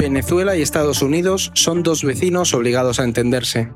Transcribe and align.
Venezuela 0.00 0.56
y 0.56 0.62
Estados 0.62 1.02
Unidos 1.02 1.52
son 1.52 1.82
dos 1.82 2.04
vecinos 2.04 2.54
obligados 2.54 2.98
a 3.00 3.04
entenderse. 3.04 3.70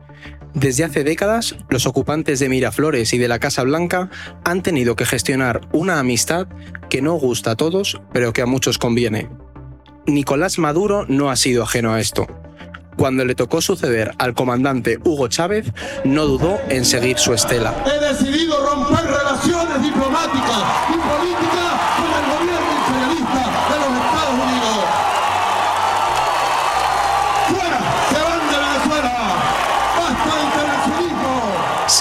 Desde 0.54 0.82
hace 0.84 1.04
décadas, 1.04 1.54
los 1.68 1.84
ocupantes 1.84 2.40
de 2.40 2.48
Miraflores 2.48 3.12
y 3.12 3.18
de 3.18 3.28
la 3.28 3.38
Casa 3.38 3.62
Blanca 3.62 4.08
han 4.42 4.62
tenido 4.62 4.96
que 4.96 5.04
gestionar 5.04 5.60
una 5.74 5.98
amistad 5.98 6.46
que 6.88 7.02
no 7.02 7.12
gusta 7.16 7.50
a 7.50 7.56
todos, 7.56 8.00
pero 8.14 8.32
que 8.32 8.40
a 8.40 8.46
muchos 8.46 8.78
conviene. 8.78 9.28
Nicolás 10.06 10.58
Maduro 10.58 11.04
no 11.08 11.30
ha 11.30 11.36
sido 11.36 11.62
ajeno 11.62 11.92
a 11.92 12.00
esto. 12.00 12.26
Cuando 12.96 13.26
le 13.26 13.34
tocó 13.34 13.60
suceder 13.60 14.12
al 14.16 14.32
comandante 14.32 14.98
Hugo 15.04 15.28
Chávez, 15.28 15.66
no 16.04 16.24
dudó 16.24 16.58
en 16.70 16.86
seguir 16.86 17.18
su 17.18 17.34
estela. 17.34 17.74
He 17.84 18.02
decidido 18.02 18.64
romper 18.64 19.04
relaciones 19.04 19.82
diplomáticas 19.82 20.62
y 20.88 20.92
políticas 20.94 21.63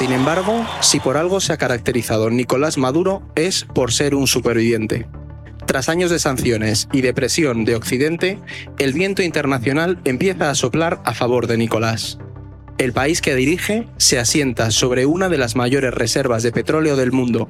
Sin 0.04 0.12
embargo, 0.12 0.66
si 0.82 1.00
por 1.00 1.16
algo 1.16 1.40
se 1.40 1.54
ha 1.54 1.58
caracterizado 1.58 2.30
Nicolás 2.30 2.78
Maduro 2.78 3.24
es 3.36 3.64
por 3.64 3.94
ser 3.94 4.16
un 4.16 4.28
superviviente. 4.28 5.08
Tras 5.66 5.88
años 5.88 6.12
de 6.12 6.20
sanciones 6.20 6.90
y 6.92 7.00
de 7.00 7.14
presión 7.14 7.64
de 7.64 7.78
Occidente, 7.78 8.38
el 8.80 8.92
viento 8.92 9.22
internacional 9.22 10.02
empieza 10.04 10.50
a 10.50 10.56
soplar 10.56 11.02
a 11.06 11.14
favor 11.14 11.48
de 11.48 11.56
Nicolás. 11.56 12.18
El 12.78 12.92
país 12.92 13.22
que 13.22 13.34
dirige 13.34 13.88
se 13.96 14.20
asienta 14.20 14.72
sobre 14.72 15.06
una 15.06 15.30
de 15.30 15.38
las 15.38 15.56
mayores 15.56 15.94
reservas 15.94 16.44
de 16.44 16.52
petróleo 16.52 16.98
del 16.98 17.14
mundo 17.14 17.48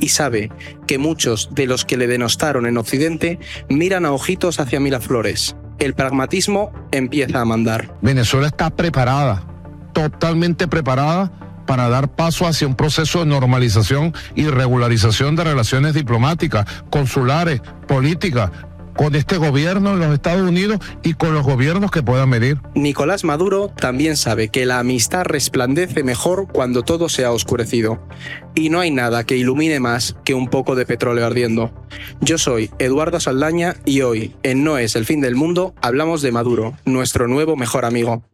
y 0.00 0.08
sabe 0.08 0.50
que 0.86 0.96
muchos 0.96 1.50
de 1.52 1.66
los 1.66 1.84
que 1.84 1.98
le 1.98 2.06
denostaron 2.06 2.64
en 2.64 2.78
Occidente 2.78 3.38
miran 3.68 4.06
a 4.06 4.12
ojitos 4.12 4.60
hacia 4.60 4.80
Miraflores. 4.80 5.56
El 5.78 5.92
pragmatismo 5.92 6.72
empieza 6.90 7.42
a 7.42 7.44
mandar. 7.44 7.94
Venezuela 8.00 8.46
está 8.46 8.70
preparada, 8.70 9.46
totalmente 9.92 10.66
preparada 10.66 11.41
para 11.66 11.88
dar 11.88 12.14
paso 12.14 12.46
hacia 12.46 12.66
un 12.66 12.74
proceso 12.74 13.20
de 13.20 13.26
normalización 13.26 14.14
y 14.34 14.46
regularización 14.46 15.36
de 15.36 15.44
relaciones 15.44 15.94
diplomáticas, 15.94 16.66
consulares, 16.90 17.60
políticas, 17.86 18.50
con 18.96 19.14
este 19.14 19.36
gobierno 19.36 19.96
de 19.96 20.06
los 20.06 20.14
Estados 20.14 20.48
Unidos 20.48 20.78
y 21.02 21.14
con 21.14 21.34
los 21.34 21.44
gobiernos 21.44 21.90
que 21.90 22.02
puedan 22.02 22.30
venir. 22.30 22.58
Nicolás 22.74 23.24
Maduro 23.24 23.68
también 23.68 24.16
sabe 24.16 24.48
que 24.48 24.66
la 24.66 24.78
amistad 24.78 25.24
resplandece 25.24 26.02
mejor 26.02 26.48
cuando 26.52 26.82
todo 26.82 27.08
se 27.08 27.24
ha 27.24 27.32
oscurecido. 27.32 28.06
Y 28.54 28.68
no 28.68 28.80
hay 28.80 28.90
nada 28.90 29.24
que 29.24 29.36
ilumine 29.36 29.80
más 29.80 30.16
que 30.24 30.34
un 30.34 30.48
poco 30.48 30.74
de 30.74 30.84
petróleo 30.84 31.26
ardiendo. 31.26 31.72
Yo 32.20 32.38
soy 32.38 32.70
Eduardo 32.78 33.18
Saldaña 33.18 33.76
y 33.84 34.02
hoy, 34.02 34.34
en 34.42 34.62
No 34.62 34.78
es 34.78 34.94
el 34.94 35.06
fin 35.06 35.20
del 35.20 35.36
mundo, 35.36 35.74
hablamos 35.80 36.22
de 36.22 36.32
Maduro, 36.32 36.74
nuestro 36.84 37.28
nuevo 37.28 37.56
mejor 37.56 37.84
amigo. 37.84 38.24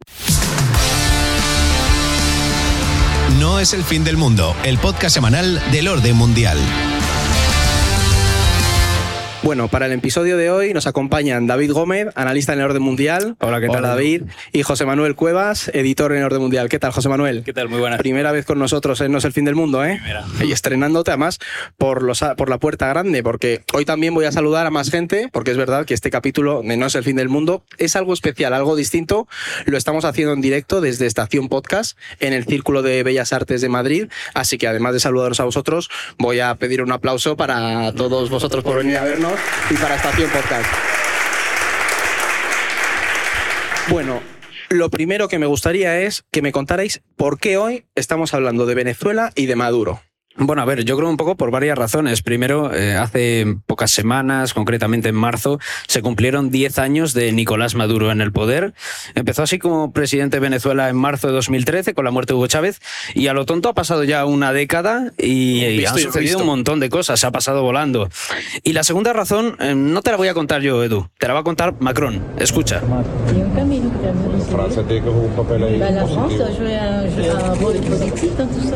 Es 3.59 3.73
el 3.73 3.83
fin 3.83 4.05
del 4.05 4.15
mundo, 4.15 4.55
el 4.63 4.77
podcast 4.77 5.13
semanal 5.13 5.61
del 5.73 5.89
orden 5.89 6.15
mundial. 6.15 6.57
Bueno, 9.41 9.69
para 9.69 9.85
el 9.85 9.93
episodio 9.93 10.35
de 10.35 10.51
hoy 10.51 10.73
nos 10.73 10.85
acompañan 10.85 11.47
David 11.47 11.71
Gómez, 11.71 12.09
analista 12.15 12.51
en 12.51 12.59
el 12.59 12.65
orden 12.65 12.81
mundial. 12.81 13.37
Hola, 13.39 13.61
¿qué 13.61 13.67
tal? 13.67 13.77
Hola, 13.77 13.87
David. 13.89 14.23
Y 14.51 14.63
José 14.63 14.85
Manuel 14.85 15.15
Cuevas, 15.15 15.71
editor 15.73 16.11
en 16.11 16.17
el 16.17 16.25
orden 16.25 16.41
mundial. 16.41 16.67
¿Qué 16.67 16.77
tal, 16.77 16.91
José 16.91 17.07
Manuel? 17.07 17.43
¿Qué 17.45 17.53
tal? 17.53 17.69
Muy 17.69 17.79
buenas. 17.79 17.99
Primera 17.99 18.33
vez 18.33 18.45
con 18.45 18.59
nosotros 18.59 18.99
en 18.99 19.13
No 19.13 19.19
es 19.19 19.23
el 19.23 19.31
fin 19.31 19.45
del 19.45 19.55
mundo, 19.55 19.85
¿eh? 19.85 19.95
Primera. 19.95 20.25
Y 20.43 20.51
estrenándote 20.51 21.11
además 21.11 21.39
por, 21.77 22.03
los, 22.03 22.19
por 22.35 22.49
la 22.49 22.57
puerta 22.57 22.89
grande, 22.89 23.23
porque 23.23 23.63
hoy 23.73 23.85
también 23.85 24.13
voy 24.13 24.25
a 24.25 24.33
saludar 24.33 24.65
a 24.65 24.71
más 24.71 24.91
gente, 24.91 25.29
porque 25.31 25.51
es 25.51 25.57
verdad 25.57 25.85
que 25.85 25.93
este 25.93 26.09
capítulo 26.09 26.61
de 26.61 26.75
No 26.75 26.87
es 26.87 26.95
el 26.95 27.05
fin 27.05 27.15
del 27.15 27.29
mundo 27.29 27.63
es 27.77 27.95
algo 27.95 28.13
especial, 28.13 28.53
algo 28.53 28.75
distinto. 28.75 29.29
Lo 29.65 29.77
estamos 29.77 30.03
haciendo 30.03 30.33
en 30.33 30.41
directo 30.41 30.81
desde 30.81 31.05
Estación 31.05 31.47
Podcast 31.47 31.97
en 32.19 32.33
el 32.33 32.43
Círculo 32.43 32.81
de 32.81 33.03
Bellas 33.03 33.31
Artes 33.31 33.61
de 33.61 33.69
Madrid. 33.69 34.09
Así 34.33 34.57
que 34.57 34.67
además 34.67 34.93
de 34.93 34.99
saludaros 34.99 35.39
a 35.39 35.45
vosotros, 35.45 35.89
voy 36.17 36.41
a 36.41 36.53
pedir 36.55 36.81
un 36.81 36.91
aplauso 36.91 37.37
para 37.37 37.93
todos 37.93 38.29
vosotros 38.29 38.65
por 38.65 38.77
venir 38.77 38.97
a 38.97 39.05
vernos 39.05 39.28
y 39.69 39.73
para 39.75 39.95
Estación 39.95 40.29
Podcast. 40.29 40.65
Bueno, 43.89 44.21
lo 44.69 44.89
primero 44.89 45.27
que 45.27 45.39
me 45.39 45.47
gustaría 45.47 45.99
es 46.01 46.23
que 46.31 46.41
me 46.41 46.51
contarais 46.51 47.01
por 47.15 47.39
qué 47.39 47.57
hoy 47.57 47.85
estamos 47.95 48.33
hablando 48.33 48.65
de 48.65 48.75
Venezuela 48.75 49.31
y 49.35 49.47
de 49.47 49.55
Maduro. 49.55 50.01
Bueno, 50.41 50.61
a 50.61 50.65
ver, 50.65 50.85
yo 50.85 50.95
creo 50.95 51.09
un 51.09 51.17
poco 51.17 51.35
por 51.35 51.51
varias 51.51 51.77
razones. 51.77 52.21
Primero, 52.21 52.73
eh, 52.73 52.95
hace 52.95 53.57
pocas 53.65 53.91
semanas, 53.91 54.53
concretamente 54.53 55.09
en 55.09 55.15
marzo, 55.15 55.59
se 55.85 56.01
cumplieron 56.01 56.49
10 56.49 56.79
años 56.79 57.13
de 57.13 57.33
Nicolás 57.33 57.75
Maduro 57.75 58.09
en 58.09 58.21
el 58.21 58.31
poder. 58.31 58.73
Empezó 59.15 59.43
así 59.43 59.59
como 59.59 59.91
presidente 59.91 60.37
de 60.37 60.41
Venezuela 60.41 60.87
en 60.87 60.95
marzo 60.95 61.27
de 61.27 61.33
2013 61.33 61.93
con 61.93 62.05
la 62.05 62.11
muerte 62.11 62.31
de 62.31 62.37
Hugo 62.37 62.47
Chávez 62.47 62.79
y 63.13 63.27
a 63.27 63.33
lo 63.33 63.45
tonto 63.45 63.67
ha 63.67 63.73
pasado 63.73 64.05
ya 64.05 64.25
una 64.25 64.53
década 64.53 65.11
y, 65.17 65.63
y 65.65 65.77
Visto 65.77 65.95
han 65.95 65.99
sucedido 65.99 66.39
un 66.39 66.45
montón 66.45 66.79
de 66.79 66.89
cosas, 66.89 67.19
se 67.19 67.27
ha 67.27 67.31
pasado 67.31 67.61
volando. 67.61 68.09
Y 68.63 68.71
la 68.71 68.83
segunda 68.83 69.11
razón, 69.11 69.57
eh, 69.59 69.75
no 69.75 70.01
te 70.01 70.11
la 70.11 70.17
voy 70.17 70.29
a 70.29 70.33
contar 70.33 70.61
yo, 70.61 70.81
Edu, 70.83 71.09
te 71.17 71.27
la 71.27 71.33
va 71.33 71.41
a 71.41 71.43
contar 71.43 71.75
Macron. 71.79 72.23
Escucha. 72.39 72.81
Il 74.01 74.05
y 74.05 74.07
a 74.07 74.11
un 74.11 74.13
camino 74.13 74.29
que 74.29 74.29
termine 74.29 74.35
aussi. 74.41 74.51
Francia 74.51 74.83
tiene 74.87 75.01
que 75.03 75.09
jugar 75.09 75.25
un 75.29 75.35
papel 75.35 75.63
ahí 75.63 75.79
Bah, 75.79 75.91
la 75.91 76.05
France 76.05 76.33
positivo. 76.33 76.45
a 76.45 76.51
joué 76.57 76.75
un, 76.77 77.07
joué 77.09 77.29
un 77.29 77.53
rôle 77.61 77.77
positif 77.81 78.31
dans 78.37 78.47
tout 78.47 78.61
ça. 78.69 78.75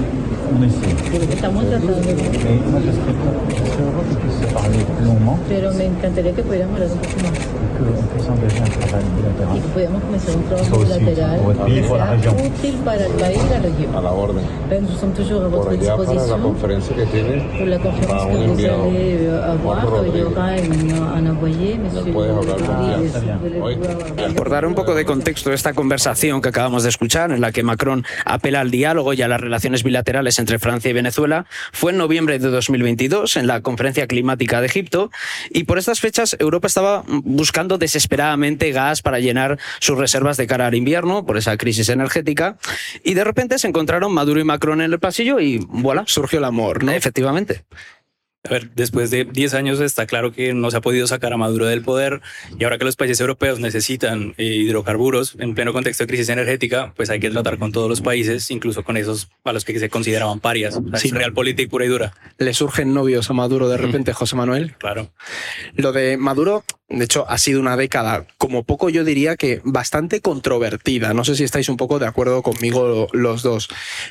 Estamos 1.34 1.63
tratando 1.66 1.94
de... 1.94 2.01
Mais 2.01 2.59
moi, 2.69 2.79
je 2.85 2.91
serais, 2.91 3.16
je 3.50 3.56
serais 3.56 3.83
heureux 3.83 4.03
qu'on 4.07 4.16
puisse 4.22 4.39
se 4.41 4.53
parler 4.53 4.78
plus 4.97 5.06
longuement 5.07 5.39
Pero 5.50 5.73
me 5.73 5.85
encantaría 5.88 6.31
que 6.33 6.44
pudiéramos 6.44 6.75
hablar 6.75 6.91
un 6.91 6.97
poco 7.00 7.17
más 7.23 7.31
y 7.83 9.59
que 9.59 9.67
pudiéramos 9.69 10.03
comenzar 10.03 10.35
un 10.35 10.44
trabajo 10.44 10.79
bilateral 10.79 11.39
que 11.66 11.83
sea 11.83 12.31
útil 12.31 12.75
para 12.85 13.05
el 13.05 13.11
país 13.13 13.38
y 13.38 13.49
la 13.49 13.55
A 13.57 13.61
región. 13.61 14.03
la 14.03 14.11
orden. 14.11 14.44
Nous 14.81 15.13
toujours 15.16 15.44
à 15.44 15.49
Por 15.49 15.66
votre 15.66 15.77
disposition. 15.77 16.41
conferencia 16.41 16.95
que 16.95 17.05
tiene, 17.07 17.44
Pour 17.57 17.67
la 17.67 17.77
conférence 17.79 18.23
un 18.23 18.29
que 18.31 18.38
vous 18.38 18.51
enviado. 18.51 18.83
allez 18.83 19.29
avoir, 19.29 19.85
il 20.07 20.17
y 20.17 20.21
aura 20.21 20.55
un 21.17 21.27
envoyé, 21.27 21.77
monsieur 21.77 22.03
Por 24.35 24.50
dar 24.50 24.65
un 24.65 24.73
poco 24.75 24.95
de 24.95 25.05
contexto 25.05 25.51
a 25.51 25.53
esta 25.53 25.73
conversación 25.73 26.41
que 26.41 26.50
acabamos 26.50 26.83
de 26.83 26.89
escuchar, 26.89 27.31
en 27.31 27.41
la 27.41 27.51
que 27.51 27.63
Macron 27.63 28.05
apela 28.25 28.61
al 28.61 28.71
diálogo 28.71 29.13
y 29.13 29.21
a 29.21 29.27
las 29.27 29.39
relaciones 29.39 29.83
bilaterales 29.83 30.39
entre 30.39 30.59
Francia 30.59 30.89
y 30.89 30.94
Venezuela, 30.94 31.45
fue 31.71 31.91
en 31.91 31.97
noviembre 31.97 32.39
de 32.39 32.50
2022, 32.50 33.38
en 33.38 33.47
la 33.47 33.61
Conferencia 33.61 34.07
Climática 34.07 34.59
de 34.61 34.67
Egipto, 34.67 35.11
y 35.50 35.63
por 35.65 35.77
estas 35.77 36.00
fechas 36.00 36.35
Europa 36.39 36.67
estaba 36.67 37.03
buscando 37.07 37.72
desesperadamente 37.78 38.72
gas 38.72 39.01
para 39.01 39.19
llenar 39.19 39.59
sus 39.79 39.97
reservas 39.97 40.38
de 40.38 40.47
cara 40.47 40.67
al 40.67 40.75
invierno, 40.75 41.25
por 41.25 41.38
esa 41.38 41.57
crisis 41.57 41.89
energética, 41.89 42.57
y 43.03 43.13
de 43.13 43.23
repente 43.23 43.57
se 43.59 43.67
encontraron 43.67 44.13
Maduro 44.13 44.39
y 44.39 44.44
Macron 44.44 44.81
en 44.81 44.91
el 44.94 45.00
pasillo 45.00 45.39
y 45.39 45.57
voilà, 45.69 46.03
Surgió 46.07 46.39
el 46.39 46.45
amor, 46.45 46.83
¿no? 46.83 46.91
efectivamente. 46.91 47.63
A 48.45 48.50
ver, 48.50 48.72
después 48.75 49.09
de 49.09 49.23
10 49.23 49.53
años 49.53 49.79
está 49.79 50.06
claro 50.06 50.33
que 50.33 50.53
no 50.53 50.69
se 50.69 50.75
ha 50.75 50.81
podido 50.81 51.07
sacar 51.07 51.31
a 51.31 51.38
Maduro 51.38 51.66
del 51.66 51.81
poder 51.81 52.19
y 52.59 52.66
ahora 52.66 52.78
que 52.78 52.83
los 52.83 52.97
países 52.97 53.22
europeos 53.22 53.62
necesitan 53.62 54.33
eh, 54.38 54.44
hidrocarburos 54.44 55.38
en 55.39 55.56
pleno 55.56 55.72
contexto 55.72 56.03
de 56.03 56.07
crisis 56.09 56.28
energética, 56.28 56.91
pues 56.97 57.09
hay 57.09 57.22
que 57.22 57.29
tratar 57.29 57.57
con 57.57 57.72
todos 57.72 57.88
los 57.89 58.01
países, 58.01 58.51
incluso 58.51 58.83
con 58.83 58.97
esos 58.97 59.29
a 59.45 59.53
los 59.53 59.63
que 59.63 59.79
se 59.79 59.89
consideraban 59.89 60.41
parias. 60.41 60.75
O 60.75 60.89
sea, 60.89 61.00
Sí. 61.00 61.07
es 61.07 61.13
realpolitik 61.13 61.69
pura 61.69 61.85
y 61.85 61.88
dura, 61.88 62.16
Le 62.38 62.53
surgen 62.53 62.94
novios 62.94 63.29
a 63.29 63.33
Maduro 63.33 63.69
de 63.69 63.78
repente, 63.78 64.12
José 64.12 64.35
Manuel. 64.35 64.75
claro. 64.78 65.09
Lo 65.75 65.94
de 65.94 66.17
Maduro, 66.17 66.66
de 66.93 67.05
hecho, 67.05 67.25
ha 67.27 67.37
sido 67.37 67.59
una 67.59 67.75
década, 67.75 68.27
como 68.37 68.63
poco 68.63 68.89
yo 68.89 69.03
diría 69.03 69.35
que 69.35 69.61
bastante 69.63 70.21
controvertida. 70.21 71.13
No 71.13 71.25
sé 71.25 71.35
si 71.35 71.43
estáis 71.43 71.67
un 71.69 71.77
poco 71.77 71.97
de 71.97 72.05
acuerdo 72.05 72.43
conmigo 72.43 73.07
los 73.11 73.41
dos, 73.41 73.67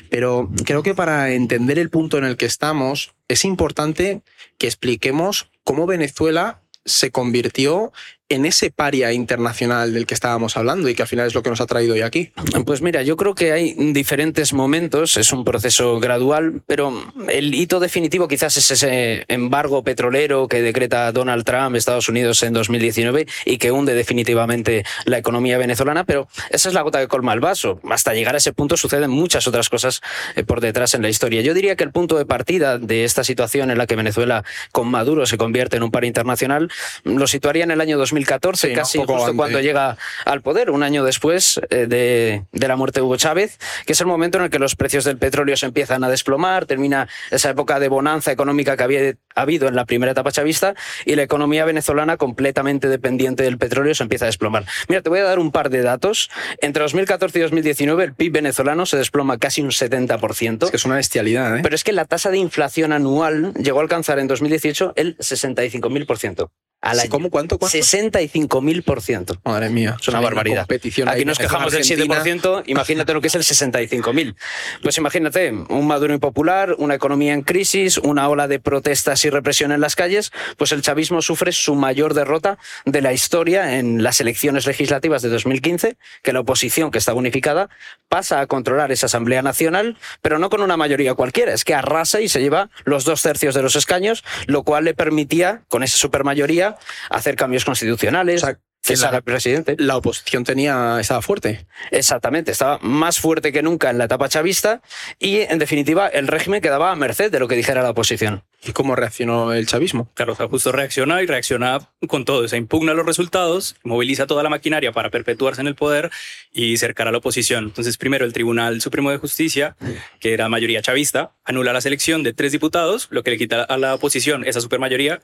pero 0.09 0.49
creo 0.65 0.83
que 0.83 0.93
para 0.93 1.31
entender 1.31 1.79
el 1.79 1.89
punto 1.89 2.17
en 2.17 2.25
el 2.25 2.35
que 2.37 2.45
estamos 2.45 3.13
es 3.27 3.45
importante 3.45 4.21
que 4.57 4.67
expliquemos 4.67 5.49
cómo 5.63 5.87
Venezuela 5.87 6.61
se 6.85 7.11
convirtió 7.11 7.93
en 8.33 8.45
ese 8.45 8.71
paria 8.71 9.13
internacional 9.13 9.93
del 9.93 10.05
que 10.05 10.13
estábamos 10.13 10.57
hablando 10.57 10.89
y 10.89 10.95
que 10.95 11.03
al 11.03 11.07
final 11.07 11.27
es 11.27 11.33
lo 11.33 11.43
que 11.43 11.49
nos 11.49 11.61
ha 11.61 11.65
traído 11.65 11.93
hoy 11.93 12.01
aquí. 12.01 12.31
Pues 12.65 12.81
mira, 12.81 13.03
yo 13.03 13.15
creo 13.15 13.35
que 13.35 13.51
hay 13.51 13.73
diferentes 13.93 14.53
momentos, 14.53 15.17
es 15.17 15.31
un 15.31 15.45
proceso 15.45 15.99
gradual, 15.99 16.61
pero 16.65 16.93
el 17.29 17.53
hito 17.53 17.79
definitivo 17.79 18.27
quizás 18.27 18.57
es 18.57 18.71
ese 18.71 19.25
embargo 19.27 19.83
petrolero 19.83 20.47
que 20.47 20.61
decreta 20.61 21.11
Donald 21.11 21.43
Trump, 21.43 21.75
Estados 21.75 22.09
Unidos, 22.09 22.41
en 22.43 22.53
2019 22.53 23.27
y 23.45 23.57
que 23.57 23.71
hunde 23.71 23.93
definitivamente 23.93 24.83
la 25.05 25.17
economía 25.17 25.57
venezolana, 25.57 26.03
pero 26.03 26.27
esa 26.49 26.69
es 26.69 26.75
la 26.75 26.81
gota 26.81 26.99
que 26.99 27.07
colma 27.07 27.33
el 27.33 27.39
vaso. 27.39 27.79
Hasta 27.89 28.13
llegar 28.13 28.35
a 28.35 28.39
ese 28.39 28.53
punto 28.53 28.77
suceden 28.77 29.11
muchas 29.11 29.47
otras 29.47 29.69
cosas 29.69 30.01
eh, 30.35 30.43
por 30.43 30.61
detrás 30.61 30.93
en 30.93 31.01
la 31.01 31.09
historia. 31.09 31.41
Yo 31.41 31.53
diría 31.53 31.75
que 31.75 31.83
el 31.83 31.91
punto 31.91 32.17
de 32.17 32.25
partida 32.25 32.77
de 32.77 33.03
esta 33.03 33.23
situación 33.23 33.69
en 33.71 33.77
la 33.77 33.85
que 33.85 33.95
Venezuela 33.95 34.43
con 34.71 34.87
Maduro 34.87 35.25
se 35.25 35.37
convierte 35.37 35.77
en 35.77 35.83
un 35.83 35.91
par 35.91 36.05
internacional 36.05 36.69
lo 37.03 37.27
situaría 37.27 37.63
en 37.63 37.71
el 37.71 37.81
año 37.81 37.97
2015 37.97 38.22
2014, 38.23 38.67
Sí, 38.69 38.73
casi 38.73 38.97
justo 38.99 39.15
antes. 39.17 39.35
cuando 39.35 39.59
llega 39.59 39.97
al 40.25 40.41
poder, 40.41 40.69
un 40.71 40.83
año 40.83 41.03
después 41.03 41.59
eh, 41.69 41.87
de, 41.87 42.43
de 42.51 42.67
la 42.67 42.75
muerte 42.75 42.99
de 42.99 43.05
Hugo 43.05 43.17
Chávez, 43.17 43.59
que 43.85 43.93
es 43.93 44.01
el 44.01 44.07
momento 44.07 44.37
en 44.37 44.45
el 44.45 44.49
que 44.49 44.59
los 44.59 44.75
precios 44.75 45.03
del 45.03 45.17
petróleo 45.17 45.57
se 45.57 45.65
empiezan 45.65 46.03
a 46.03 46.09
desplomar, 46.09 46.65
termina 46.65 47.07
esa 47.31 47.49
época 47.49 47.79
de 47.79 47.87
bonanza 47.89 48.31
económica 48.31 48.77
que 48.77 48.83
había 48.83 49.13
habido 49.35 49.67
en 49.67 49.75
la 49.75 49.85
primera 49.85 50.11
etapa 50.11 50.31
chavista 50.31 50.75
y 51.05 51.15
la 51.15 51.23
economía 51.23 51.65
venezolana 51.65 52.17
completamente 52.17 52.87
dependiente 52.87 53.43
del 53.43 53.57
petróleo 53.57 53.93
se 53.95 54.03
empieza 54.03 54.25
a 54.25 54.27
desplomar. 54.27 54.65
Mira, 54.87 55.01
te 55.01 55.09
voy 55.09 55.19
a 55.19 55.23
dar 55.23 55.39
un 55.39 55.51
par 55.51 55.69
de 55.69 55.81
datos. 55.81 56.29
Entre 56.61 56.81
2014 56.83 57.39
y 57.39 57.41
2019 57.41 58.03
el 58.03 58.13
PIB 58.13 58.33
venezolano 58.33 58.85
se 58.85 58.97
desploma 58.97 59.37
casi 59.37 59.61
un 59.61 59.69
70%. 59.71 60.63
Es 60.65 60.71
que 60.71 60.77
es 60.77 60.85
una 60.85 60.95
bestialidad, 60.95 61.57
¿eh? 61.57 61.59
Pero 61.63 61.75
es 61.75 61.83
que 61.83 61.91
la 61.93 62.05
tasa 62.05 62.29
de 62.29 62.37
inflación 62.37 62.91
anual 62.93 63.53
llegó 63.55 63.79
a 63.79 63.81
alcanzar 63.83 64.19
en 64.19 64.27
2018 64.27 64.93
el 64.95 65.17
65.000%. 65.17 66.49
Al 66.83 66.99
año. 66.99 67.09
¿Cómo? 67.09 67.29
¿Cuánto? 67.29 67.57
¿Cuánto? 67.57 67.77
65.000%. 67.77 69.39
Madre 69.45 69.69
mía. 69.69 69.95
Es 69.99 70.07
una 70.09 70.19
barbaridad. 70.19 70.63
Competición 70.63 71.07
ahí 71.07 71.15
Aquí 71.15 71.25
nos 71.25 71.37
quejamos 71.39 71.71
del 71.71 71.81
Argentina. 71.81 72.21
7%, 72.21 72.63
imagínate 72.65 73.13
lo 73.13 73.21
que 73.21 73.27
es 73.27 73.35
el 73.35 73.43
65.000. 73.43 74.35
Pues 74.81 74.97
imagínate, 74.97 75.51
un 75.51 75.87
Maduro 75.87 76.13
impopular, 76.13 76.75
una 76.77 76.95
economía 76.95 77.31
en 77.31 77.43
crisis, 77.43 77.97
una 77.97 78.27
ola 78.27 78.49
de 78.49 78.59
protestas 78.59 79.23
y 79.23 79.29
represión 79.29 79.71
en 79.71 79.79
las 79.79 79.95
calles, 79.95 80.33
pues 80.57 80.73
el 80.73 80.81
chavismo 80.81 81.21
sufre 81.21 81.53
su 81.53 81.75
mayor 81.75 82.13
derrota 82.13 82.57
de 82.83 83.01
la 83.01 83.13
historia 83.13 83.77
en 83.77 84.03
las 84.03 84.19
elecciones 84.19 84.67
legislativas 84.67 85.21
de 85.21 85.29
2015, 85.29 85.95
que 86.21 86.33
la 86.33 86.41
oposición, 86.41 86.91
que 86.91 86.97
está 86.97 87.13
unificada, 87.13 87.69
pasa 88.09 88.41
a 88.41 88.47
controlar 88.47 88.91
esa 88.91 89.05
Asamblea 89.05 89.41
Nacional, 89.41 89.97
pero 90.21 90.37
no 90.37 90.49
con 90.49 90.61
una 90.61 90.75
mayoría 90.75 91.13
cualquiera, 91.13 91.53
es 91.53 91.63
que 91.63 91.73
arrasa 91.73 92.19
y 92.19 92.27
se 92.27 92.41
lleva 92.41 92.69
los 92.83 93.05
dos 93.05 93.21
tercios 93.21 93.55
de 93.55 93.61
los 93.61 93.77
escaños, 93.77 94.25
lo 94.47 94.63
cual 94.63 94.83
le 94.83 94.93
permitía, 94.93 95.61
con 95.69 95.81
esa 95.81 95.97
supermayoría, 95.97 96.72
hacer 97.09 97.35
cambios 97.35 97.65
constitucionales, 97.65 98.43
O 98.43 98.47
sea, 98.47 98.59
cesar 98.83 99.15
al 99.15 99.23
presidente. 99.23 99.75
La 99.79 99.95
oposición 99.95 100.43
tenía 100.43 100.97
estaba 100.99 101.21
fuerte. 101.21 101.65
Exactamente, 101.91 102.51
estaba 102.51 102.79
más 102.81 103.19
fuerte 103.19 103.51
que 103.51 103.63
nunca 103.63 103.89
en 103.89 103.97
la 103.97 104.05
etapa 104.05 104.27
chavista 104.27 104.81
y, 105.19 105.37
en 105.37 105.57
definitiva, 105.57 106.07
el 106.07 106.27
régimen 106.27 106.61
quedaba 106.61 106.91
a 106.91 106.95
merced 106.95 107.31
de 107.31 107.39
lo 107.39 107.47
que 107.47 107.55
dijera 107.55 107.81
la 107.81 107.91
oposición. 107.91 108.43
¿Y 108.65 108.71
cómo 108.71 108.95
reaccionó 108.95 109.51
el 109.53 109.65
chavismo? 109.67 110.09
Carlos 110.13 110.37
Justo 110.37 110.71
reacciona 110.71 111.21
y 111.21 111.25
reacciona 111.25 111.79
con 112.07 112.23
todo. 112.23 112.47
Se 112.47 112.55
impugna 112.55 112.93
los 112.93 113.05
resultados, 113.05 113.75
moviliza 113.83 114.25
toda 114.25 114.41
la 114.41 114.49
maquinaria 114.49 114.93
para 114.93 115.09
perpetuarse 115.09 115.59
en 115.59 115.67
el 115.67 115.75
poder 115.75 116.11
y 116.53 116.77
cercar 116.77 117.09
a 117.09 117.11
la 117.11 117.17
oposición. 117.17 117.65
Entonces, 117.65 117.97
primero, 117.97 118.23
el 118.25 118.31
Tribunal 118.31 118.79
Supremo 118.79 119.11
de 119.11 119.17
Justicia, 119.17 119.75
que 120.19 120.33
era 120.33 120.47
mayoría 120.47 120.81
chavista, 120.81 121.33
anula 121.43 121.73
la 121.73 121.81
selección 121.81 122.23
de 122.23 122.31
tres 122.31 122.53
diputados, 122.53 123.07
lo 123.11 123.23
que 123.23 123.31
le 123.31 123.37
quita 123.37 123.63
a 123.63 123.77
la 123.77 123.95
oposición 123.95 124.45
esa 124.45 124.61
supermayoría. 124.61 125.21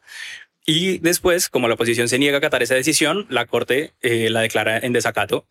Y 0.70 1.00
después, 1.00 1.50
como 1.50 1.68
la 1.68 1.74
oposición 1.74 2.10
se 2.10 2.20
niega 2.20 2.38
a 2.38 2.38
acatar 2.38 2.62
esa 2.62 2.76
decisión, 2.76 3.26
la 3.32 3.48
Corte 3.48 3.94
eh, 4.02 4.30
la 4.30 4.42
declara 4.42 4.78
en 4.78 4.94
desacato. 4.94 5.48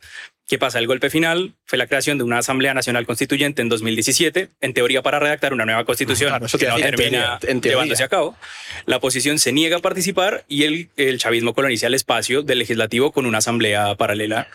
¿Qué 0.47 0.59
pasa? 0.59 0.79
El 0.79 0.87
golpe 0.87 1.11
final 1.11 1.55
fue 1.65 1.77
la 1.77 1.89
creación 1.89 2.19
de 2.19 2.25
una 2.25 2.39
Asamblea 2.39 2.73
Nacional 2.73 3.05
Constituyente 3.05 3.61
en 3.61 3.69
2017, 3.69 4.51
en 4.61 4.75
teoría 4.75 5.03
para 5.03 5.19
redactar 5.19 5.53
una 5.53 5.65
nueva 5.65 5.85
constitución 5.85 6.31
Claro, 6.31 6.47
que 6.47 6.67
no 6.69 6.77
en 6.77 6.83
termina 6.83 7.39
teoría, 7.41 7.53
en 7.53 7.61
teoría. 7.61 7.73
llevándose 7.73 8.05
a 8.05 8.09
cabo. 8.09 8.37
La 8.87 8.99
oposición 8.99 9.41
se 9.41 9.51
niega 9.51 9.79
a 9.79 9.81
participar 9.81 10.45
y 10.47 10.63
el, 10.63 10.89
el 10.97 11.19
chavismo 11.19 11.53
coloniza 11.53 11.89
el 11.89 11.95
espacio 11.95 12.43
del 12.43 12.61
legislativo 12.61 13.11
con 13.11 13.27
una 13.27 13.39
asamblea 13.39 13.97
paralela. 13.97 14.47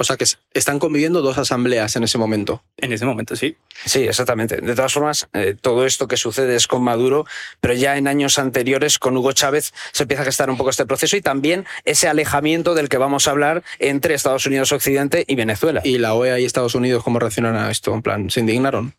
O 0.00 0.04
sea 0.04 0.16
que 0.16 0.24
están 0.54 0.78
conviviendo 0.78 1.20
dos 1.20 1.36
asambleas 1.36 1.94
en 1.94 2.04
ese 2.04 2.16
momento. 2.16 2.62
En 2.78 2.90
ese 2.90 3.04
momento, 3.04 3.36
sí. 3.36 3.58
Sí, 3.84 4.04
exactamente. 4.04 4.56
De 4.56 4.74
todas 4.74 4.94
formas, 4.94 5.28
eh, 5.34 5.54
todo 5.60 5.84
esto 5.84 6.08
que 6.08 6.16
sucede 6.16 6.56
es 6.56 6.66
con 6.66 6.82
Maduro, 6.82 7.26
pero 7.60 7.74
ya 7.74 7.98
en 7.98 8.08
años 8.08 8.38
anteriores 8.38 8.98
con 8.98 9.14
Hugo 9.14 9.32
Chávez 9.32 9.74
se 9.92 10.04
empieza 10.04 10.22
a 10.22 10.24
gestar 10.24 10.48
un 10.48 10.56
poco 10.56 10.70
este 10.70 10.86
proceso 10.86 11.18
y 11.18 11.20
también 11.20 11.66
ese 11.84 12.08
alejamiento 12.08 12.74
del 12.74 12.88
que 12.88 12.96
vamos 12.96 13.28
a 13.28 13.32
hablar 13.32 13.62
entre 13.78 14.14
Estados 14.14 14.46
Unidos 14.46 14.72
Occidente 14.72 15.26
y 15.28 15.34
Venezuela. 15.34 15.82
¿Y 15.84 15.98
la 15.98 16.14
OEA 16.14 16.40
y 16.40 16.46
Estados 16.46 16.74
Unidos 16.74 17.04
cómo 17.04 17.18
reaccionaron 17.18 17.58
a 17.58 17.70
esto? 17.70 17.92
En 17.92 18.00
plan, 18.00 18.30
¿se 18.30 18.40
indignaron 18.40 18.94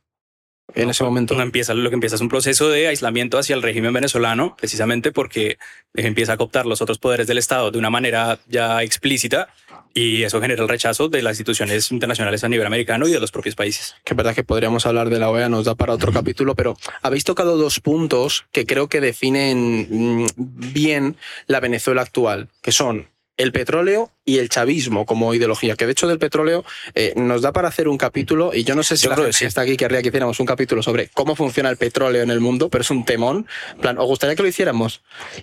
en 0.75 0.89
ese 0.89 1.03
momento? 1.03 1.35
No 1.35 1.43
empieza, 1.43 1.73
lo 1.73 1.89
que 1.89 1.95
empieza 1.95 2.15
es 2.15 2.21
un 2.21 2.29
proceso 2.29 2.69
de 2.69 2.87
aislamiento 2.87 3.37
hacia 3.37 3.55
el 3.55 3.61
régimen 3.61 3.93
venezolano, 3.93 4.55
precisamente 4.57 5.11
porque 5.11 5.57
empieza 5.93 6.33
a 6.33 6.37
cooptar 6.37 6.65
los 6.65 6.81
otros 6.81 6.97
poderes 6.97 7.27
del 7.27 7.37
Estado 7.37 7.71
de 7.71 7.77
una 7.77 7.89
manera 7.89 8.39
ya 8.47 8.83
explícita 8.83 9.49
y 9.93 10.23
eso 10.23 10.39
genera 10.41 10.61
el 10.61 10.69
rechazo 10.69 11.09
de 11.09 11.21
las 11.21 11.33
instituciones 11.33 11.91
internacionales 11.91 12.43
a 12.43 12.49
nivel 12.49 12.65
americano 12.65 13.07
y 13.07 13.11
de 13.11 13.19
los 13.19 13.31
propios 13.31 13.55
países. 13.55 13.95
que 14.03 14.13
es 14.13 14.17
verdad 14.17 14.33
que 14.33 14.43
podríamos 14.43 14.85
hablar 14.85 15.09
de 15.09 15.19
la 15.19 15.29
OEA, 15.29 15.49
nos 15.49 15.65
da 15.65 15.75
para 15.75 15.93
otro 15.93 16.11
capítulo, 16.13 16.55
pero 16.55 16.77
habéis 17.01 17.23
tocado 17.23 17.57
dos 17.57 17.79
puntos 17.79 18.45
que 18.51 18.65
creo 18.65 18.87
que 18.87 19.01
definen 19.01 19.87
mm, 19.89 20.25
bien 20.73 21.17
la 21.47 21.59
Venezuela 21.59 22.01
actual, 22.01 22.49
que 22.61 22.71
son 22.71 23.07
el 23.41 23.51
petróleo 23.51 24.11
y 24.23 24.37
el 24.37 24.49
chavismo 24.49 25.05
como 25.05 25.33
ideología, 25.33 25.75
que 25.75 25.85
de 25.87 25.93
hecho 25.93 26.07
del 26.07 26.19
petróleo 26.19 26.63
eh, 26.93 27.13
nos 27.15 27.41
da 27.41 27.51
para 27.51 27.67
hacer 27.69 27.87
un 27.87 27.97
capítulo 27.97 28.51
y 28.53 28.63
yo 28.63 28.75
no 28.75 28.83
sé 28.83 28.95
si 28.95 29.05
Yo 29.05 29.09
la 29.09 29.15
creo 29.15 29.25
gente 29.25 29.35
que 29.35 29.39
sí. 29.39 29.45
está 29.45 29.61
aquí 29.61 29.77
querría 29.77 30.01
que 30.01 30.09
hiciéramos 30.09 30.39
un 30.39 30.45
capítulo 30.45 30.83
sobre 30.83 31.07
cómo 31.09 31.35
funciona 31.35 31.69
el 31.69 31.77
petróleo 31.77 32.21
en 32.21 32.29
el 32.29 32.39
mundo, 32.39 32.69
pero 32.69 32.83
es 32.83 32.91
un 32.91 33.03
temón. 33.03 33.47
Plan, 33.81 33.97
¿os 33.97 34.05
gustaría 34.05 34.35
que 34.35 34.43
lo 34.43 34.47
hiciéramos? 34.47 35.01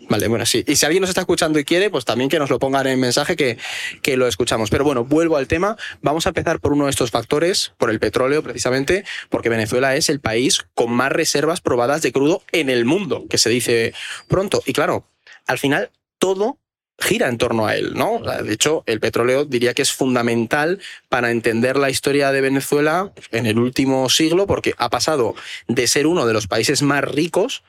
Vale, 0.09 0.29
bueno, 0.29 0.47
sí. 0.47 0.65
Y 0.67 0.77
si 0.77 0.87
alguien 0.87 1.01
nos 1.01 1.11
está 1.11 1.23
escuchando 1.23 1.59
y 1.59 1.65
quiere, 1.65 1.91
pues 1.91 2.05
también 2.05 2.31
que 2.31 2.39
nos 2.39 2.51
lo 2.51 2.59
pongan 2.59 2.87
en 2.87 3.01
mensaje 3.01 3.35
que, 3.37 3.59
que 4.01 4.17
lo 4.17 4.29
escuchamos. 4.29 4.71
Pero 4.71 4.85
bueno, 4.85 5.05
vuelvo 5.05 5.37
al 5.37 5.49
tema. 5.49 5.77
Vamos 6.01 6.27
a 6.27 6.31
empezar 6.31 6.61
por 6.61 6.73
uno 6.73 6.85
de 6.85 6.91
estos 6.91 7.11
factores, 7.11 7.73
por 7.79 7.91
el 7.91 7.99
petróleo 7.99 8.43
precisamente, 8.43 9.05
porque 9.29 9.49
Venezuela 9.49 9.97
es 9.97 10.09
el 10.09 10.21
país 10.21 10.67
con 10.75 10.93
más 10.93 11.11
reservas 11.11 11.61
probadas 11.61 12.03
de 12.03 12.13
crudo 12.13 12.43
en 12.53 12.71
el 12.71 12.85
mundo, 12.85 13.27
que 13.29 13.39
se 13.39 13.51
dice 13.51 13.93
pronto. 14.29 14.63
Y 14.67 14.73
claro, 14.73 15.05
al 15.47 15.59
final 15.59 15.91
todo 16.19 16.59
gira 16.99 17.29
en 17.29 17.39
torno 17.39 17.67
a 17.67 17.77
él, 17.77 17.95
¿no? 17.95 18.21
De 18.21 18.53
hecho, 18.53 18.83
el 18.87 19.01
petróleo 19.01 19.45
diría 19.45 19.73
que 19.73 19.83
es 19.83 19.93
fundamental 19.93 20.81
para 21.09 21.31
entender 21.31 21.77
la 21.77 21.91
historia 21.91 22.33
de 22.33 22.41
Venezuela 22.41 23.13
en 23.31 23.47
el 23.47 23.59
último 23.59 24.09
siglo, 24.09 24.47
porque 24.47 24.75
ha 24.79 24.91
pasado 24.91 25.35
de 25.69 25.87
ser 25.87 26.07
uno 26.07 26.27
de 26.27 26.33
los 26.33 26.49
países 26.49 26.83
más 26.83 27.05
ricos 27.05 27.63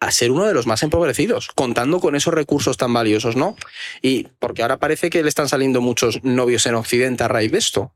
a 0.00 0.12
ser 0.12 0.30
uno 0.30 0.44
de 0.44 0.54
los 0.54 0.68
más 0.68 0.84
empobrecidos, 0.84 1.48
contando 1.54 1.98
con 1.98 2.14
esos 2.14 2.32
recursos 2.32 2.76
tan 2.76 2.92
valiosos, 2.92 3.34
¿no? 3.34 3.56
Y 4.00 4.28
porque 4.38 4.62
ahora 4.62 4.76
parece 4.76 5.10
que 5.10 5.22
le 5.24 5.28
están 5.28 5.48
saliendo 5.48 5.80
muchos 5.80 6.22
novios 6.22 6.66
en 6.66 6.76
Occidente 6.76 7.24
a 7.24 7.28
raíz 7.28 7.50
de 7.50 7.58
esto. 7.58 7.92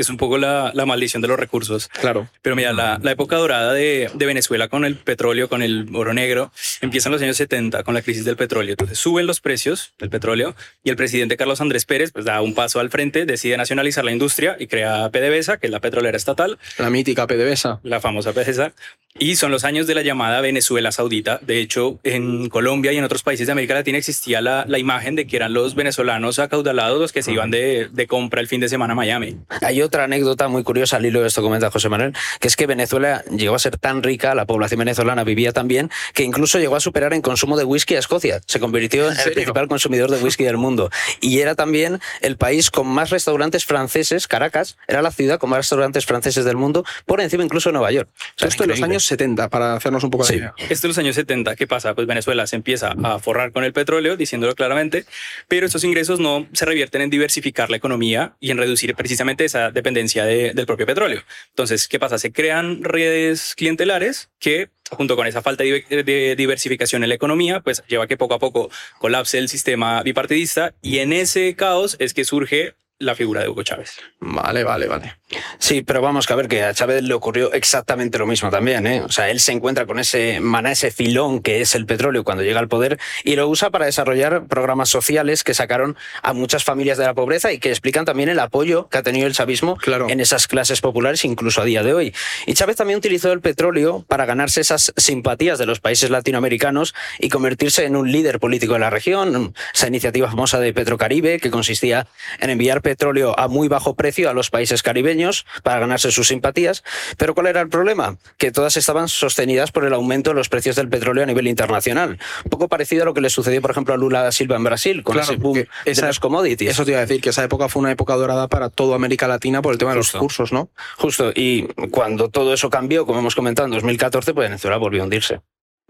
Es 0.00 0.08
un 0.08 0.16
poco 0.16 0.38
la, 0.38 0.70
la 0.74 0.86
maldición 0.86 1.22
de 1.22 1.28
los 1.28 1.38
recursos. 1.38 1.88
Claro. 2.00 2.28
Pero 2.42 2.56
mira, 2.56 2.72
la, 2.72 2.98
la 3.02 3.10
época 3.12 3.36
dorada 3.36 3.72
de, 3.72 4.10
de 4.14 4.26
Venezuela 4.26 4.68
con 4.68 4.84
el 4.84 4.96
petróleo, 4.96 5.48
con 5.48 5.62
el 5.62 5.88
oro 5.94 6.14
negro, 6.14 6.52
empieza 6.80 7.08
en 7.08 7.12
los 7.12 7.22
años 7.22 7.36
70 7.36 7.82
con 7.82 7.94
la 7.94 8.02
crisis 8.02 8.24
del 8.24 8.36
petróleo. 8.36 8.72
Entonces 8.72 8.98
suben 8.98 9.26
los 9.26 9.40
precios 9.40 9.92
del 9.98 10.10
petróleo 10.10 10.54
y 10.84 10.90
el 10.90 10.96
presidente 10.96 11.36
Carlos 11.36 11.60
Andrés 11.60 11.84
Pérez 11.84 12.12
pues, 12.12 12.24
da 12.24 12.40
un 12.40 12.54
paso 12.54 12.80
al 12.80 12.90
frente, 12.90 13.26
decide 13.26 13.56
nacionalizar 13.56 14.04
la 14.04 14.12
industria 14.12 14.56
y 14.58 14.66
crea 14.66 15.10
PDVSA, 15.10 15.58
que 15.58 15.66
es 15.66 15.70
la 15.72 15.80
petrolera 15.80 16.16
estatal, 16.16 16.58
La 16.78 16.90
mítica 16.90 17.26
PDVSA. 17.26 17.80
la 17.82 18.00
famosa 18.00 18.32
PDVSA. 18.32 18.72
Y 19.20 19.34
son 19.36 19.50
los 19.50 19.64
años 19.64 19.88
de 19.88 19.96
la 19.96 20.02
llamada 20.02 20.40
Venezuela 20.40 20.92
Saudita. 20.92 21.40
De 21.42 21.58
hecho, 21.58 21.98
en 22.04 22.48
Colombia 22.50 22.92
y 22.92 22.98
en 22.98 23.04
otros 23.04 23.24
países 23.24 23.46
de 23.46 23.52
América 23.52 23.74
Latina 23.74 23.98
existía 23.98 24.40
la, 24.40 24.64
la 24.68 24.78
imagen 24.78 25.16
de 25.16 25.26
que 25.26 25.34
eran 25.36 25.52
los 25.54 25.74
venezolanos 25.74 26.38
acaudalados 26.38 27.00
los 27.00 27.12
que 27.12 27.22
se 27.22 27.32
iban 27.32 27.50
de, 27.50 27.88
de 27.90 28.06
compra 28.06 28.40
el 28.40 28.46
fin 28.46 28.60
de 28.60 28.68
semana 28.68 28.92
a 28.92 28.96
Miami. 28.96 29.36
Hay 29.62 29.82
otra 29.88 30.04
anécdota 30.04 30.48
muy 30.48 30.62
curiosa 30.62 30.96
al 30.96 31.04
hilo 31.06 31.20
de 31.20 31.28
esto 31.28 31.40
que 31.42 31.46
comenta 31.46 31.70
José 31.70 31.88
Manuel, 31.88 32.14
que 32.40 32.48
es 32.48 32.56
que 32.56 32.66
Venezuela 32.66 33.24
llegó 33.30 33.54
a 33.54 33.58
ser 33.58 33.76
tan 33.78 34.02
rica, 34.02 34.34
la 34.34 34.46
población 34.46 34.78
venezolana 34.78 35.24
vivía 35.24 35.52
tan 35.52 35.68
bien, 35.68 35.90
que 36.14 36.22
incluso 36.22 36.58
llegó 36.58 36.76
a 36.76 36.80
superar 36.80 37.12
en 37.14 37.22
consumo 37.22 37.56
de 37.56 37.64
whisky 37.64 37.96
a 37.96 37.98
Escocia. 37.98 38.40
Se 38.46 38.60
convirtió 38.60 39.06
en 39.06 39.12
el 39.12 39.16
serio? 39.18 39.34
principal 39.34 39.68
consumidor 39.68 40.10
de 40.10 40.18
whisky 40.22 40.44
del 40.44 40.56
mundo. 40.56 40.90
Y 41.20 41.40
era 41.40 41.54
también 41.54 42.00
el 42.20 42.36
país 42.36 42.70
con 42.70 42.86
más 42.86 43.10
restaurantes 43.10 43.64
franceses, 43.64 44.26
Caracas, 44.28 44.76
era 44.86 45.02
la 45.02 45.10
ciudad 45.10 45.38
con 45.38 45.50
más 45.50 45.58
restaurantes 45.58 46.06
franceses 46.06 46.44
del 46.44 46.56
mundo, 46.56 46.84
por 47.06 47.20
encima 47.20 47.42
incluso 47.44 47.68
de 47.70 47.72
Nueva 47.74 47.90
York. 47.92 48.08
O 48.14 48.18
sea, 48.36 48.48
Esto 48.48 48.64
en 48.64 48.70
los 48.70 48.82
años 48.82 49.04
70, 49.04 49.48
para 49.48 49.74
hacernos 49.74 50.04
un 50.04 50.10
poco 50.10 50.24
de 50.24 50.32
Sí. 50.32 50.38
idea. 50.38 50.54
Esto 50.68 50.86
en 50.86 50.88
los 50.90 50.98
años 50.98 51.14
70, 51.16 51.56
¿qué 51.56 51.66
pasa? 51.66 51.94
Pues 51.94 52.06
Venezuela 52.06 52.46
se 52.46 52.56
empieza 52.56 52.94
a 53.02 53.18
forrar 53.18 53.52
con 53.52 53.64
el 53.64 53.72
petróleo, 53.72 54.16
diciéndolo 54.16 54.54
claramente, 54.54 55.04
pero 55.48 55.66
estos 55.66 55.84
ingresos 55.84 56.20
no 56.20 56.46
se 56.52 56.64
revierten 56.64 57.00
en 57.02 57.10
diversificar 57.10 57.70
la 57.70 57.76
economía 57.76 58.34
y 58.40 58.50
en 58.50 58.58
reducir 58.58 58.94
precisamente 58.94 59.44
esa 59.44 59.70
dependencia 59.78 60.24
de- 60.24 60.52
del 60.52 60.66
propio 60.66 60.86
petróleo. 60.86 61.22
Entonces, 61.50 61.88
¿qué 61.88 61.98
pasa? 61.98 62.18
Se 62.18 62.32
crean 62.32 62.82
redes 62.84 63.54
clientelares 63.56 64.28
que 64.38 64.68
junto 64.90 65.16
con 65.16 65.26
esa 65.26 65.42
falta 65.42 65.64
de, 65.64 65.84
de 66.04 66.34
diversificación 66.36 67.02
en 67.02 67.10
la 67.10 67.14
economía, 67.14 67.60
pues 67.60 67.82
lleva 67.88 68.04
a 68.04 68.06
que 68.06 68.16
poco 68.16 68.34
a 68.34 68.38
poco 68.38 68.70
colapse 68.98 69.36
el 69.38 69.48
sistema 69.48 70.02
bipartidista 70.02 70.74
y 70.82 70.98
en 70.98 71.12
ese 71.12 71.54
caos 71.56 71.96
es 71.98 72.14
que 72.14 72.24
surge 72.24 72.74
la 72.98 73.14
figura 73.14 73.42
de 73.42 73.48
Hugo 73.48 73.62
Chávez. 73.62 73.92
Vale, 74.18 74.64
vale, 74.64 74.86
vale. 74.88 75.16
Sí, 75.58 75.82
pero 75.82 76.00
vamos 76.00 76.26
que 76.26 76.32
a 76.32 76.36
ver 76.36 76.48
que 76.48 76.62
a 76.64 76.72
Chávez 76.72 77.02
le 77.02 77.12
ocurrió 77.12 77.52
exactamente 77.52 78.18
lo 78.18 78.26
mismo 78.26 78.48
también. 78.50 78.86
¿eh? 78.86 79.02
O 79.02 79.10
sea, 79.10 79.28
él 79.28 79.40
se 79.40 79.52
encuentra 79.52 79.84
con 79.84 79.98
ese 79.98 80.40
maná, 80.40 80.72
ese 80.72 80.90
filón 80.90 81.40
que 81.40 81.60
es 81.60 81.74
el 81.74 81.84
petróleo 81.84 82.24
cuando 82.24 82.42
llega 82.42 82.60
al 82.60 82.68
poder 82.68 82.98
y 83.24 83.36
lo 83.36 83.46
usa 83.46 83.68
para 83.70 83.84
desarrollar 83.84 84.46
programas 84.46 84.88
sociales 84.88 85.44
que 85.44 85.52
sacaron 85.52 85.96
a 86.22 86.32
muchas 86.32 86.64
familias 86.64 86.96
de 86.96 87.04
la 87.04 87.12
pobreza 87.12 87.52
y 87.52 87.58
que 87.58 87.68
explican 87.68 88.06
también 88.06 88.30
el 88.30 88.38
apoyo 88.38 88.88
que 88.88 88.96
ha 88.98 89.02
tenido 89.02 89.26
el 89.26 89.34
chavismo 89.34 89.76
Claro. 89.76 90.06
en 90.08 90.20
esas 90.20 90.46
clases 90.48 90.80
populares, 90.80 91.24
incluso 91.26 91.60
a 91.60 91.64
día 91.66 91.82
de 91.82 91.92
hoy. 91.92 92.14
Y 92.46 92.54
Chávez 92.54 92.76
también 92.76 92.98
utilizó 92.98 93.30
el 93.32 93.40
petróleo 93.40 94.04
para 94.08 94.24
ganarse 94.24 94.62
esas 94.62 94.94
simpatías 94.96 95.58
de 95.58 95.66
los 95.66 95.80
países 95.80 96.08
latinoamericanos 96.08 96.94
y 97.18 97.28
convertirse 97.28 97.84
en 97.84 97.96
un 97.96 98.10
líder 98.10 98.38
político 98.40 98.72
de 98.74 98.78
la 98.78 98.88
región. 98.90 99.52
Esa 99.74 99.88
iniciativa 99.88 100.28
famosa 100.30 100.58
de 100.58 100.72
Petrocaribe, 100.72 101.38
que 101.38 101.50
consistía 101.50 102.06
en 102.40 102.48
enviar 102.48 102.80
petróleo 102.80 103.38
a 103.38 103.48
muy 103.48 103.68
bajo 103.68 103.94
precio 103.94 104.30
a 104.30 104.32
los 104.32 104.48
países 104.48 104.82
caribeños 104.82 105.17
para 105.62 105.80
ganarse 105.80 106.10
sus 106.10 106.28
simpatías. 106.28 106.82
Pero 107.16 107.34
¿cuál 107.34 107.46
era 107.48 107.60
el 107.60 107.68
problema? 107.68 108.16
Que 108.36 108.50
todas 108.52 108.76
estaban 108.76 109.08
sostenidas 109.08 109.72
por 109.72 109.84
el 109.84 109.92
aumento 109.94 110.30
de 110.30 110.36
los 110.36 110.48
precios 110.48 110.76
del 110.76 110.88
petróleo 110.88 111.22
a 111.24 111.26
nivel 111.26 111.46
internacional. 111.46 112.18
Un 112.44 112.50
poco 112.50 112.68
parecido 112.68 113.02
a 113.02 113.06
lo 113.06 113.14
que 113.14 113.20
le 113.20 113.30
sucedió, 113.30 113.60
por 113.62 113.70
ejemplo, 113.70 113.94
a 113.94 113.96
Lula 113.96 114.22
da 114.22 114.32
Silva 114.32 114.56
en 114.56 114.64
Brasil, 114.64 115.02
con 115.02 115.14
Claro, 115.14 115.32
ese 115.32 115.40
boom 115.40 115.64
esa- 115.84 116.02
de 116.02 116.06
los 116.08 116.20
commodities. 116.20 116.70
Eso 116.70 116.84
te 116.84 116.92
iba 116.92 117.00
a 117.00 117.06
decir, 117.06 117.20
que 117.20 117.30
esa 117.30 117.44
época 117.44 117.68
fue 117.68 117.80
una 117.80 117.90
época 117.92 118.14
dorada 118.14 118.48
para 118.48 118.68
toda 118.70 118.96
América 118.96 119.28
Latina 119.28 119.62
por 119.62 119.72
el 119.72 119.78
tema 119.78 119.92
de 119.92 119.98
Justo. 119.98 120.18
los 120.18 120.22
cursos, 120.22 120.52
¿no? 120.52 120.70
Justo, 120.96 121.32
y 121.34 121.64
cuando 121.90 122.28
todo 122.28 122.54
eso 122.54 122.70
cambió, 122.70 123.06
como 123.06 123.18
hemos 123.18 123.34
comentado 123.34 123.66
en 123.66 123.72
2014, 123.72 124.34
pues 124.34 124.48
Venezuela 124.48 124.76
volvió 124.76 125.00
a 125.02 125.04
hundirse. 125.04 125.40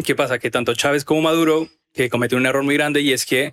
¿Qué 0.04 0.14
pasa? 0.14 0.38
Que 0.38 0.50
tanto 0.50 0.74
Chávez 0.74 1.04
como 1.04 1.22
Maduro, 1.22 1.68
que 1.92 2.08
cometen 2.08 2.38
un 2.38 2.46
error 2.46 2.62
muy 2.62 2.74
grande 2.76 3.00
y 3.00 3.12
es 3.12 3.26
que 3.26 3.52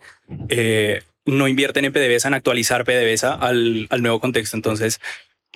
eh, 0.49 1.01
no 1.25 1.47
invierten 1.47 1.85
en 1.85 1.91
PDVSA, 1.93 2.27
en 2.27 2.33
actualizar 2.35 2.83
PDVSA 2.83 3.33
al, 3.33 3.87
al 3.89 4.01
nuevo 4.03 4.19
contexto. 4.19 4.55
Entonces, 4.55 4.99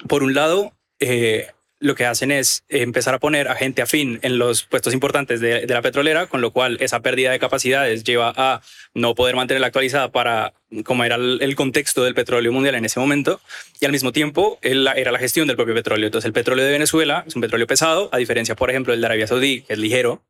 por 0.08 0.24
un 0.24 0.34
lado, 0.34 0.74
eh, 1.00 1.48
lo 1.80 1.96
que 1.96 2.06
hacen 2.06 2.32
es 2.32 2.64
empezar 2.68 3.14
a 3.14 3.20
poner 3.20 3.48
a 3.48 3.56
gente 3.56 3.82
afín 3.82 4.20
en 4.22 4.38
los 4.38 4.64
puestos 4.64 4.94
importantes 4.94 5.40
de, 5.40 5.66
la 5.66 5.82
petrolera, 5.82 6.28
con 6.28 6.42
lo 6.42 6.52
cual 6.52 6.78
esa 6.82 7.00
pérdida 7.00 7.32
de 7.32 7.40
capacidades 7.40 8.04
lleva 8.04 8.34
a 8.36 8.62
no 8.94 9.16
poder 9.16 9.36
mantenerla 9.36 9.68
actualizada 9.68 10.12
para 10.12 10.54
como 10.84 11.06
era 11.06 11.16
el, 11.16 11.56
contexto 11.56 12.04
del 12.04 12.14
petróleo 12.14 12.52
mundial 12.52 12.76
en 12.76 12.86
ese 12.86 13.00
momento, 13.00 13.40
y 13.80 13.86
al 13.86 13.92
mismo 13.92 14.12
tiempo 14.12 14.60
era 14.62 15.12
la 15.12 15.20
gestión 15.20 15.48
del 15.48 15.56
propio 15.56 15.74
petróleo. 15.74 16.08
Entonces 16.08 16.28
el 16.28 16.34
petróleo 16.34 16.66
de 16.66 16.72
Venezuela 16.72 17.24
es 17.26 17.36
un 17.36 17.42
petróleo 17.42 17.66
pesado, 17.66 18.10
a 18.12 18.18
diferencia, 18.18 18.56
por 18.56 18.70
ejemplo, 18.70 18.92
del 18.92 19.02
de 19.02 19.08
Arabia 19.08 19.28
Saudí, 19.28 19.62
que 19.62 19.74
es 19.74 19.80
ligero, 19.80 20.22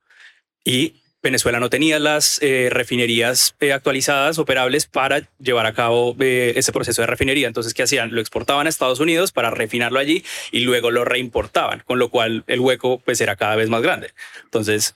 y 0.63 0.93
Venezuela 1.21 1.59
no 1.59 1.69
tenía 1.69 1.99
las 1.99 2.39
eh, 2.41 2.69
refinerías 2.71 3.55
eh, 3.59 3.73
actualizadas, 3.73 4.39
operables, 4.39 4.85
para 4.85 5.29
llevar 5.37 5.65
a 5.65 5.73
cabo 5.73 6.15
eh, 6.19 6.53
ese 6.55 6.71
proceso 6.71 7.01
de 7.01 7.07
refinería. 7.07 7.47
Entonces, 7.47 7.73
¿qué 7.73 7.83
hacían? 7.83 8.13
Lo 8.13 8.21
exportaban 8.21 8.67
a 8.67 8.69
Estados 8.69 9.01
Unidos 9.01 9.33
para 9.33 9.51
refinarlo 9.51 9.99
allí 9.99 10.23
y 10.51 10.61
luego 10.61 10.91
lo 10.91 11.03
reimportaban, 11.03 11.83
con 11.85 11.99
lo 11.99 12.09
cual 12.09 12.45
el 12.47 12.61
hueco 12.61 12.99
pues 12.99 13.19
era 13.19 13.35
cada 13.35 13.57
vez 13.57 13.69
más 13.69 13.81
grande. 13.81 14.11
Entonces, 14.45 14.95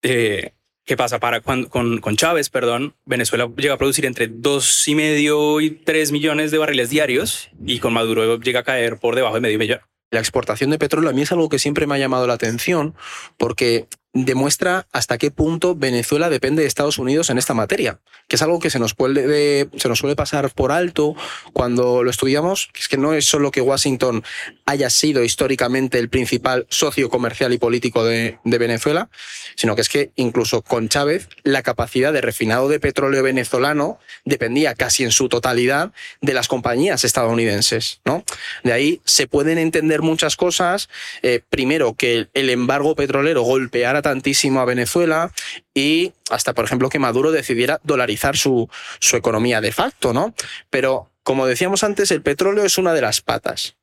¿qué 0.00 0.52
pasa? 0.96 1.18
Para 1.18 1.40
cuando, 1.40 1.68
con, 1.68 2.00
con 2.00 2.16
Chávez, 2.16 2.50
perdón, 2.50 2.94
Venezuela 3.04 3.50
llega 3.56 3.74
a 3.74 3.78
producir 3.78 4.06
entre 4.06 4.28
dos 4.28 4.86
y 4.86 4.94
medio 4.94 5.60
y 5.60 5.70
tres 5.70 6.12
millones 6.12 6.52
de 6.52 6.58
barriles 6.58 6.90
diarios 6.90 7.50
y 7.66 7.80
con 7.80 7.92
Maduro 7.92 8.38
llega 8.38 8.60
a 8.60 8.64
caer 8.64 8.98
por 8.98 9.16
debajo 9.16 9.34
de 9.34 9.40
medio 9.40 9.58
millón. 9.58 9.80
La 10.10 10.20
exportación 10.20 10.70
de 10.70 10.78
petróleo 10.78 11.10
a 11.10 11.12
mí 11.12 11.22
es 11.22 11.32
algo 11.32 11.48
que 11.48 11.58
siempre 11.58 11.86
me 11.86 11.96
ha 11.96 11.98
llamado 11.98 12.26
la 12.26 12.34
atención 12.34 12.94
porque 13.36 13.88
demuestra 14.12 14.86
hasta 14.92 15.18
qué 15.18 15.30
punto 15.30 15.74
Venezuela 15.74 16.30
depende 16.30 16.62
de 16.62 16.68
Estados 16.68 16.98
Unidos 16.98 17.28
en 17.30 17.38
esta 17.38 17.54
materia, 17.54 18.00
que 18.26 18.36
es 18.36 18.42
algo 18.42 18.58
que 18.58 18.70
se 18.70 18.78
nos 18.78 18.94
puede, 18.94 19.68
se 19.76 19.88
nos 19.88 19.98
suele 19.98 20.16
pasar 20.16 20.50
por 20.50 20.72
alto 20.72 21.14
cuando 21.52 22.02
lo 22.02 22.10
estudiamos, 22.10 22.70
que 22.72 22.80
es 22.80 22.88
que 22.88 22.96
no 22.96 23.12
es 23.12 23.26
solo 23.26 23.50
que 23.50 23.60
Washington 23.60 24.24
haya 24.64 24.90
sido 24.90 25.22
históricamente 25.22 25.98
el 25.98 26.08
principal 26.08 26.66
socio 26.70 27.10
comercial 27.10 27.52
y 27.52 27.58
político 27.58 28.04
de, 28.04 28.38
Venezuela, 28.44 29.08
sino 29.54 29.76
que 29.76 29.82
es 29.82 29.88
que 29.88 30.10
incluso 30.16 30.62
con 30.62 30.88
Chávez 30.88 31.28
la 31.44 31.62
capacidad 31.62 32.12
de 32.12 32.20
refinado 32.20 32.68
de 32.68 32.80
petróleo 32.80 33.22
venezolano 33.22 34.00
dependía 34.24 34.74
casi 34.74 35.04
en 35.04 35.12
su 35.12 35.28
totalidad 35.28 35.92
de 36.20 36.34
las 36.34 36.48
compañías 36.48 37.04
estadounidenses, 37.04 38.00
¿no? 38.04 38.24
De 38.64 38.72
ahí 38.72 39.00
se 39.04 39.28
pueden 39.28 39.58
entender 39.58 40.02
muchas 40.02 40.34
cosas. 40.34 40.88
eh, 41.22 41.40
primero, 41.48 41.94
que 41.94 42.28
el 42.34 42.50
embargo 42.50 42.96
petrolero 42.96 43.42
golpeara 43.42 44.02
a 44.08 44.64
Venezuela 44.64 45.32
y 45.74 46.12
hasta, 46.30 46.54
por 46.54 46.64
ejemplo, 46.64 46.88
que 46.88 46.98
Maduro 46.98 47.32
decidiera 47.32 47.80
dolarizar 47.84 48.36
su, 48.36 48.68
su 49.00 49.16
economía 49.16 49.60
de 49.60 49.72
facto, 49.72 50.12
¿no? 50.12 50.34
Pero, 50.70 51.10
como 51.22 51.46
decíamos 51.46 51.84
antes, 51.84 52.10
el 52.10 52.22
petróleo 52.22 52.64
es 52.64 52.78
una 52.78 52.94
de 52.94 53.02
las 53.02 53.20
patas. 53.20 53.76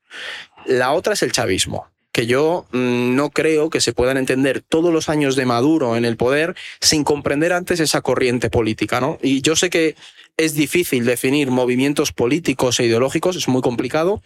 La 0.66 0.94
otra 0.94 1.14
es 1.14 1.24
el 1.24 1.32
chavismo 1.32 1.88
que 2.16 2.28
yo 2.28 2.66
mm, 2.72 3.14
no 3.14 3.30
creo 3.30 3.70
que 3.70 3.82
se 3.82 3.92
puedan 3.92 4.16
entender 4.16 4.62
todos 4.62 4.94
los 4.94 5.10
años 5.10 5.36
de 5.36 5.46
Maduro 5.46 5.98
en 5.98 6.06
el 6.06 6.16
poder 6.16 6.56
sin 6.80 7.04
comprender 7.04 7.52
antes 7.52 7.82
esa 7.82 8.00
corriente 8.00 8.50
política, 8.50 9.02
¿no? 9.02 9.18
Y 9.22 9.42
yo 9.42 9.58
sé 9.58 9.70
que 9.70 9.98
es 10.38 10.54
difícil 10.54 11.06
definir 11.06 11.50
movimientos 11.50 12.12
políticos 12.12 12.80
e 12.80 12.86
ideológicos, 12.86 13.36
es 13.38 13.48
muy 13.48 13.62
complicado, 13.62 14.22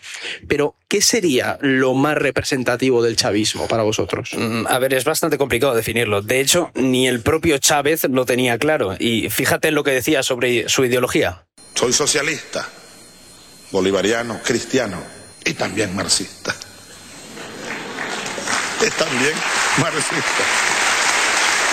pero 0.48 0.76
¿qué 0.88 1.02
sería 1.02 1.60
lo 1.62 1.94
más 1.94 2.18
representativo 2.18 3.04
del 3.04 3.16
chavismo 3.16 3.68
para 3.68 3.84
vosotros? 3.84 4.32
Mm, 4.36 4.66
A 4.68 4.80
ver, 4.80 4.94
es 4.94 5.04
bastante 5.04 5.38
complicado 5.38 5.76
definirlo. 5.76 6.22
De 6.22 6.40
hecho, 6.40 6.72
ni 6.74 7.08
el 7.08 7.22
propio 7.22 7.58
Chávez 7.60 8.06
lo 8.10 8.26
tenía 8.26 8.58
claro. 8.58 8.96
Y 8.98 9.30
fíjate 9.30 9.68
en 9.68 9.76
lo 9.76 9.84
que 9.84 9.92
decía 9.92 10.24
sobre 10.24 10.68
su 10.68 10.84
ideología. 10.84 11.46
Soy 11.76 11.94
socialista, 11.94 12.68
bolivariano, 13.72 14.40
cristiano 14.44 15.02
y 15.46 15.54
también 15.54 15.96
marxista. 15.96 16.56
Y 18.82 18.90
también 18.92 19.34
marxista. 19.78 20.79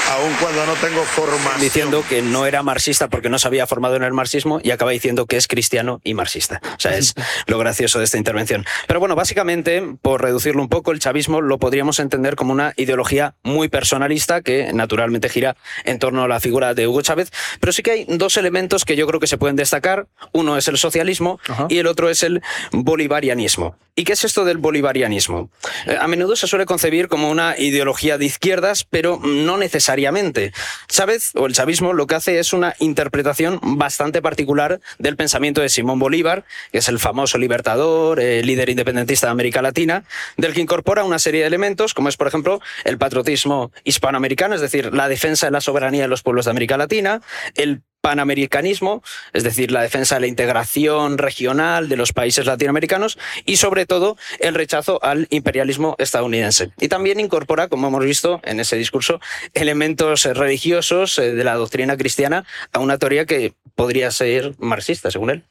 Aun 0.09 0.33
cuando 0.41 0.65
no 0.67 0.75
tengo 0.75 1.03
formación. 1.03 1.61
Diciendo 1.61 2.05
que 2.09 2.23
no 2.23 2.47
era 2.47 2.63
marxista 2.63 3.09
porque 3.09 3.29
no 3.29 3.39
se 3.39 3.49
había 3.49 3.67
formado 3.67 3.97
en 3.97 4.05
el 4.05 4.13
marxismo 4.13 4.61
y 4.63 4.71
acaba 4.71 4.93
diciendo 4.93 5.27
que 5.27 5.37
es 5.37 5.49
cristiano 5.49 6.01
y 6.05 6.15
marxista. 6.15 6.61
O 6.65 6.81
sea, 6.81 6.97
es 6.97 7.15
lo 7.47 7.59
gracioso 7.59 7.99
de 7.99 8.05
esta 8.05 8.17
intervención. 8.17 8.65
Pero 8.87 9.01
bueno, 9.01 9.17
básicamente, 9.17 9.83
por 10.01 10.23
reducirlo 10.23 10.63
un 10.63 10.69
poco, 10.69 10.93
el 10.93 11.01
chavismo 11.01 11.41
lo 11.41 11.59
podríamos 11.59 11.99
entender 11.99 12.37
como 12.37 12.53
una 12.53 12.73
ideología 12.77 13.35
muy 13.43 13.69
personalista 13.69 14.43
que 14.43 14.73
naturalmente 14.73 15.29
gira 15.29 15.57
en 15.85 15.99
torno 15.99 16.23
a 16.23 16.29
la 16.29 16.39
figura 16.39 16.75
de 16.75 16.87
Hugo 16.87 17.03
Chávez. 17.03 17.33
Pero 17.59 17.73
sí 17.73 17.83
que 17.83 17.91
hay 17.91 18.07
dos 18.09 18.37
elementos 18.37 18.85
que 18.85 18.95
yo 18.95 19.07
creo 19.09 19.19
que 19.19 19.27
se 19.27 19.39
pueden 19.39 19.57
destacar. 19.57 20.07
Uno 20.33 20.57
es 20.57 20.69
el 20.69 20.79
socialismo 20.79 21.41
Ajá. 21.49 21.67
y 21.69 21.79
el 21.79 21.89
otro 21.89 22.09
es 22.11 22.23
el 22.23 22.43
bolivarianismo. 22.71 23.77
¿Y 23.99 24.05
qué 24.05 24.13
es 24.13 24.25
esto 24.25 24.45
del 24.45 24.59
bolivarianismo? 24.59 25.49
Eh, 25.87 25.97
A 25.99 26.07
menudo 26.07 26.37
se 26.37 26.47
suele 26.47 26.67
concebir 26.67 27.09
como 27.09 27.31
una 27.31 27.59
ideología 27.59 28.19
de 28.19 28.27
izquierdas, 28.27 28.85
pero 28.85 29.19
no 29.25 29.57
necesariamente. 29.57 30.53
Chávez 30.87 31.33
o 31.35 31.47
el 31.47 31.55
chavismo 31.55 31.95
lo 31.95 32.07
que 32.07 32.15
hace 32.15 32.39
es 32.39 32.53
una 32.53 32.75
interpretación 32.79 33.59
bastante 33.63 34.21
particular 34.21 34.81
del 34.99 35.17
pensamiento 35.17 35.63
de 35.63 35.71
Simón 35.71 35.99
Bolívar, 35.99 36.45
que 36.73 36.79
es 36.79 36.89
el 36.89 36.99
famoso 36.99 37.39
libertador, 37.39 38.21
eh, 38.21 38.43
líder 38.45 38.69
independentista 38.69 39.29
de 39.29 39.31
América 39.31 39.63
Latina, 39.63 40.05
del 40.37 40.53
que 40.53 40.61
incorpora 40.61 41.03
una 41.03 41.19
serie 41.19 41.41
de 41.41 41.47
elementos, 41.47 41.95
como 41.95 42.11
es, 42.11 42.19
por 42.19 42.27
ejemplo, 42.27 42.61
el 42.85 42.99
patriotismo 42.99 43.73
hispanoamericano, 43.85 44.55
es 44.55 44.61
decir, 44.61 44.93
la 44.93 45.09
defensa 45.09 45.47
de 45.47 45.53
la 45.53 45.63
soberanía 45.63 46.03
de 46.03 46.09
los 46.09 46.23
pueblos 46.23 46.45
de 46.45 46.51
América 46.51 46.77
Latina, 46.77 47.23
el 47.55 47.81
panamericanismo, 48.07 49.03
es 49.33 49.43
decir, 49.43 49.73
la 49.73 49.83
defensa 49.83 50.15
de 50.15 50.21
la 50.21 50.27
integración 50.29 51.19
regional 51.19 51.89
de 51.89 51.97
los 51.97 52.13
países 52.13 52.47
latinoamericanos 52.47 53.19
y 53.45 53.57
sobre 53.57 53.85
todo 53.85 54.17
el 54.39 54.55
rechazo 54.55 55.03
al 55.03 55.27
imperialismo 55.31 55.97
estadounidense. 55.99 56.71
Y 56.79 56.87
también 56.87 57.19
incorpora, 57.19 57.67
como 57.67 57.89
hemos 57.89 58.05
visto 58.05 58.41
en 58.45 58.61
ese 58.61 58.77
discurso, 58.77 59.21
elementos 59.55 60.23
religiosos 60.23 61.19
eh, 61.19 61.35
de 61.35 61.43
la 61.43 61.55
doctrina 61.55 61.97
cristiana 61.97 62.45
a 62.73 62.79
una 62.79 62.97
teoría 62.97 63.27
que 63.27 63.55
podría 63.75 64.13
ser 64.13 64.55
marxista, 64.59 65.11
según 65.11 65.31
él. 65.31 65.43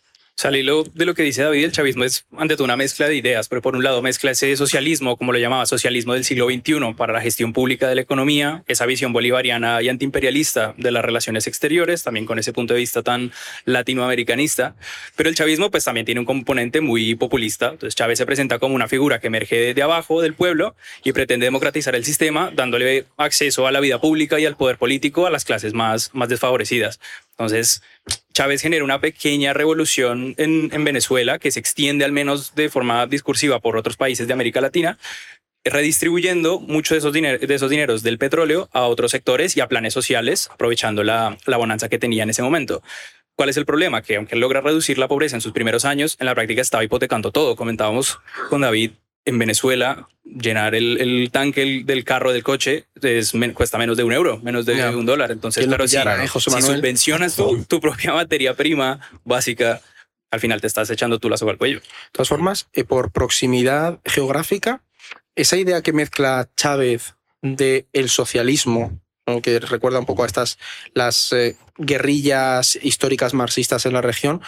O 0.43 0.51
de 0.51 1.05
lo 1.05 1.15
que 1.15 1.23
dice 1.23 1.43
David, 1.43 1.63
el 1.63 1.71
chavismo 1.71 2.03
es 2.03 2.25
ante 2.37 2.55
todo 2.55 2.65
una 2.65 2.75
mezcla 2.75 3.07
de 3.07 3.15
ideas, 3.15 3.47
pero 3.47 3.61
por 3.61 3.75
un 3.75 3.83
lado 3.83 4.01
mezcla 4.01 4.31
ese 4.31 4.55
socialismo, 4.57 5.15
como 5.15 5.31
lo 5.31 5.39
llamaba, 5.39 5.65
socialismo 5.65 6.13
del 6.13 6.25
siglo 6.25 6.47
XXI 6.47 6.93
para 6.95 7.13
la 7.13 7.21
gestión 7.21 7.53
pública 7.53 7.87
de 7.87 7.95
la 7.95 8.01
economía, 8.01 8.63
esa 8.67 8.85
visión 8.85 9.13
bolivariana 9.13 9.81
y 9.81 9.87
antiimperialista 9.87 10.75
de 10.77 10.91
las 10.91 11.05
relaciones 11.05 11.47
exteriores, 11.47 12.03
también 12.03 12.25
con 12.25 12.37
ese 12.37 12.51
punto 12.51 12.73
de 12.73 12.81
vista 12.81 13.01
tan 13.01 13.31
latinoamericanista, 13.63 14.75
pero 15.15 15.29
el 15.29 15.35
chavismo 15.35 15.71
pues 15.71 15.85
también 15.85 16.05
tiene 16.05 16.19
un 16.19 16.25
componente 16.25 16.81
muy 16.81 17.15
populista, 17.15 17.69
entonces 17.69 17.95
Chávez 17.95 18.17
se 18.17 18.25
presenta 18.25 18.59
como 18.59 18.75
una 18.75 18.89
figura 18.89 19.19
que 19.19 19.27
emerge 19.27 19.73
de 19.73 19.81
abajo 19.81 20.21
del 20.21 20.33
pueblo 20.33 20.75
y 21.03 21.13
pretende 21.13 21.45
democratizar 21.45 21.95
el 21.95 22.03
sistema, 22.03 22.51
dándole 22.53 23.05
acceso 23.17 23.67
a 23.67 23.71
la 23.71 23.79
vida 23.79 24.01
pública 24.01 24.37
y 24.39 24.45
al 24.45 24.57
poder 24.57 24.77
político 24.77 25.25
a 25.25 25.31
las 25.31 25.45
clases 25.45 25.73
más, 25.73 26.11
más 26.13 26.27
desfavorecidas. 26.27 26.99
Entonces, 27.37 27.81
Chávez 28.33 28.61
genera 28.61 28.83
una 28.83 29.01
pequeña 29.01 29.53
revolución 29.53 30.35
en, 30.37 30.69
en, 30.71 30.83
Venezuela 30.85 31.37
que 31.37 31.51
se 31.51 31.59
extiende 31.59 32.05
al 32.05 32.13
menos 32.13 32.55
de 32.55 32.69
forma 32.69 33.07
discursiva 33.07 33.59
por 33.59 33.75
otros 33.75 33.97
países 33.97 34.27
de 34.27 34.33
América 34.33 34.61
Latina, 34.61 34.97
redistribuyendo 35.65 36.59
muchos 36.59 36.91
de 36.91 36.97
esos, 36.99 37.13
de 37.13 37.55
esos 37.55 37.69
dineros 37.69 38.03
del 38.03 38.17
petróleo 38.17 38.69
a 38.71 38.83
otros 38.83 39.11
sectores 39.11 39.57
y 39.57 39.61
a 39.61 39.67
planes 39.67 39.93
sociales, 39.93 40.49
aprovechando 40.51 41.03
la, 41.03 41.37
la 41.45 41.57
bonanza 41.57 41.89
que 41.89 41.99
tenía 41.99 42.23
en 42.23 42.29
ese 42.29 42.43
momento. 42.43 42.81
¿Cuál 43.35 43.49
es 43.49 43.57
el 43.57 43.65
problema? 43.65 44.01
Que 44.01 44.15
aunque 44.15 44.37
logra 44.37 44.61
reducir 44.61 44.97
la 44.97 45.09
pobreza 45.09 45.35
en 45.35 45.41
sus 45.41 45.51
primeros 45.51 45.83
años, 45.83 46.15
en 46.19 46.27
la 46.27 46.35
práctica 46.35 46.61
estaba 46.61 46.85
hipotecando 46.85 47.31
todo. 47.31 47.57
Comentábamos 47.57 48.19
con 48.49 48.61
David 48.61 48.91
en 49.25 49.39
Venezuela, 49.39 50.08
llenar 50.24 50.75
el, 50.75 51.00
el 51.01 51.29
tanque 51.32 51.63
el- 51.63 51.86
del 51.86 52.03
carro 52.03 52.32
del 52.32 52.44
coche 52.44 52.86
es, 53.01 53.34
cuesta 53.53 53.77
menos 53.77 53.98
de 53.98 54.03
un 54.03 54.13
euro, 54.13 54.39
menos 54.39 54.65
de 54.65 54.96
un 54.96 55.05
dólar. 55.05 55.32
Entonces, 55.32 55.62
¿Quién 55.62 55.72
lo 55.72 55.77
claro, 55.77 55.88
si, 55.88 56.25
eh, 56.25 56.27
José 56.27 56.51
si 56.51 56.62
subvencionas 56.62 57.36
tu, 57.36 57.63
tu 57.65 57.79
propia 57.79 58.13
materia 58.13 58.53
prima 58.55 59.00
básica, 59.24 59.82
al 60.32 60.39
final 60.39 60.62
te 60.62 60.67
estás 60.67 60.89
echando 60.89 61.20
tú 61.20 61.29
la 61.29 61.38
soga 61.38 61.51
al 61.53 61.58
cuello. 61.58 61.79
De 61.79 61.86
todas 62.12 62.29
formas, 62.29 62.67
eh, 62.74 62.84
por 62.84 63.12
proximidad 63.12 64.00
geográfica, 64.05 64.82
esa 65.36 65.58
idea 65.58 65.82
que 65.82 65.91
mezcla 65.94 66.50
Chávez 66.55 67.15
de 67.41 67.86
el 67.94 68.10
socialismo, 68.10 69.00
que 69.41 69.60
recuerda 69.60 70.00
un 70.00 70.05
poco 70.05 70.24
a 70.24 70.27
estas 70.27 70.58
las 70.94 71.32
eh, 71.34 71.55
guerrillas 71.77 72.77
históricas 72.82 73.34
marxistas 73.34 73.86
en 73.86 73.94
la 73.94 74.01
región, 74.01 74.41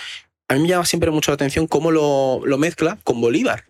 a 0.48 0.54
mí 0.54 0.62
me 0.62 0.68
llama 0.68 0.86
siempre 0.86 1.12
mucho 1.12 1.32
la 1.32 1.36
atención 1.36 1.68
cómo 1.68 1.92
lo, 1.92 2.42
lo 2.46 2.58
mezcla 2.58 2.98
con 3.04 3.20
Bolívar. 3.20 3.66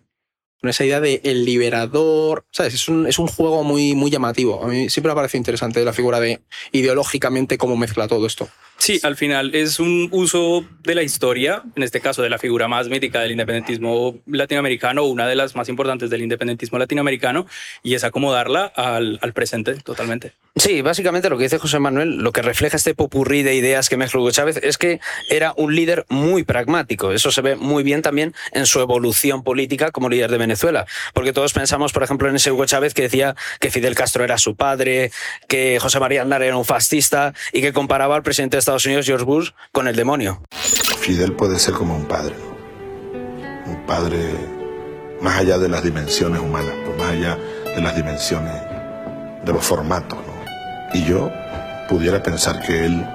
Con 0.60 0.70
esa 0.70 0.84
idea 0.84 1.00
de 1.00 1.20
el 1.24 1.44
liberador, 1.44 2.46
¿sabes? 2.50 2.74
Es 2.74 2.88
un, 2.88 3.06
es 3.06 3.18
un 3.18 3.28
juego 3.28 3.62
muy, 3.62 3.94
muy 3.94 4.10
llamativo. 4.10 4.62
A 4.64 4.66
mí 4.66 4.90
siempre 4.90 5.12
me 5.12 5.16
parece 5.16 5.36
interesante 5.36 5.84
la 5.84 5.92
figura 5.92 6.18
de 6.18 6.40
ideológicamente 6.72 7.58
cómo 7.58 7.76
mezcla 7.76 8.08
todo 8.08 8.26
esto. 8.26 8.48
Sí, 8.78 9.00
al 9.02 9.16
final 9.16 9.54
es 9.54 9.80
un 9.80 10.08
uso 10.12 10.64
de 10.84 10.94
la 10.94 11.02
historia, 11.02 11.62
en 11.74 11.82
este 11.82 12.00
caso 12.00 12.22
de 12.22 12.30
la 12.30 12.38
figura 12.38 12.68
más 12.68 12.88
mítica 12.88 13.20
del 13.20 13.32
independentismo 13.32 14.16
latinoamericano, 14.26 15.04
una 15.04 15.26
de 15.26 15.34
las 15.34 15.56
más 15.56 15.68
importantes 15.68 16.10
del 16.10 16.22
independentismo 16.22 16.78
latinoamericano, 16.78 17.46
y 17.82 17.94
es 17.94 18.04
acomodarla 18.04 18.64
al, 18.66 19.18
al 19.20 19.32
presente 19.32 19.74
totalmente. 19.74 20.32
Sí, 20.58 20.82
básicamente 20.82 21.30
lo 21.30 21.36
que 21.38 21.44
dice 21.44 21.58
José 21.58 21.78
Manuel, 21.78 22.16
lo 22.16 22.32
que 22.32 22.42
refleja 22.42 22.76
este 22.76 22.92
popurrí 22.92 23.44
de 23.44 23.54
ideas 23.54 23.88
que 23.88 23.96
mezcla 23.96 24.18
Hugo 24.18 24.32
Chávez 24.32 24.58
es 24.60 24.76
que 24.76 25.00
era 25.28 25.54
un 25.56 25.74
líder 25.74 26.04
muy 26.08 26.42
pragmático. 26.42 27.12
Eso 27.12 27.30
se 27.30 27.42
ve 27.42 27.54
muy 27.54 27.84
bien 27.84 28.02
también 28.02 28.34
en 28.50 28.66
su 28.66 28.80
evolución 28.80 29.44
política 29.44 29.92
como 29.92 30.08
líder 30.08 30.32
de 30.32 30.38
Venezuela. 30.38 30.86
Porque 31.14 31.32
todos 31.32 31.52
pensamos, 31.52 31.92
por 31.92 32.02
ejemplo, 32.02 32.28
en 32.28 32.34
ese 32.34 32.50
Hugo 32.50 32.66
Chávez 32.66 32.92
que 32.92 33.02
decía 33.02 33.36
que 33.60 33.70
Fidel 33.70 33.94
Castro 33.94 34.24
era 34.24 34.36
su 34.36 34.56
padre, 34.56 35.12
que 35.46 35.78
José 35.80 36.00
María 36.00 36.22
Aznar 36.22 36.42
era 36.42 36.56
un 36.56 36.64
fascista 36.64 37.34
y 37.52 37.60
que 37.60 37.72
comparaba 37.72 38.16
al 38.16 38.24
presidente 38.24 38.56
de 38.56 38.58
Estados 38.68 38.84
Unidos, 38.84 39.06
George 39.06 39.24
Bush, 39.24 39.50
con 39.72 39.88
el 39.88 39.96
demonio. 39.96 40.42
Fidel 41.00 41.32
puede 41.32 41.58
ser 41.58 41.72
como 41.72 41.96
un 41.96 42.04
padre, 42.04 42.34
¿no? 42.36 43.72
un 43.72 43.86
padre 43.86 44.18
más 45.22 45.38
allá 45.38 45.56
de 45.56 45.70
las 45.70 45.82
dimensiones 45.82 46.38
humanas, 46.38 46.74
pues 46.84 46.98
más 46.98 47.12
allá 47.12 47.38
de 47.64 47.80
las 47.80 47.96
dimensiones 47.96 48.52
de 49.42 49.52
los 49.54 49.64
formatos. 49.64 50.18
¿no? 50.18 50.92
Y 50.92 51.02
yo 51.06 51.32
pudiera 51.88 52.22
pensar 52.22 52.60
que 52.60 52.84
él 52.84 53.06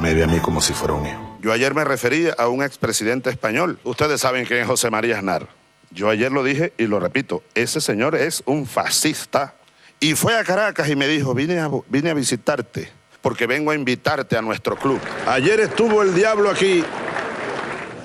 me 0.00 0.14
ve 0.14 0.24
a 0.24 0.26
mí 0.26 0.38
como 0.38 0.62
si 0.62 0.72
fuera 0.72 0.94
un 0.94 1.04
hijo. 1.04 1.38
Yo 1.42 1.52
ayer 1.52 1.74
me 1.74 1.84
referí 1.84 2.28
a 2.38 2.48
un 2.48 2.62
expresidente 2.62 3.28
español. 3.28 3.78
Ustedes 3.84 4.22
saben 4.22 4.46
quién 4.46 4.60
es 4.60 4.66
José 4.66 4.88
María 4.88 5.18
Aznar. 5.18 5.48
Yo 5.90 6.08
ayer 6.08 6.32
lo 6.32 6.42
dije 6.42 6.72
y 6.78 6.86
lo 6.86 6.98
repito, 6.98 7.42
ese 7.54 7.82
señor 7.82 8.14
es 8.14 8.42
un 8.46 8.64
fascista. 8.64 9.54
Y 10.00 10.14
fue 10.14 10.34
a 10.34 10.44
Caracas 10.44 10.88
y 10.88 10.96
me 10.96 11.08
dijo, 11.08 11.34
vine 11.34 11.60
a, 11.60 11.70
vine 11.90 12.08
a 12.08 12.14
visitarte 12.14 12.95
porque 13.26 13.48
vengo 13.48 13.72
a 13.72 13.74
invitarte 13.74 14.36
a 14.38 14.40
nuestro 14.40 14.76
club. 14.76 15.00
Ayer 15.26 15.58
estuvo 15.58 16.00
el 16.00 16.14
diablo 16.14 16.48
aquí, 16.48 16.84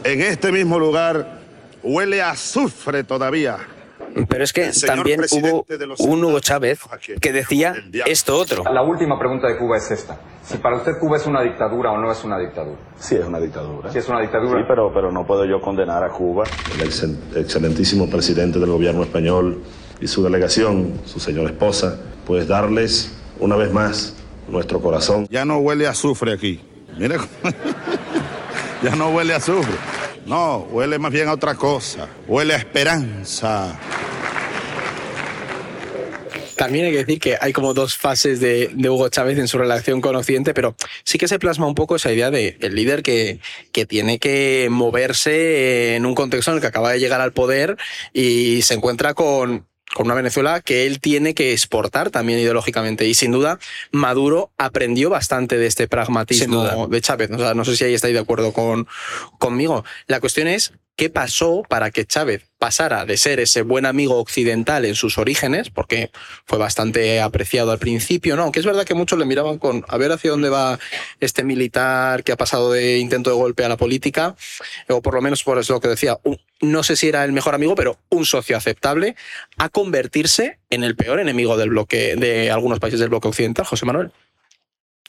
en 0.03 0.19
este 0.19 0.51
mismo 0.51 0.79
lugar, 0.79 1.37
huele 1.83 2.23
a 2.23 2.31
azufre 2.31 3.03
todavía. 3.03 3.57
Pero 4.27 4.43
es 4.43 4.51
que 4.51 4.71
también 4.83 5.21
hubo 5.29 5.63
un 5.99 6.25
Hugo 6.25 6.39
Chávez 6.39 6.79
que 7.21 7.31
decía 7.31 7.75
esto 8.07 8.35
otro. 8.35 8.63
La 8.63 8.81
última 8.81 9.19
pregunta 9.19 9.47
de 9.47 9.57
Cuba 9.59 9.77
es 9.77 9.91
esta. 9.91 10.17
Si 10.43 10.57
para 10.57 10.77
usted 10.77 10.93
Cuba 10.99 11.17
es 11.17 11.27
una 11.27 11.43
dictadura 11.43 11.91
o 11.91 11.99
no 11.99 12.11
es 12.11 12.23
una 12.23 12.39
dictadura. 12.39 12.79
Sí, 12.99 13.13
es 13.13 13.25
una 13.27 13.39
dictadura. 13.39 13.91
Si 13.91 13.99
es 13.99 14.09
una 14.09 14.21
dictadura. 14.21 14.59
Sí, 14.59 14.65
pero, 14.67 14.91
pero 14.91 15.11
no 15.11 15.27
puedo 15.27 15.45
yo 15.45 15.61
condenar 15.61 16.03
a 16.03 16.09
Cuba. 16.09 16.45
El 16.73 16.81
excel- 16.89 17.19
excelentísimo 17.35 18.09
presidente 18.09 18.57
del 18.57 18.71
gobierno 18.71 19.03
español 19.03 19.61
y 19.99 20.07
su 20.07 20.23
delegación, 20.23 20.99
su 21.05 21.19
señora 21.19 21.51
esposa, 21.51 21.99
pues 22.25 22.47
darles 22.47 23.15
una 23.39 23.55
vez 23.55 23.71
más 23.71 24.15
nuestro 24.47 24.81
corazón. 24.81 25.27
Ya 25.29 25.45
no 25.45 25.57
huele 25.57 25.87
a 25.87 25.91
azufre 25.91 26.33
aquí. 26.33 26.59
Mira, 26.97 27.17
ya 28.83 28.95
no 28.95 29.09
huele 29.09 29.33
a 29.33 29.37
azufre. 29.37 29.73
No, 30.25 30.57
huele 30.71 30.99
más 30.99 31.11
bien 31.11 31.27
a 31.27 31.33
otra 31.33 31.55
cosa. 31.55 32.07
Huele 32.27 32.53
a 32.53 32.57
esperanza. 32.57 33.79
También 36.61 36.85
hay 36.85 36.91
que 36.91 36.97
decir 36.99 37.19
que 37.19 37.37
hay 37.41 37.53
como 37.53 37.73
dos 37.73 37.97
fases 37.97 38.39
de, 38.39 38.69
de 38.71 38.89
Hugo 38.89 39.09
Chávez 39.09 39.39
en 39.39 39.47
su 39.47 39.57
relación 39.57 39.99
con 39.99 40.15
Occidente, 40.15 40.53
pero 40.53 40.75
sí 41.03 41.17
que 41.17 41.27
se 41.27 41.39
plasma 41.39 41.65
un 41.65 41.73
poco 41.73 41.95
esa 41.95 42.11
idea 42.11 42.29
de 42.29 42.55
el 42.61 42.75
líder 42.75 43.01
que, 43.01 43.39
que 43.71 43.87
tiene 43.87 44.19
que 44.19 44.67
moverse 44.69 45.95
en 45.95 46.05
un 46.05 46.13
contexto 46.13 46.51
en 46.51 46.57
el 46.57 46.61
que 46.61 46.67
acaba 46.67 46.91
de 46.91 46.99
llegar 46.99 47.19
al 47.19 47.33
poder 47.33 47.77
y 48.13 48.61
se 48.61 48.75
encuentra 48.75 49.15
con, 49.15 49.65
con 49.93 50.07
una 50.07 50.15
Venezuela 50.15 50.61
que 50.61 50.85
él 50.85 50.99
tiene 50.99 51.33
que 51.33 51.51
exportar 51.51 52.09
también 52.09 52.39
ideológicamente. 52.39 53.07
Y 53.07 53.13
sin 53.13 53.31
duda, 53.31 53.59
Maduro 53.91 54.51
aprendió 54.57 55.09
bastante 55.09 55.57
de 55.57 55.67
este 55.67 55.87
pragmatismo 55.87 56.87
de 56.87 57.01
Chávez. 57.01 57.31
O 57.31 57.37
sea, 57.37 57.53
no 57.53 57.65
sé 57.65 57.75
si 57.75 57.83
ahí 57.83 57.93
estáis 57.93 58.13
de 58.13 58.19
acuerdo 58.19 58.53
con, 58.53 58.87
conmigo. 59.39 59.83
La 60.07 60.19
cuestión 60.19 60.47
es 60.47 60.73
qué 61.01 61.09
pasó 61.09 61.63
para 61.67 61.89
que 61.89 62.05
Chávez 62.05 62.43
pasara 62.59 63.07
de 63.07 63.17
ser 63.17 63.39
ese 63.39 63.63
buen 63.63 63.87
amigo 63.87 64.19
occidental 64.19 64.85
en 64.85 64.93
sus 64.93 65.17
orígenes, 65.17 65.71
porque 65.71 66.11
fue 66.45 66.59
bastante 66.59 67.19
apreciado 67.21 67.71
al 67.71 67.79
principio, 67.79 68.35
¿no? 68.35 68.43
Aunque 68.43 68.59
es 68.59 68.67
verdad 68.67 68.85
que 68.85 68.93
muchos 68.93 69.17
le 69.17 69.25
miraban 69.25 69.57
con 69.57 69.83
a 69.87 69.97
ver 69.97 70.11
hacia 70.11 70.29
dónde 70.29 70.49
va 70.49 70.77
este 71.19 71.43
militar 71.43 72.23
que 72.23 72.33
ha 72.33 72.37
pasado 72.37 72.71
de 72.71 72.99
intento 72.99 73.31
de 73.31 73.35
golpe 73.35 73.65
a 73.65 73.69
la 73.69 73.77
política, 73.77 74.35
o 74.89 75.01
por 75.01 75.15
lo 75.15 75.23
menos 75.23 75.43
por 75.43 75.57
eso 75.57 75.73
lo 75.73 75.79
que 75.79 75.87
decía, 75.87 76.19
no 76.59 76.83
sé 76.83 76.95
si 76.95 77.07
era 77.07 77.25
el 77.25 77.31
mejor 77.31 77.55
amigo, 77.55 77.73
pero 77.73 77.97
un 78.09 78.27
socio 78.27 78.55
aceptable, 78.55 79.15
a 79.57 79.69
convertirse 79.69 80.59
en 80.69 80.83
el 80.83 80.95
peor 80.95 81.19
enemigo 81.19 81.57
del 81.57 81.71
bloque 81.71 82.15
de 82.15 82.51
algunos 82.51 82.77
países 82.77 82.99
del 82.99 83.09
bloque 83.09 83.27
occidental, 83.27 83.65
José 83.65 83.87
Manuel. 83.87 84.11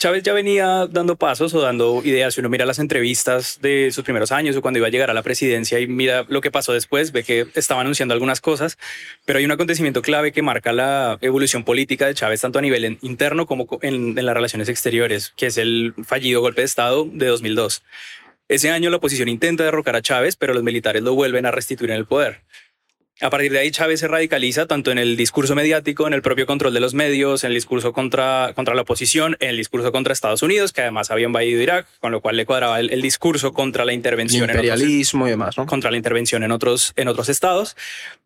Chávez 0.02 0.24
ya 0.24 0.32
venía 0.32 0.88
dando 0.90 1.14
pasos 1.14 1.54
o 1.54 1.60
dando 1.60 2.02
ideas. 2.04 2.34
Si 2.34 2.40
uno 2.40 2.48
mira 2.48 2.66
las 2.66 2.80
entrevistas 2.80 3.60
de 3.62 3.92
sus 3.92 4.02
primeros 4.02 4.32
años 4.32 4.56
o 4.56 4.60
cuando 4.60 4.78
iba 4.78 4.88
a 4.88 4.90
llegar 4.90 5.10
a 5.10 5.14
la 5.14 5.22
presidencia 5.22 5.78
y 5.78 5.86
mira 5.86 6.26
lo 6.28 6.40
que 6.40 6.50
pasó 6.50 6.72
después, 6.72 7.12
ve 7.12 7.22
que 7.22 7.46
estaba 7.54 7.82
anunciando 7.82 8.12
algunas 8.12 8.40
cosas, 8.40 8.78
pero 9.24 9.38
hay 9.38 9.44
un 9.44 9.52
acontecimiento 9.52 10.02
clave 10.02 10.32
que 10.32 10.42
marca 10.42 10.72
la 10.72 11.18
evolución 11.20 11.62
política 11.62 12.08
de 12.08 12.14
Chávez, 12.14 12.40
tanto 12.40 12.58
a 12.58 12.62
nivel 12.62 12.98
interno 13.00 13.46
como 13.46 13.68
co- 13.68 13.78
en, 13.80 14.18
en 14.18 14.26
las 14.26 14.34
relaciones 14.34 14.68
exteriores, 14.68 15.32
que 15.36 15.46
es 15.46 15.56
el 15.56 15.94
fallido 16.04 16.40
golpe 16.40 16.62
de 16.62 16.66
Estado 16.66 17.04
de 17.08 17.26
2002. 17.26 17.84
Ese 18.48 18.70
año 18.72 18.90
la 18.90 18.96
oposición 18.96 19.28
intenta 19.28 19.62
derrocar 19.62 19.94
a 19.94 20.02
Chávez, 20.02 20.34
pero 20.34 20.52
los 20.52 20.64
militares 20.64 21.04
lo 21.04 21.14
vuelven 21.14 21.46
a 21.46 21.52
restituir 21.52 21.92
en 21.92 21.98
el 21.98 22.06
poder. 22.06 22.40
A 23.22 23.30
partir 23.30 23.52
de 23.52 23.60
ahí 23.60 23.70
Chávez 23.70 24.00
se 24.00 24.08
radicaliza 24.08 24.66
tanto 24.66 24.90
en 24.90 24.98
el 24.98 25.16
discurso 25.16 25.54
mediático, 25.54 26.08
en 26.08 26.12
el 26.12 26.22
propio 26.22 26.44
control 26.44 26.74
de 26.74 26.80
los 26.80 26.92
medios, 26.92 27.44
en 27.44 27.48
el 27.48 27.54
discurso 27.54 27.92
contra, 27.92 28.52
contra 28.56 28.74
la 28.74 28.82
oposición, 28.82 29.36
en 29.38 29.50
el 29.50 29.56
discurso 29.56 29.92
contra 29.92 30.12
Estados 30.12 30.42
Unidos, 30.42 30.72
que 30.72 30.80
además 30.80 31.10
había 31.12 31.26
invadido 31.26 31.62
Irak, 31.62 31.86
con 32.00 32.10
lo 32.10 32.20
cual 32.20 32.36
le 32.36 32.46
cuadraba 32.46 32.80
el, 32.80 32.90
el 32.90 33.00
discurso 33.00 33.52
contra 33.52 33.84
la 33.84 33.92
intervención 33.92 34.44
en 34.44 34.50
otros, 34.50 34.64
Imperialismo 34.64 35.28
y 35.28 35.30
demás, 35.30 35.56
¿no? 35.56 35.66
contra 35.66 35.92
la 35.92 35.96
intervención 35.96 36.42
en 36.42 36.50
otros, 36.50 36.92
en 36.96 37.06
otros 37.06 37.28
estados 37.28 37.76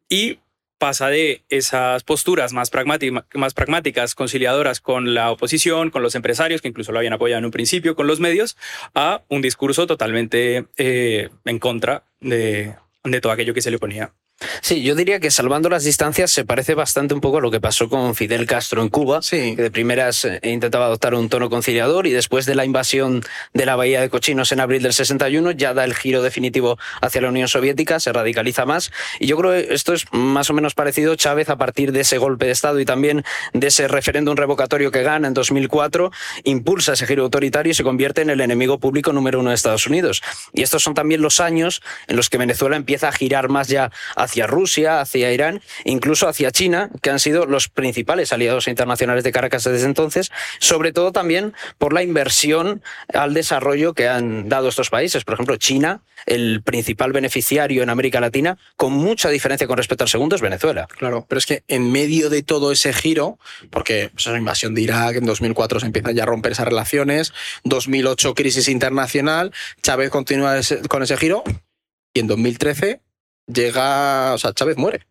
y 0.08 0.38
pasa 0.78 1.08
de 1.08 1.42
esas 1.50 2.02
posturas 2.02 2.52
más, 2.54 2.72
pragmáti- 2.72 3.24
más 3.34 3.54
pragmáticas, 3.54 4.14
conciliadoras 4.14 4.80
con 4.80 5.12
la 5.14 5.30
oposición, 5.30 5.90
con 5.90 6.02
los 6.02 6.14
empresarios, 6.14 6.62
que 6.62 6.68
incluso 6.68 6.92
lo 6.92 6.98
habían 6.98 7.12
apoyado 7.12 7.38
en 7.38 7.44
un 7.44 7.50
principio, 7.50 7.96
con 7.96 8.06
los 8.06 8.20
medios, 8.20 8.56
a 8.94 9.22
un 9.28 9.42
discurso 9.42 9.86
totalmente 9.86 10.66
eh, 10.78 11.28
en 11.44 11.58
contra 11.58 12.04
de, 12.20 12.74
de 13.04 13.20
todo 13.20 13.32
aquello 13.32 13.52
que 13.54 13.62
se 13.62 13.70
le 13.70 13.76
oponía. 13.76 14.12
Sí, 14.60 14.82
yo 14.82 14.94
diría 14.94 15.18
que 15.18 15.30
salvando 15.30 15.70
las 15.70 15.84
distancias 15.84 16.30
se 16.30 16.44
parece 16.44 16.74
bastante 16.74 17.14
un 17.14 17.22
poco 17.22 17.38
a 17.38 17.40
lo 17.40 17.50
que 17.50 17.58
pasó 17.60 17.88
con 17.88 18.14
Fidel 18.14 18.46
Castro 18.46 18.82
en 18.82 18.90
Cuba, 18.90 19.22
Sí. 19.22 19.56
que 19.56 19.62
de 19.62 19.70
primeras 19.70 20.26
eh, 20.26 20.40
intentaba 20.42 20.86
adoptar 20.86 21.14
un 21.14 21.30
tono 21.30 21.48
conciliador 21.48 22.06
y 22.06 22.10
después 22.10 22.44
de 22.44 22.54
la 22.54 22.66
invasión 22.66 23.24
de 23.54 23.64
la 23.64 23.76
Bahía 23.76 24.02
de 24.02 24.10
Cochinos 24.10 24.52
en 24.52 24.60
abril 24.60 24.82
del 24.82 24.92
61 24.92 25.52
ya 25.52 25.72
da 25.72 25.84
el 25.84 25.94
giro 25.94 26.20
definitivo 26.20 26.78
hacia 27.00 27.22
la 27.22 27.30
Unión 27.30 27.48
Soviética, 27.48 27.98
se 27.98 28.12
radicaliza 28.12 28.66
más 28.66 28.92
y 29.20 29.26
yo 29.26 29.38
creo 29.38 29.52
que 29.52 29.72
esto 29.74 29.94
es 29.94 30.04
más 30.12 30.50
o 30.50 30.52
menos 30.52 30.74
parecido 30.74 31.14
Chávez 31.16 31.48
a 31.48 31.56
partir 31.56 31.92
de 31.92 32.00
ese 32.00 32.18
golpe 32.18 32.44
de 32.44 32.52
Estado 32.52 32.78
y 32.78 32.84
también 32.84 33.24
de 33.54 33.68
ese 33.68 33.88
referéndum 33.88 34.36
revocatorio 34.36 34.90
que 34.90 35.02
gana 35.02 35.28
en 35.28 35.34
2004, 35.34 36.10
impulsa 36.44 36.92
ese 36.92 37.06
giro 37.06 37.22
autoritario 37.24 37.70
y 37.70 37.74
se 37.74 37.84
convierte 37.84 38.20
en 38.20 38.28
el 38.28 38.42
enemigo 38.42 38.78
público 38.78 39.14
número 39.14 39.40
uno 39.40 39.48
de 39.48 39.54
Estados 39.56 39.86
Unidos. 39.86 40.22
Y 40.52 40.60
estos 40.62 40.82
son 40.82 40.92
también 40.92 41.22
los 41.22 41.40
años 41.40 41.80
en 42.06 42.16
los 42.16 42.28
que 42.28 42.36
Venezuela 42.36 42.76
empieza 42.76 43.08
a 43.08 43.12
girar 43.12 43.48
más 43.48 43.68
ya 43.68 43.90
hacia 44.14 44.25
Rusia, 44.46 45.00
hacia 45.00 45.32
Irán, 45.32 45.62
incluso 45.84 46.28
hacia 46.28 46.50
China, 46.50 46.90
que 47.02 47.10
han 47.10 47.20
sido 47.20 47.46
los 47.46 47.68
principales 47.68 48.32
aliados 48.32 48.68
internacionales 48.68 49.24
de 49.24 49.32
Caracas 49.32 49.64
desde 49.64 49.86
entonces, 49.86 50.30
sobre 50.58 50.92
todo 50.92 51.12
también 51.12 51.54
por 51.78 51.92
la 51.92 52.02
inversión 52.02 52.82
al 53.12 53.34
desarrollo 53.34 53.94
que 53.94 54.08
han 54.08 54.48
dado 54.48 54.68
estos 54.68 54.90
países. 54.90 55.24
Por 55.24 55.34
ejemplo, 55.34 55.56
China, 55.56 56.02
el 56.26 56.62
principal 56.62 57.12
beneficiario 57.12 57.82
en 57.82 57.90
América 57.90 58.20
Latina, 58.20 58.58
con 58.76 58.92
mucha 58.92 59.28
diferencia 59.28 59.66
con 59.66 59.76
respecto 59.76 60.04
al 60.04 60.10
segundo, 60.10 60.36
es 60.36 60.42
Venezuela. 60.42 60.86
Claro, 60.86 61.24
pero 61.28 61.38
es 61.38 61.46
que 61.46 61.62
en 61.68 61.90
medio 61.92 62.30
de 62.30 62.42
todo 62.42 62.72
ese 62.72 62.92
giro, 62.92 63.38
porque 63.70 64.10
pues, 64.12 64.26
la 64.26 64.38
invasión 64.38 64.74
de 64.74 64.82
Irak, 64.82 65.16
en 65.16 65.26
2004 65.26 65.80
se 65.80 65.86
empiezan 65.86 66.14
ya 66.14 66.24
a 66.24 66.26
romper 66.26 66.52
esas 66.52 66.66
relaciones, 66.66 67.32
2008 67.64 68.34
crisis 68.34 68.68
internacional, 68.68 69.52
Chávez 69.82 70.10
continúa 70.10 70.60
con 70.88 71.02
ese 71.02 71.16
giro 71.16 71.44
y 72.14 72.20
en 72.20 72.26
2013 72.26 73.00
llega, 73.46 74.34
o 74.34 74.38
sea, 74.38 74.52
Chávez 74.52 74.76
muere 74.76 75.06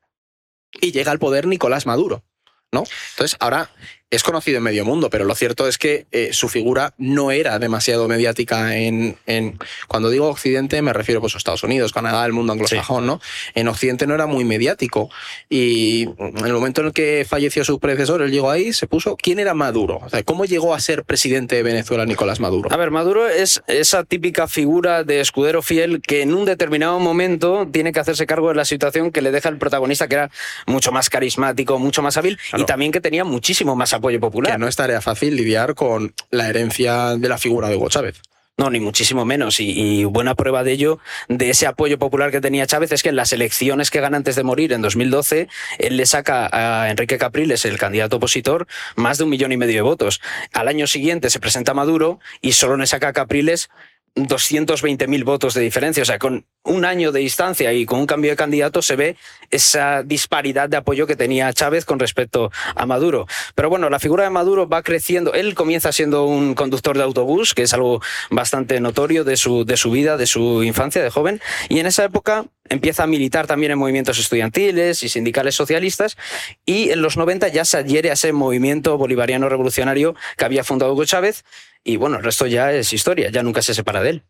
y 0.81 0.91
llega 0.91 1.11
al 1.11 1.19
poder 1.19 1.47
Nicolás 1.47 1.85
Maduro, 1.85 2.23
¿no? 2.71 2.83
Entonces, 3.11 3.37
ahora 3.39 3.69
es 4.11 4.23
conocido 4.23 4.57
en 4.57 4.63
medio 4.63 4.85
mundo, 4.85 5.09
pero 5.09 5.25
lo 5.25 5.35
cierto 5.35 5.67
es 5.67 5.77
que 5.77 6.05
eh, 6.11 6.29
su 6.31 6.47
figura 6.47 6.93
no 6.97 7.31
era 7.31 7.57
demasiado 7.59 8.07
mediática 8.07 8.77
en, 8.77 9.17
en- 9.25 9.57
Cuando 9.87 10.09
digo 10.09 10.27
Occidente 10.29 10.81
me 10.81 10.93
refiero 10.93 11.19
pues, 11.21 11.33
a 11.35 11.37
Estados 11.37 11.63
Unidos, 11.63 11.91
Canadá, 11.91 12.25
el 12.25 12.31
mundo 12.31 12.53
anglosajón, 12.53 13.05
¿no? 13.07 13.19
En 13.55 13.67
Occidente 13.67 14.05
no 14.07 14.13
era 14.13 14.27
muy 14.27 14.45
mediático. 14.45 15.09
Y 15.49 16.03
en 16.19 16.45
el 16.45 16.53
momento 16.53 16.81
en 16.81 16.87
el 16.87 16.93
que 16.93 17.25
falleció 17.27 17.65
su 17.65 17.79
predecesor, 17.79 18.21
él 18.21 18.31
llegó 18.31 18.51
ahí, 18.51 18.73
se 18.73 18.87
puso... 18.87 19.17
¿Quién 19.17 19.39
era 19.39 19.53
Maduro? 19.53 20.01
O 20.05 20.09
sea, 20.09 20.21
¿Cómo 20.23 20.45
llegó 20.45 20.73
a 20.75 20.79
ser 20.79 21.03
presidente 21.03 21.55
de 21.55 21.63
Venezuela 21.63 22.05
Nicolás 22.05 22.39
Maduro? 22.39 22.71
A 22.71 22.77
ver, 22.77 22.91
Maduro 22.91 23.27
es 23.27 23.63
esa 23.67 24.03
típica 24.03 24.47
figura 24.47 25.03
de 25.03 25.19
escudero 25.19 25.61
fiel 25.61 26.01
que 26.01 26.21
en 26.21 26.33
un 26.33 26.45
determinado 26.45 26.99
momento 26.99 27.67
tiene 27.71 27.91
que 27.91 27.99
hacerse 27.99 28.25
cargo 28.27 28.49
de 28.49 28.55
la 28.55 28.65
situación 28.65 29.11
que 29.11 29.21
le 29.21 29.31
deja 29.31 29.49
el 29.49 29.57
protagonista, 29.57 30.07
que 30.07 30.15
era 30.15 30.31
mucho 30.67 30.91
más 30.91 31.09
carismático, 31.09 31.79
mucho 31.79 32.01
más 32.03 32.17
hábil 32.17 32.37
y 32.55 32.63
también 32.65 32.91
que 32.91 33.01
tenía 33.01 33.23
muchísimo 33.23 33.75
más 33.75 33.93
apoyo 33.95 34.19
popular. 34.19 34.53
Que 34.53 34.58
no 34.58 34.67
es 34.67 34.75
tarea 34.75 35.01
fácil 35.01 35.36
lidiar 35.36 35.75
con 35.75 36.13
la 36.31 36.49
herencia 36.49 37.15
de 37.17 37.29
la 37.29 37.38
figura 37.38 37.69
de 37.69 37.75
Hugo 37.75 37.89
Chávez. 37.89 38.21
No, 38.58 38.69
ni 38.69 38.79
muchísimo 38.79 39.25
menos. 39.25 39.60
Y, 39.60 39.71
y 39.71 40.05
buena 40.05 40.34
prueba 40.36 40.63
de 40.63 40.71
ello, 40.71 40.99
de 41.27 41.49
ese 41.49 41.67
apoyo 41.67 41.99
popular 41.99 42.31
que 42.31 42.39
tenía 42.39 42.65
Chávez, 42.65 42.93
es 42.93 43.03
que 43.03 43.10
en 43.10 43.17
las 43.17 43.34
elecciones 43.34 43.91
que 43.91 43.99
gana 43.99 44.15
antes 44.15 44.38
de 44.38 44.43
morir, 44.43 44.71
en 44.71 44.81
2012, 44.81 45.49
él 45.77 45.97
le 45.97 46.05
saca 46.05 46.49
a 46.53 46.89
Enrique 46.89 47.17
Capriles, 47.17 47.65
el 47.65 47.77
candidato 47.77 48.15
opositor, 48.15 48.65
más 48.95 49.17
de 49.17 49.25
un 49.25 49.29
millón 49.29 49.51
y 49.51 49.58
medio 49.58 49.75
de 49.75 49.81
votos. 49.81 50.21
Al 50.53 50.69
año 50.69 50.88
siguiente 50.88 51.29
se 51.29 51.41
presenta 51.41 51.73
Maduro 51.73 52.19
y 52.39 52.53
solo 52.53 52.77
le 52.77 52.88
saca 52.88 53.10
a 53.10 53.13
Capriles 53.13 53.69
220.000 54.15 55.23
votos 55.23 55.54
de 55.54 55.62
diferencia. 55.62 56.04
O 56.04 56.06
sea, 56.06 56.19
con 56.19 56.45
un 56.63 56.86
año 56.86 57.12
de 57.12 57.19
distancia 57.19 57.73
y 57.73 57.86
con 57.86 57.99
un 57.99 58.08
cambio 58.08 58.32
de 58.32 58.38
candidato 58.38 58.82
se 58.82 58.95
ve 58.95 59.17
esa 59.51 60.04
disparidad 60.04 60.69
de 60.69 60.78
apoyo 60.78 61.06
que 61.06 61.15
tenía 61.15 61.51
Chávez 61.54 61.86
con 61.86 61.99
respecto 61.99 62.51
a 62.75 62.86
Maduro. 62.86 63.28
Pero 63.56 63.69
bueno, 63.69 63.89
la 63.89 63.99
figura 63.99 64.23
de 64.23 64.30
Maduro 64.30 64.67
va 64.67 64.82
creciendo. 64.82 65.34
Él 65.34 65.54
comienza 65.54 65.91
siendo 65.91 66.25
un 66.25 66.56
conductor 66.56 66.97
de 66.97 67.04
autobús, 67.04 67.54
que 67.54 67.63
es 67.63 67.73
algo 67.73 68.01
bastante 68.30 68.80
notorio 68.80 69.23
de 69.23 69.38
su, 69.38 69.65
de 69.65 69.78
su 69.78 69.91
vida, 69.91 70.17
de 70.17 70.28
su 70.28 70.63
infancia, 70.63 71.04
de 71.04 71.10
joven. 71.10 71.41
Y 71.67 71.80
en 71.80 71.86
esa 71.86 72.06
época 72.06 72.45
empieza 72.69 73.04
a 73.04 73.08
militar 73.08 73.47
también 73.47 73.73
en 73.73 73.78
movimientos 73.78 74.17
estudiantiles 74.17 75.04
y 75.04 75.10
sindicales 75.10 75.56
socialistas. 75.56 76.17
Y 76.65 76.89
en 76.91 77.01
los 77.01 77.17
90 77.17 77.49
ya 77.49 77.65
se 77.65 77.78
adhiere 77.78 78.10
a 78.10 78.13
ese 78.13 78.32
movimiento 78.32 78.97
bolivariano 78.97 79.49
revolucionario 79.49 80.15
que 80.38 80.45
había 80.45 80.63
fundado 80.63 80.93
Hugo 80.93 81.06
Chávez. 81.06 81.43
Y 81.85 81.95
bueno, 81.95 82.17
el 82.17 82.23
resto 82.23 82.47
ya 82.47 82.73
es 82.73 82.91
historia, 82.91 83.29
ya 83.29 83.43
nunca 83.43 83.61
se 83.61 83.73
separa 83.73 84.01
de 84.01 84.09
él. 84.09 84.23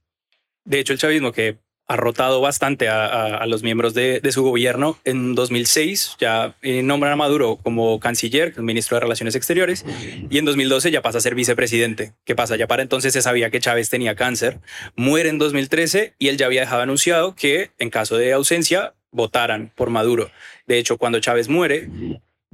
De 0.65 0.79
hecho, 0.79 0.93
el 0.93 0.99
chavismo 0.99 1.31
que 1.31 1.57
ha 1.87 1.95
rotado 1.95 2.41
bastante 2.41 2.89
a, 2.89 3.45
los 3.45 3.61
miembros 3.61 3.93
de, 3.93 4.19
de 4.19 4.31
su 4.31 4.43
gobierno. 4.43 4.97
En 5.03 5.35
2006 5.35 6.15
ya 6.19 6.55
eh, 6.61 6.81
nombran 6.81 7.13
a 7.13 7.15
Maduro 7.15 7.57
como 7.61 7.99
canciller, 7.99 8.59
ministro 8.59 8.95
de 8.95 9.01
Relaciones 9.01 9.35
Exteriores, 9.35 9.85
y 10.29 10.37
en 10.37 10.45
2012 10.45 10.91
ya 10.91 11.01
pasa 11.01 11.19
a 11.19 11.21
ser 11.21 11.35
vicepresidente. 11.35 12.13
¿Qué 12.23 12.35
pasa? 12.35 12.55
Ya 12.55 12.67
para 12.67 12.81
entonces 12.81 13.13
se 13.13 13.21
sabía 13.21 13.51
que 13.51 13.59
Chávez 13.59 13.89
tenía 13.89 14.15
cáncer, 14.15 14.59
muere 14.95 15.29
en 15.29 15.37
2013 15.37 16.15
y 16.17 16.29
él 16.29 16.37
ya 16.37 16.47
había 16.47 16.61
dejado 16.61 16.81
anunciado 16.81 17.35
que 17.35 17.71
en 17.77 17.89
caso 17.91 18.17
de 18.17 18.33
ausencia 18.33 18.95
votaran 19.11 19.71
por 19.75 19.91
Maduro. 19.91 20.31
De 20.65 20.79
hecho, 20.79 20.97
cuando 20.97 21.19
Chávez 21.19 21.49
muere, 21.49 21.87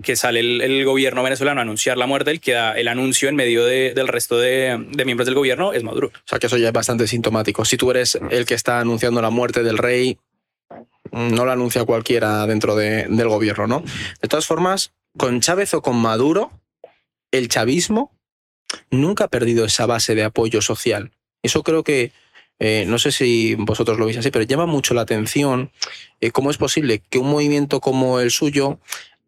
que 0.03 0.15
sale 0.15 0.39
el, 0.39 0.83
gobierno 0.85 1.21
venezolano 1.23 1.61
a 1.61 1.63
anunciar 1.63 1.97
la 1.97 2.07
muerte, 2.07 2.31
el 2.31 2.39
que 2.39 2.53
da 2.53 2.73
el 2.77 2.87
anuncio 2.87 3.29
en 3.29 3.35
medio 3.35 3.65
de- 3.65 3.93
del 3.93 4.07
resto 4.07 4.37
de, 4.39 4.77
miembros 5.05 5.25
del 5.27 5.35
gobierno 5.35 5.73
es 5.73 5.83
Maduro. 5.83 6.07
O 6.07 6.27
sea 6.27 6.39
que 6.39 6.47
eso 6.47 6.57
ya 6.57 6.67
es 6.67 6.73
bastante 6.73 7.07
sintomático. 7.07 7.65
Si 7.65 7.77
tú 7.77 7.91
eres 7.91 8.17
el 8.31 8.45
que 8.45 8.53
está 8.55 8.79
anunciando 8.79 9.21
la 9.21 9.29
muerte 9.29 9.63
del 9.63 9.77
rey, 9.77 10.17
no 11.11 11.45
lo 11.45 11.51
anuncia 11.51 11.83
cualquiera 11.85 12.45
dentro 12.47 12.75
de- 12.75 13.05
del 13.09 13.27
gobierno, 13.27 13.67
¿no? 13.67 13.83
De 14.21 14.27
todas 14.27 14.45
formas, 14.47 14.93
con 15.17 15.41
Chávez 15.41 15.73
o 15.73 15.81
con 15.81 15.97
Maduro, 15.97 16.51
el 17.31 17.47
chavismo 17.49 18.11
nunca 18.89 19.25
ha 19.25 19.27
perdido 19.27 19.65
esa 19.65 19.85
base 19.85 20.15
de 20.15 20.23
apoyo 20.23 20.61
social. 20.61 21.11
Eso 21.43 21.63
creo 21.63 21.83
que, 21.83 22.11
eh, 22.59 22.85
no 22.87 22.97
sé 22.97 23.11
si 23.11 23.55
vosotros 23.55 23.99
lo 23.99 24.05
veis 24.05 24.17
así, 24.17 24.31
pero 24.31 24.45
llama 24.45 24.65
mucho 24.65 24.93
la 24.93 25.01
atención 25.01 25.71
eh, 26.21 26.31
cómo 26.31 26.49
es 26.51 26.57
posible 26.57 27.01
que 27.09 27.17
un 27.19 27.29
movimiento 27.29 27.81
como 27.81 28.19
el 28.19 28.31
suyo 28.31 28.79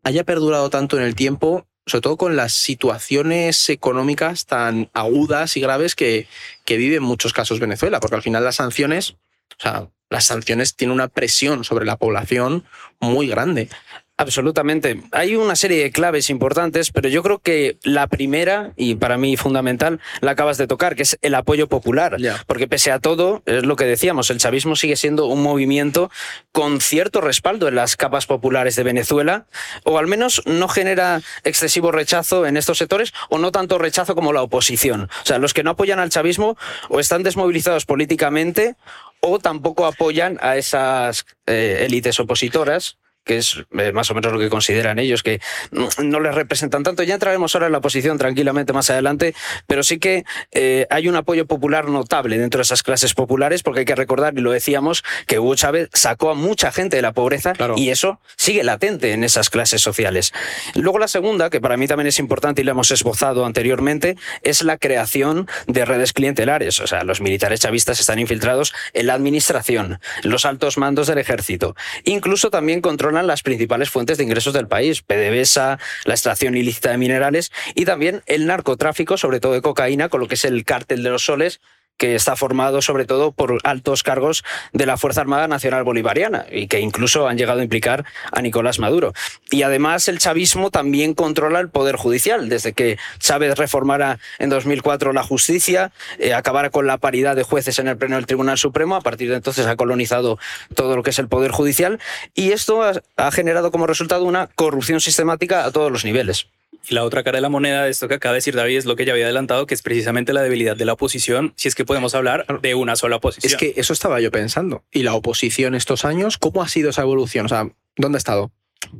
haya 0.04 0.24
perdurado 0.24 0.70
tanto 0.70 0.98
en 0.98 1.04
el 1.04 1.16
tiempo, 1.16 1.68
sobre 1.86 2.02
todo 2.02 2.18
con 2.18 2.36
las 2.36 2.54
situaciones 2.54 3.70
económicas 3.70 4.46
tan 4.46 4.90
agudas 4.94 5.58
y 5.58 5.62
graves 5.62 5.96
que, 5.96 6.28
vive 6.68 6.98
en 6.98 7.04
muchos 7.04 7.34
casos 7.34 7.60
Venezuela, 7.60 8.00
porque 8.00 8.16
al 8.16 8.22
final 8.22 8.44
las 8.44 8.56
sanciones, 8.58 9.12
o 9.58 9.62
sea, 9.62 9.90
las 10.10 10.26
sanciones 10.26 10.76
tienen 10.76 10.94
una 10.94 11.08
presión 11.08 11.64
sobre 11.64 11.86
la 11.86 11.98
población 11.98 12.66
muy 13.00 13.28
grande. 13.28 13.70
Absolutamente. 14.16 15.02
Hay 15.12 15.36
una 15.36 15.56
serie 15.56 15.82
de 15.82 15.92
claves 15.92 16.30
importantes, 16.30 16.92
pero 16.92 17.10
yo 17.10 17.24
creo 17.24 17.40
que 17.40 17.78
la 17.82 18.06
primera, 18.06 18.72
y 18.76 18.94
para 18.96 19.18
mí 19.18 19.38
fundamental, 19.38 20.00
la 20.22 20.32
acabas 20.32 20.60
de 20.60 20.68
tocar, 20.68 20.96
que 20.96 21.02
es 21.02 21.18
el 21.24 21.34
apoyo 21.34 21.68
popular. 21.68 22.18
Porque 22.46 22.68
pese 22.68 22.92
a 22.92 23.00
todo, 23.00 23.42
es 23.48 23.66
lo 23.66 23.76
que 23.76 23.86
decíamos, 23.86 24.30
el 24.30 24.38
chavismo 24.38 24.76
sigue 24.76 24.98
siendo 24.98 25.26
un 25.26 25.42
movimiento 25.42 26.12
con 26.52 26.80
cierto 26.80 27.22
respaldo 27.22 27.68
en 27.68 27.74
las 27.74 27.96
capas 27.96 28.28
populares 28.28 28.76
de 28.76 28.84
Venezuela, 28.84 29.48
o 29.84 29.98
al 29.98 30.06
menos 30.06 30.44
no 30.46 30.68
genera 30.68 31.22
excesivo 31.44 31.92
rechazo 31.92 32.46
en 32.46 32.56
estos 32.56 32.78
sectores, 32.78 33.14
o 33.30 33.40
no 33.40 33.52
tanto 33.52 33.80
rechazo 33.80 34.14
como 34.14 34.32
la 34.32 34.44
oposición. 34.44 35.10
O 35.24 35.26
sea, 35.26 35.40
los 35.40 35.56
que 35.56 35.64
no 35.64 35.72
apoyan 35.72 36.00
al 36.00 36.12
chavismo 36.12 36.56
o 36.88 37.00
están 37.00 37.24
desmovilizados 37.24 37.86
políticamente, 37.88 38.76
o 39.22 39.40
tampoco 39.40 39.88
apoyan 39.88 40.38
a 40.42 40.56
esas 40.56 41.26
eh, 41.48 41.84
élites 41.88 42.20
opositoras 42.20 42.98
que 43.24 43.38
es 43.38 43.64
eh, 43.78 43.92
más 43.92 44.10
o 44.12 44.16
menos 44.16 44.32
lo 44.32 44.40
que 44.40 44.50
consideran 44.50 45.00
ellos, 45.00 45.24
que 45.24 45.40
no 45.72 46.20
les 46.20 46.36
representan 46.36 46.84
tanto. 46.84 47.04
Ya 47.04 47.14
entraremos 47.14 47.56
ahora 47.56 47.68
en 47.68 47.74
la 47.74 47.82
posición 47.82 48.18
tranquilamente 48.18 48.74
más 48.74 48.90
adelante, 48.90 49.34
pero 49.68 49.84
sí 49.84 50.00
que 50.00 50.26
eh, 50.52 50.88
hay 50.90 51.08
un 51.08 51.16
apoyo 51.16 51.46
popular 51.46 51.88
notable 51.88 52.38
dentro 52.38 52.60
de 52.60 52.64
esas 52.64 52.84
clases 52.84 53.14
populares, 53.14 53.64
porque 53.64 53.82
hay 53.82 53.86
que 53.86 53.96
recordar, 53.96 54.34
y 54.38 54.42
lo 54.42 54.52
decíamos, 54.52 55.04
que 55.28 55.40
Hugo 55.40 55.56
Chávez 55.56 55.90
sacó 55.94 56.32
a 56.32 56.36
mucha 56.36 56.72
gente 56.72 56.96
de 56.96 57.02
la 57.02 57.14
pobreza 57.14 57.54
y 57.76 57.90
eso 57.90 58.20
sigue 58.36 58.64
latente 58.64 59.14
en 59.14 59.24
esas 59.24 59.50
clases 59.50 59.82
sociales. 59.82 60.34
Luego 60.76 61.00
la 61.00 61.08
segunda, 61.08 61.50
que 61.50 61.62
para 61.62 61.78
mí 61.78 61.88
también 61.88 62.08
es 62.08 62.20
importante 62.20 62.62
y 62.62 62.66
la 62.66 62.72
hemos 62.72 62.92
esbozado 62.92 63.46
anteriormente, 63.46 64.18
es 64.42 64.62
la 64.64 64.78
creación 64.78 65.48
de 65.68 65.86
redes 65.86 66.14
clientelares. 66.14 66.80
O 66.80 66.88
sea, 66.88 67.04
los 67.04 67.22
militares 67.22 67.62
chavistas 67.62 68.00
están 68.00 68.20
infiltrados 68.20 68.74
en 68.94 69.08
la 69.08 69.14
administración, 69.14 70.00
en 70.24 70.30
los 70.30 70.46
altos 70.46 70.78
mandos 70.78 71.08
del 71.08 71.18
ejército. 71.18 71.76
Incluso 72.04 72.50
también 72.50 72.82
las 73.22 73.44
principales 73.44 73.90
fuentes 73.90 74.18
de 74.18 74.24
ingresos 74.24 74.54
del 74.54 74.68
país, 74.68 75.02
PDVSA, 75.02 75.78
la 76.06 76.14
extracción 76.14 76.58
ilícita 76.58 76.92
de 76.92 76.98
minerales 76.98 77.52
y 77.76 77.86
también 77.86 78.24
el 78.26 78.48
narcotráfico, 78.48 79.18
sobre 79.18 79.40
todo 79.40 79.54
de 79.54 79.62
cocaína, 79.62 80.10
con 80.10 80.20
lo 80.20 80.28
que 80.28 80.36
es 80.36 80.46
el 80.46 80.66
cártel 80.66 81.04
de 81.04 81.10
los 81.10 81.26
soles, 81.26 81.62
que 81.98 82.16
está 82.16 82.36
formado 82.36 82.82
sobre 82.82 83.06
todo 83.06 83.32
por 83.32 83.60
altos 83.64 84.04
cargos 84.04 84.44
de 84.72 84.86
la 84.86 84.98
Fuerza 84.98 85.22
Armada 85.22 85.48
Nacional 85.48 85.84
Bolivariana 85.84 86.46
y 86.52 86.68
que 86.68 86.80
incluso 86.80 87.28
han 87.28 87.38
llegado 87.38 87.60
a 87.60 87.64
implicar 87.64 88.06
a 88.32 88.42
Nicolás 88.42 88.80
Maduro. 88.80 89.14
Y 89.52 89.64
además 89.64 90.08
el 90.08 90.20
chavismo 90.20 90.72
también 90.72 91.14
controla 91.14 91.60
el 91.60 91.70
Poder 91.70 91.96
Judicial. 91.96 92.50
Desde 92.50 92.74
que 92.74 92.98
Chávez 93.20 93.58
reformara 93.58 94.20
en 94.40 94.50
2004 94.50 95.14
la 95.14 95.24
justicia, 95.24 95.92
eh, 96.20 96.34
acabara 96.34 96.70
con 96.70 96.88
la 96.88 96.98
paridad 96.98 97.36
de 97.36 97.44
jueces 97.44 97.80
en 97.80 97.88
el 97.88 97.98
Pleno 97.98 98.16
del 98.16 98.26
Tribunal 98.26 98.58
Supremo, 98.58 98.96
a 98.96 99.02
partir 99.02 99.30
de 99.30 99.36
entonces 99.36 99.66
ha 99.68 99.76
colonizado 99.76 100.40
todo 100.76 100.96
lo 100.96 101.04
que 101.04 101.12
es 101.12 101.20
el 101.20 101.28
Poder 101.28 101.52
Judicial 101.52 102.00
y 102.34 102.52
esto 102.52 102.84
ha, 102.84 102.94
ha 103.18 103.32
generado 103.32 103.72
como 103.72 103.88
resultado 103.88 104.24
una 104.24 104.48
corrupción 104.48 105.00
sistemática 105.00 105.66
a 105.66 105.72
todos 105.72 105.92
los 105.92 106.06
niveles. 106.06 106.48
Y 106.88 106.94
la 106.94 107.04
otra 107.04 107.24
cara 107.24 107.38
de 107.38 107.42
la 107.42 107.50
moneda 107.50 107.84
de 107.84 107.92
esto 107.92 108.08
que 108.08 108.16
acaba 108.16 108.34
de 108.34 108.38
decir 108.38 108.56
David 108.56 108.78
es 108.78 108.86
lo 108.86 108.96
que 108.96 109.06
ya 109.06 109.14
había 109.14 109.26
adelantado, 109.26 109.66
que 109.66 109.74
es 109.74 109.82
precisamente 109.82 110.34
la 110.34 110.42
debilidad 110.42 110.76
de 110.76 110.86
la 110.86 110.94
oposición, 110.94 111.54
si 111.56 111.68
es 111.68 111.76
que 111.76 111.86
podemos 111.86 112.16
hablar 112.16 112.46
de 112.62 112.76
una 112.76 112.96
sola 112.96 113.18
oposición. 113.18 113.52
Es 113.52 113.58
que 113.58 113.74
eso 113.80 113.94
estaba 113.94 114.20
yo 114.20 114.32
pensando. 114.32 114.84
¿Y 114.92 115.04
la 115.04 115.14
oposición 115.14 115.76
estos 115.76 116.06
años? 116.06 116.38
¿Cómo 116.38 116.62
ha 116.62 116.68
sido 116.68 116.90
esa 116.90 117.02
evolución? 117.02 117.46
O 117.46 117.50
sea, 117.50 117.70
¿dónde 117.96 118.18
ha 118.18 118.20
estado? 118.20 118.52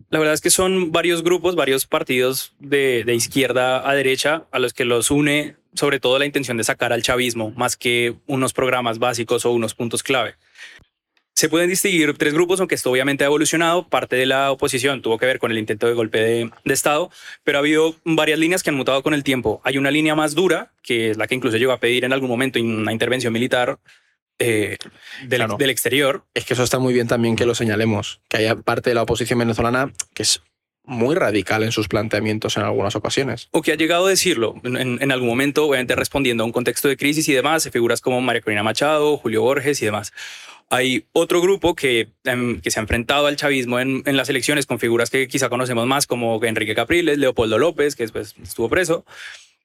La 0.10 0.20
verdad 0.20 0.34
es 0.34 0.42
que 0.42 0.50
son 0.50 0.94
varios 0.94 1.24
grupos, 1.24 1.56
varios 1.56 1.86
partidos 1.86 2.54
de, 2.60 3.04
de 3.06 3.16
izquierda 3.16 3.88
a 3.88 3.94
derecha 3.94 4.46
a 4.52 4.60
los 4.60 4.74
que 4.74 4.86
los 4.86 5.12
une 5.12 5.58
sobre 5.76 6.00
todo 6.00 6.20
la 6.20 6.26
intención 6.26 6.58
de 6.58 6.64
sacar 6.64 6.94
al 6.94 7.02
chavismo, 7.02 7.52
más 7.52 7.76
que 7.76 8.16
unos 8.28 8.54
programas 8.54 9.00
básicos 9.00 9.46
o 9.46 9.52
unos 9.52 9.74
puntos 9.74 10.04
clave. 10.04 10.36
Se 11.44 11.50
pueden 11.50 11.68
distinguir 11.70 12.18
tres 12.18 12.34
grupos, 12.34 12.62
aunque 12.62 12.76
esto 12.76 12.90
obviamente 12.90 13.26
ha 13.26 13.28
evolucionado. 13.28 13.86
Parte 13.90 14.16
de 14.16 14.26
la 14.26 14.50
oposición 14.50 15.02
tuvo 15.02 15.18
que 15.18 15.26
ver 15.26 15.40
con 15.40 15.52
el 15.52 15.58
intento 15.58 15.88
de 15.88 15.94
golpe 15.94 16.20
de, 16.20 16.50
de 16.64 16.74
Estado, 16.74 17.12
pero 17.44 17.58
ha 17.58 17.60
habido 17.60 17.96
varias 18.06 18.40
líneas 18.40 18.64
que 18.64 18.70
han 18.70 18.78
mutado 18.78 19.04
con 19.04 19.14
el 19.14 19.26
tiempo. 19.26 19.60
Hay 19.66 19.78
una 19.78 19.92
línea 19.92 20.16
más 20.16 20.36
dura, 20.36 20.72
que 20.82 21.10
es 21.12 21.18
la 21.18 21.28
que 21.28 21.36
incluso 21.36 21.58
llegó 21.58 21.74
a 21.74 21.82
pedir 21.82 22.06
en 22.06 22.14
algún 22.14 22.30
momento 22.30 22.62
una 22.62 22.94
intervención 22.94 23.34
militar 23.34 23.78
eh, 24.40 24.78
del, 25.28 25.40
Claro. 25.40 25.58
del 25.58 25.70
exterior. 25.70 26.24
Es 26.34 26.46
que 26.46 26.54
eso 26.54 26.64
está 26.64 26.80
muy 26.80 26.94
bien 26.94 27.10
también 27.10 27.36
que 27.36 27.46
lo 27.46 27.56
señalemos, 27.56 28.22
que 28.30 28.38
haya 28.38 28.56
parte 28.56 28.90
de 28.92 28.94
la 28.96 29.02
oposición 29.02 29.40
venezolana 29.40 29.92
que 30.14 30.24
es 30.24 30.42
muy 30.86 31.16
radical 31.16 31.64
en 31.64 31.72
sus 31.72 31.88
planteamientos 31.88 32.58
en 32.58 32.64
algunas 32.64 32.96
ocasiones. 32.96 33.48
o 33.52 33.62
que 33.62 33.72
ha 33.72 33.76
llegado 33.76 34.06
a 34.08 34.10
decirlo 34.10 34.56
en, 34.64 34.76
en- 34.78 34.98
en 35.02 35.12
algún 35.12 35.30
momento, 35.30 35.66
obviamente 35.66 35.96
respondiendo 35.96 36.44
a 36.44 36.46
un 36.46 36.52
contexto 36.52 36.88
de 36.88 36.98
crisis 36.98 37.28
y 37.30 37.34
demás, 37.34 37.70
figuras 37.72 38.02
como 38.02 38.20
María 38.22 38.42
Corina 38.42 38.64
Machado, 38.64 39.16
Julio 39.18 39.42
Borges 39.44 39.82
y 39.82 39.86
demás. 39.86 40.12
Hay 40.70 41.06
otro 41.12 41.42
grupo 41.42 41.76
que, 41.76 42.10
em, 42.24 42.62
que 42.62 42.72
se 42.72 42.80
ha 42.80 42.82
enfrentado 42.82 43.28
al 43.28 43.36
chavismo 43.36 43.80
en, 43.80 44.04
en 44.06 44.18
las 44.18 44.30
elecciones 44.30 44.66
con 44.66 44.80
figuras 44.80 45.10
que 45.10 45.28
quizá 45.28 45.50
conocemos 45.50 45.86
más, 45.88 46.08
como 46.08 46.44
Enrique 46.44 46.76
Capriles, 46.76 47.18
Leopoldo 47.18 47.58
López, 47.58 47.96
que 47.96 48.04
después 48.04 48.36
estuvo 48.42 48.70
preso, 48.70 49.06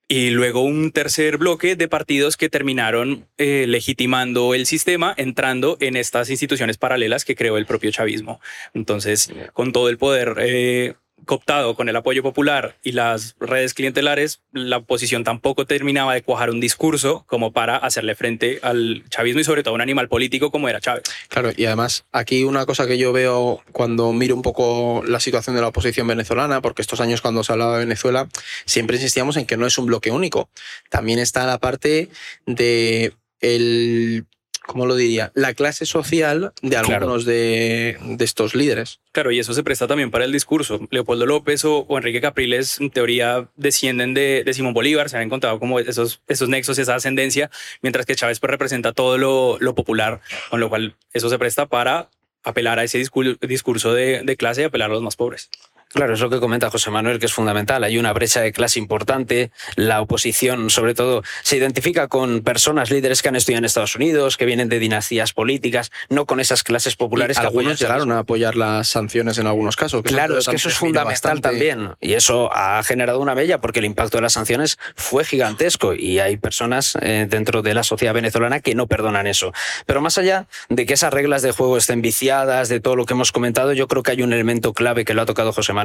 y 0.09 0.31
luego 0.31 0.63
un 0.63 0.91
tercer 0.91 1.37
bloque 1.37 1.77
de 1.77 1.87
partidos 1.87 2.39
que 2.39 2.49
terminaron 2.49 3.27
eh, 3.37 3.67
legitimando 3.69 4.55
el 4.55 4.65
sistema, 4.65 5.13
entrando 5.17 5.77
en 5.81 5.97
estas 5.97 6.31
instituciones 6.31 6.79
paralelas 6.79 7.27
que 7.27 7.37
creó 7.37 7.59
el 7.59 7.67
propio 7.67 7.91
chavismo. 7.91 8.41
Entonces, 8.73 9.31
con 9.53 9.73
todo 9.73 9.91
el 9.91 9.99
poder 9.99 10.37
eh, 10.39 10.95
cooptado, 11.25 11.75
con 11.75 11.89
el 11.89 11.97
apoyo 11.97 12.23
popular 12.23 12.77
y 12.83 12.93
las 12.93 13.37
redes 13.41 13.75
clientelares, 13.75 14.41
la 14.53 14.79
oposición 14.79 15.25
tampoco 15.25 15.67
terminaba 15.67 16.15
de 16.15 16.23
cuajar 16.23 16.51
un 16.51 16.61
discurso 16.61 17.25
como 17.27 17.53
para 17.53 17.77
hacerle 17.77 18.15
frente 18.15 18.61
al 18.63 19.05
chavismo 19.11 19.41
y 19.41 19.45
sobre 19.45 19.63
todo 19.63 19.75
a 19.75 19.77
un 19.77 19.81
animal 19.81 20.09
político 20.09 20.51
como 20.51 20.69
era 20.69 20.81
Chávez. 20.81 21.05
Claro, 21.29 21.51
y 21.57 21.65
además 21.67 22.05
aquí 22.13 22.45
una 22.45 22.67
cosa 22.67 22.87
que 22.87 22.99
yo 22.99 23.13
veo 23.13 23.63
cuando 23.73 24.13
miro 24.13 24.35
un 24.35 24.43
poco 24.43 25.03
la 25.07 25.21
situación 25.21 25.57
de 25.57 25.63
la 25.63 25.69
oposición 25.69 26.07
venezolana, 26.07 26.61
porque 26.61 26.83
estos 26.83 27.01
años 27.01 27.21
cuando 27.21 27.45
se 27.45 27.53
hablaba 27.53 27.75
de 27.75 27.85
Venezuela 27.85 28.29
siempre 28.65 28.97
insistíamos 28.97 29.37
en 29.37 29.47
que 29.47 29.57
no 29.57 29.67
es 29.67 29.79
un 29.79 29.87
bloque 29.87 30.11
único. 30.11 30.49
También 30.91 31.19
está 31.19 31.47
la 31.47 31.59
parte 31.59 32.09
de 32.47 33.13
el, 33.41 34.27
¿cómo 34.69 34.85
lo 34.85 34.95
diría? 34.97 35.33
La 35.35 35.55
clase 35.55 35.87
social 35.87 36.53
de 36.61 36.77
algunos 36.77 37.25
de, 37.25 37.97
de 38.03 38.25
estos 38.25 38.55
líderes. 38.55 39.01
Claro, 39.13 39.33
y 39.33 39.39
eso 39.39 39.55
se 39.55 39.65
presta 39.65 39.87
también 39.87 40.11
para 40.11 40.27
el 40.27 40.31
discurso. 40.31 40.87
Leopoldo 40.91 41.25
López 41.25 41.65
o, 41.65 41.87
o 41.89 41.97
Enrique 41.97 42.21
Capriles, 42.21 42.79
en 42.79 42.91
teoría, 42.91 43.49
descienden 43.57 44.13
de, 44.13 44.43
de 44.45 44.53
Simón 44.53 44.75
Bolívar, 44.75 45.09
se 45.09 45.17
han 45.17 45.23
encontrado 45.23 45.59
como 45.59 45.81
esos, 45.81 46.21
esos 46.29 46.49
nexos, 46.51 46.79
esa 46.79 46.95
ascendencia, 46.95 47.51
mientras 47.81 48.05
que 48.05 48.15
Chávez 48.15 48.41
pues, 48.41 48.51
representa 48.51 48.93
todo 48.93 49.17
lo, 49.17 49.57
lo 49.59 49.75
popular, 49.75 50.21
con 50.51 50.61
lo 50.61 50.69
cual 50.69 50.95
eso 51.15 51.31
se 51.31 51.39
presta 51.39 51.67
para 51.67 52.11
apelar 52.45 52.79
a 52.79 52.85
ese 52.85 52.99
discurso, 52.99 53.37
discurso 53.41 53.95
de, 53.95 54.23
de 54.23 54.37
clase 54.37 54.63
y 54.63 54.65
apelar 54.65 54.91
a 54.91 54.95
los 54.95 55.03
más 55.03 55.17
pobres. 55.17 55.49
Claro, 55.93 56.13
es 56.15 56.21
lo 56.21 56.29
que 56.29 56.39
comenta 56.39 56.71
José 56.71 56.91
Manuel, 56.91 57.19
que 57.19 57.27
es 57.27 57.33
fundamental. 57.33 57.83
Hay 57.83 57.97
una 57.99 58.13
brecha 58.13 58.41
de 58.43 58.53
clase 58.53 58.79
importante. 58.79 59.51
La 59.75 60.01
oposición, 60.03 60.69
sobre 60.69 60.95
todo, 60.95 61.23
se 61.43 61.57
identifica 61.57 62.09
con 62.09 62.43
personas 62.43 62.91
líderes 62.91 63.23
que 63.23 63.29
han 63.31 63.37
estudiado 63.37 63.61
en 63.61 63.65
Estados 63.65 63.97
Unidos, 63.97 64.37
que 64.37 64.45
vienen 64.45 64.69
de 64.69 64.79
dinastías 64.79 65.33
políticas, 65.33 65.91
no 66.11 66.27
con 66.27 66.41
esas 66.41 66.63
clases 66.63 66.95
populares 66.95 67.39
Y 67.39 67.41
que 67.41 67.47
algunos 67.47 67.79
llegaron 67.81 68.13
a 68.13 68.19
apoyar 68.19 68.55
las 68.55 68.89
sanciones 68.89 69.39
en 69.39 69.47
algunos 69.47 69.77
casos. 69.77 70.03
que 70.03 70.11
Claro, 70.11 70.37
es 70.39 70.47
que 70.47 70.57
eso 70.57 70.69
es 70.69 70.75
fundamental 70.77 71.37
bastante- 71.37 71.49
también. 71.49 71.95
Y 72.01 72.13
eso 72.13 72.51
ha 72.53 72.83
generado 72.83 73.19
una 73.21 73.33
bella 73.35 73.61
porque 73.61 73.79
el 73.79 73.87
impacto 73.87 74.19
de 74.19 74.23
las 74.23 74.35
sanciones 74.35 74.79
fue 74.95 75.25
gigantesco 75.25 75.95
y 75.95 76.19
hay 76.19 76.37
personas 76.37 76.99
eh, 77.01 77.27
dentro 77.29 77.63
de 77.63 77.73
la 77.73 77.83
sociedad 77.83 78.13
venezolana 78.13 78.61
que 78.61 78.75
no 78.75 78.87
perdonan 78.87 79.27
eso. 79.27 79.53
Pero 79.87 80.03
más 80.03 80.19
allá 80.19 80.47
de 80.69 80.85
que 80.85 80.93
esas 80.95 81.13
reglas 81.15 81.41
de 81.43 81.53
juego 81.53 81.79
estén 81.79 82.03
viciadas, 82.03 82.69
de 82.69 82.81
todo 82.81 82.95
lo 82.95 83.07
que 83.07 83.15
hemos 83.15 83.33
comentado, 83.33 83.73
yo 83.73 83.89
creo 83.89 84.03
que 84.03 84.11
hay 84.11 84.23
un 84.23 84.35
elemento 84.35 84.75
clave 84.75 85.05
que 85.07 85.15
lo 85.15 85.23
ha 85.23 85.27
tocado 85.27 85.53
José 85.53 85.73
Manuel, 85.73 85.78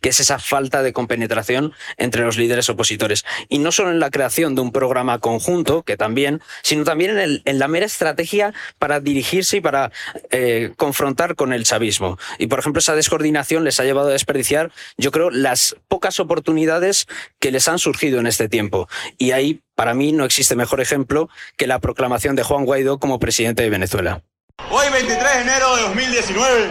que 0.00 0.08
es 0.10 0.20
esa 0.20 0.38
falta 0.38 0.82
de 0.82 0.92
compenetración 0.92 1.72
entre 1.96 2.22
los 2.22 2.36
líderes 2.36 2.68
opositores. 2.68 3.24
Y 3.48 3.58
no 3.58 3.72
solo 3.72 3.90
en 3.90 4.00
la 4.00 4.10
creación 4.10 4.54
de 4.54 4.60
un 4.62 4.72
programa 4.72 5.18
conjunto, 5.18 5.82
que 5.82 5.96
también, 5.96 6.40
sino 6.62 6.84
también 6.84 7.12
en, 7.12 7.18
el- 7.18 7.42
en 7.44 7.58
la 7.58 7.68
mera 7.68 7.86
estrategia 7.86 8.52
para 8.78 9.00
dirigirse 9.00 9.58
y 9.58 9.60
para 9.60 9.90
eh, 10.30 10.72
confrontar 10.76 11.34
con 11.34 11.52
el 11.52 11.64
chavismo. 11.64 12.18
Y, 12.38 12.46
por 12.48 12.58
ejemplo, 12.58 12.80
esa 12.80 12.94
descoordinación 12.94 13.64
les 13.64 13.80
ha 13.80 13.84
llevado 13.84 14.08
a 14.08 14.12
desperdiciar, 14.12 14.70
yo 14.96 15.10
creo, 15.10 15.30
las 15.30 15.76
pocas 15.88 16.18
oportunidades 16.20 17.06
que 17.40 17.50
les 17.50 17.68
han 17.68 17.78
surgido 17.78 18.20
en 18.20 18.26
este 18.26 18.48
tiempo. 18.48 18.88
Y 19.18 19.32
ahí, 19.32 19.60
para 19.74 19.94
mí, 19.94 20.12
no 20.12 20.24
existe 20.24 20.56
mejor 20.56 20.80
ejemplo 20.80 21.28
que 21.56 21.66
la 21.66 21.78
proclamación 21.78 22.36
de 22.36 22.42
Juan 22.42 22.64
Guaidó 22.64 22.98
como 22.98 23.18
presidente 23.18 23.62
de 23.62 23.70
Venezuela. 23.70 24.22
Hoy 24.70 24.86
23 24.90 25.18
de 25.34 25.40
enero 25.42 25.76
de 25.76 25.82
2019, 25.82 26.68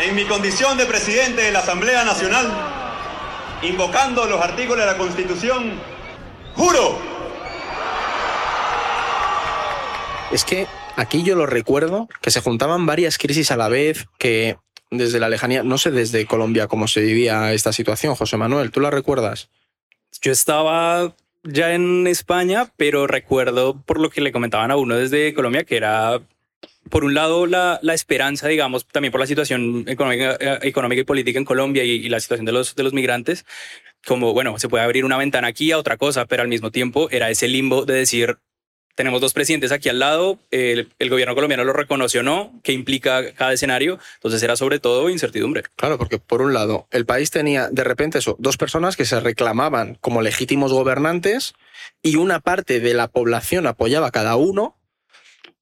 en 0.00 0.14
mi 0.14 0.24
condición 0.24 0.76
de 0.78 0.86
presidente 0.86 1.42
de 1.42 1.52
la 1.52 1.60
Asamblea 1.60 2.04
Nacional, 2.04 2.50
invocando 3.62 4.26
los 4.26 4.40
artículos 4.40 4.78
de 4.78 4.86
la 4.86 4.96
Constitución, 4.96 5.72
juro 6.54 6.98
Es 10.30 10.44
que 10.44 10.66
aquí 10.96 11.22
yo 11.22 11.34
lo 11.36 11.46
recuerdo, 11.46 12.08
que 12.20 12.30
se 12.30 12.40
juntaban 12.40 12.84
varias 12.84 13.16
crisis 13.16 13.50
a 13.50 13.56
la 13.56 13.68
vez, 13.68 14.08
que 14.18 14.58
desde 14.90 15.20
la 15.20 15.28
lejanía, 15.28 15.62
no 15.62 15.78
sé 15.78 15.90
desde 15.90 16.26
Colombia 16.26 16.66
cómo 16.66 16.86
se 16.86 17.00
vivía 17.00 17.52
esta 17.52 17.72
situación, 17.72 18.14
José 18.14 18.36
Manuel, 18.36 18.70
¿tú 18.70 18.80
la 18.80 18.90
recuerdas? 18.90 19.48
Yo 20.20 20.32
estaba 20.32 21.14
ya 21.44 21.72
en 21.72 22.06
España, 22.06 22.72
pero 22.76 23.06
recuerdo 23.06 23.80
por 23.80 24.00
lo 24.00 24.10
que 24.10 24.20
le 24.20 24.32
comentaban 24.32 24.70
a 24.70 24.76
uno 24.76 24.96
desde 24.96 25.32
Colombia 25.32 25.64
que 25.64 25.76
era, 25.76 26.20
por 26.90 27.04
un 27.04 27.14
lado, 27.14 27.46
la, 27.46 27.78
la 27.82 27.94
esperanza, 27.94 28.48
digamos, 28.48 28.86
también 28.86 29.12
por 29.12 29.20
la 29.20 29.26
situación 29.26 29.84
económica, 29.86 30.36
eh, 30.40 30.72
y 30.98 31.04
política 31.04 31.38
en 31.38 31.44
Colombia 31.44 31.84
y, 31.84 31.90
y 31.90 32.08
la 32.08 32.20
situación 32.20 32.46
de 32.46 32.52
los, 32.52 32.74
de 32.74 32.82
los 32.82 32.92
migrantes, 32.92 33.44
como, 34.06 34.32
bueno, 34.32 34.58
se 34.58 34.68
puede 34.68 34.84
abrir 34.84 35.04
una 35.04 35.18
ventana 35.18 35.48
aquí 35.48 35.70
a 35.72 35.78
otra 35.78 35.96
cosa, 35.96 36.26
pero 36.26 36.42
al 36.42 36.48
mismo 36.48 36.70
tiempo 36.70 37.08
era 37.10 37.30
ese 37.30 37.48
limbo 37.48 37.84
de 37.84 37.94
decir, 37.94 38.38
tenemos 38.94 39.20
dos 39.20 39.32
presidentes 39.32 39.70
aquí 39.70 39.88
al 39.88 40.00
lado, 40.00 40.40
el, 40.50 40.88
el 40.98 41.10
gobierno 41.10 41.34
colombiano 41.34 41.62
lo 41.62 41.72
reconoció 41.72 42.20
o 42.20 42.24
no, 42.24 42.58
qué 42.64 42.72
implica 42.72 43.32
cada 43.34 43.52
escenario, 43.52 43.98
entonces 44.14 44.42
era 44.42 44.56
sobre 44.56 44.80
todo 44.80 45.08
incertidumbre. 45.10 45.64
Claro, 45.76 45.98
porque 45.98 46.18
por 46.18 46.42
un 46.42 46.54
lado, 46.54 46.88
el 46.90 47.06
país 47.06 47.30
tenía 47.30 47.68
de 47.70 47.84
repente 47.84 48.18
eso, 48.18 48.34
dos 48.40 48.56
personas 48.56 48.96
que 48.96 49.04
se 49.04 49.20
reclamaban 49.20 49.98
como 50.00 50.22
legítimos 50.22 50.72
gobernantes 50.72 51.54
y 52.02 52.16
una 52.16 52.40
parte 52.40 52.80
de 52.80 52.94
la 52.94 53.08
población 53.08 53.66
apoyaba 53.66 54.08
a 54.08 54.10
cada 54.10 54.36
uno. 54.36 54.77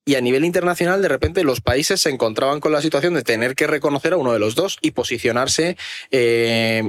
Y 0.09 0.15
a 0.15 0.21
nivel 0.21 0.45
internacional, 0.45 1.03
de 1.03 1.09
repente, 1.09 1.43
los 1.43 1.61
países 1.61 2.01
se 2.01 2.11
encontraban 2.11 2.61
con 2.61 2.71
la 2.71 2.81
situación 2.81 3.15
de 3.15 3.25
tener 3.25 3.57
que 3.57 3.67
reconocer 3.67 4.13
a 4.13 4.17
uno 4.17 4.33
de 4.33 4.39
los 4.39 4.55
dos 4.55 4.79
y 4.81 4.93
posicionarse 4.93 5.77
eh, 6.13 6.85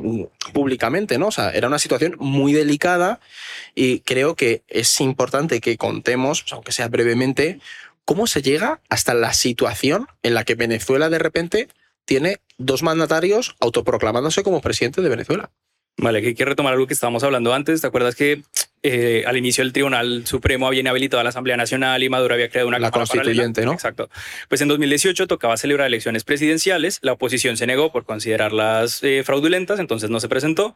públicamente, 0.53 1.17
¿no? 1.17 1.29
O 1.29 1.31
sea, 1.31 1.49
era 1.49 1.67
una 1.67 1.79
situación 1.79 2.15
muy 2.19 2.53
delicada 2.53 3.19
y 3.73 4.01
creo 4.01 4.35
que 4.35 4.61
es 4.67 5.01
importante 5.01 5.61
que 5.61 5.77
contemos, 5.77 6.43
pues, 6.43 6.53
aunque 6.53 6.71
sea 6.71 6.89
brevemente, 6.89 7.59
cómo 8.05 8.27
se 8.27 8.43
llega 8.43 8.81
hasta 8.87 9.15
la 9.15 9.33
situación 9.33 10.07
en 10.21 10.35
la 10.35 10.43
que 10.43 10.53
Venezuela 10.53 11.09
de 11.09 11.17
repente 11.17 11.69
tiene 12.05 12.37
dos 12.59 12.83
mandatarios 12.83 13.55
autoproclamándose 13.59 14.43
como 14.43 14.61
presidente 14.61 15.01
de 15.01 15.09
Venezuela. 15.09 15.49
Vale, 15.97 16.21
que 16.21 16.27
hay 16.27 16.35
que 16.35 16.45
retomar 16.45 16.73
algo 16.73 16.85
que 16.85 16.93
estábamos 16.93 17.23
hablando 17.23 17.51
antes. 17.51 17.81
¿Te 17.81 17.87
acuerdas 17.87 18.15
que 18.15 18.43
eh, 18.87 19.23
al 19.25 19.37
inicio 19.37 19.63
el 19.63 19.73
Tribunal 19.73 20.25
Supremo 20.25 20.67
había 20.67 20.79
inhabilitado 20.79 21.21
a 21.21 21.23
la 21.23 21.29
Asamblea 21.29 21.57
Nacional 21.57 22.03
y 22.03 22.09
Maduro 22.09 22.33
había 22.33 22.49
creado 22.49 22.67
una 22.67 22.79
La 22.79 22.91
cámara 22.91 23.07
constituyente, 23.07 23.61
paralela? 23.61 23.65
¿no? 23.65 23.73
Exacto. 23.73 24.09
Pues 24.47 24.61
en 24.61 24.67
2018 24.69 25.27
tocaba 25.27 25.57
celebrar 25.57 25.87
elecciones 25.87 26.23
presidenciales. 26.23 26.99
La 27.01 27.13
oposición 27.13 27.57
se 27.57 27.67
negó 27.67 27.91
por 27.91 28.05
considerarlas 28.05 29.03
eh, 29.03 29.23
fraudulentas, 29.25 29.79
entonces 29.79 30.09
no 30.09 30.19
se 30.19 30.29
presentó 30.29 30.75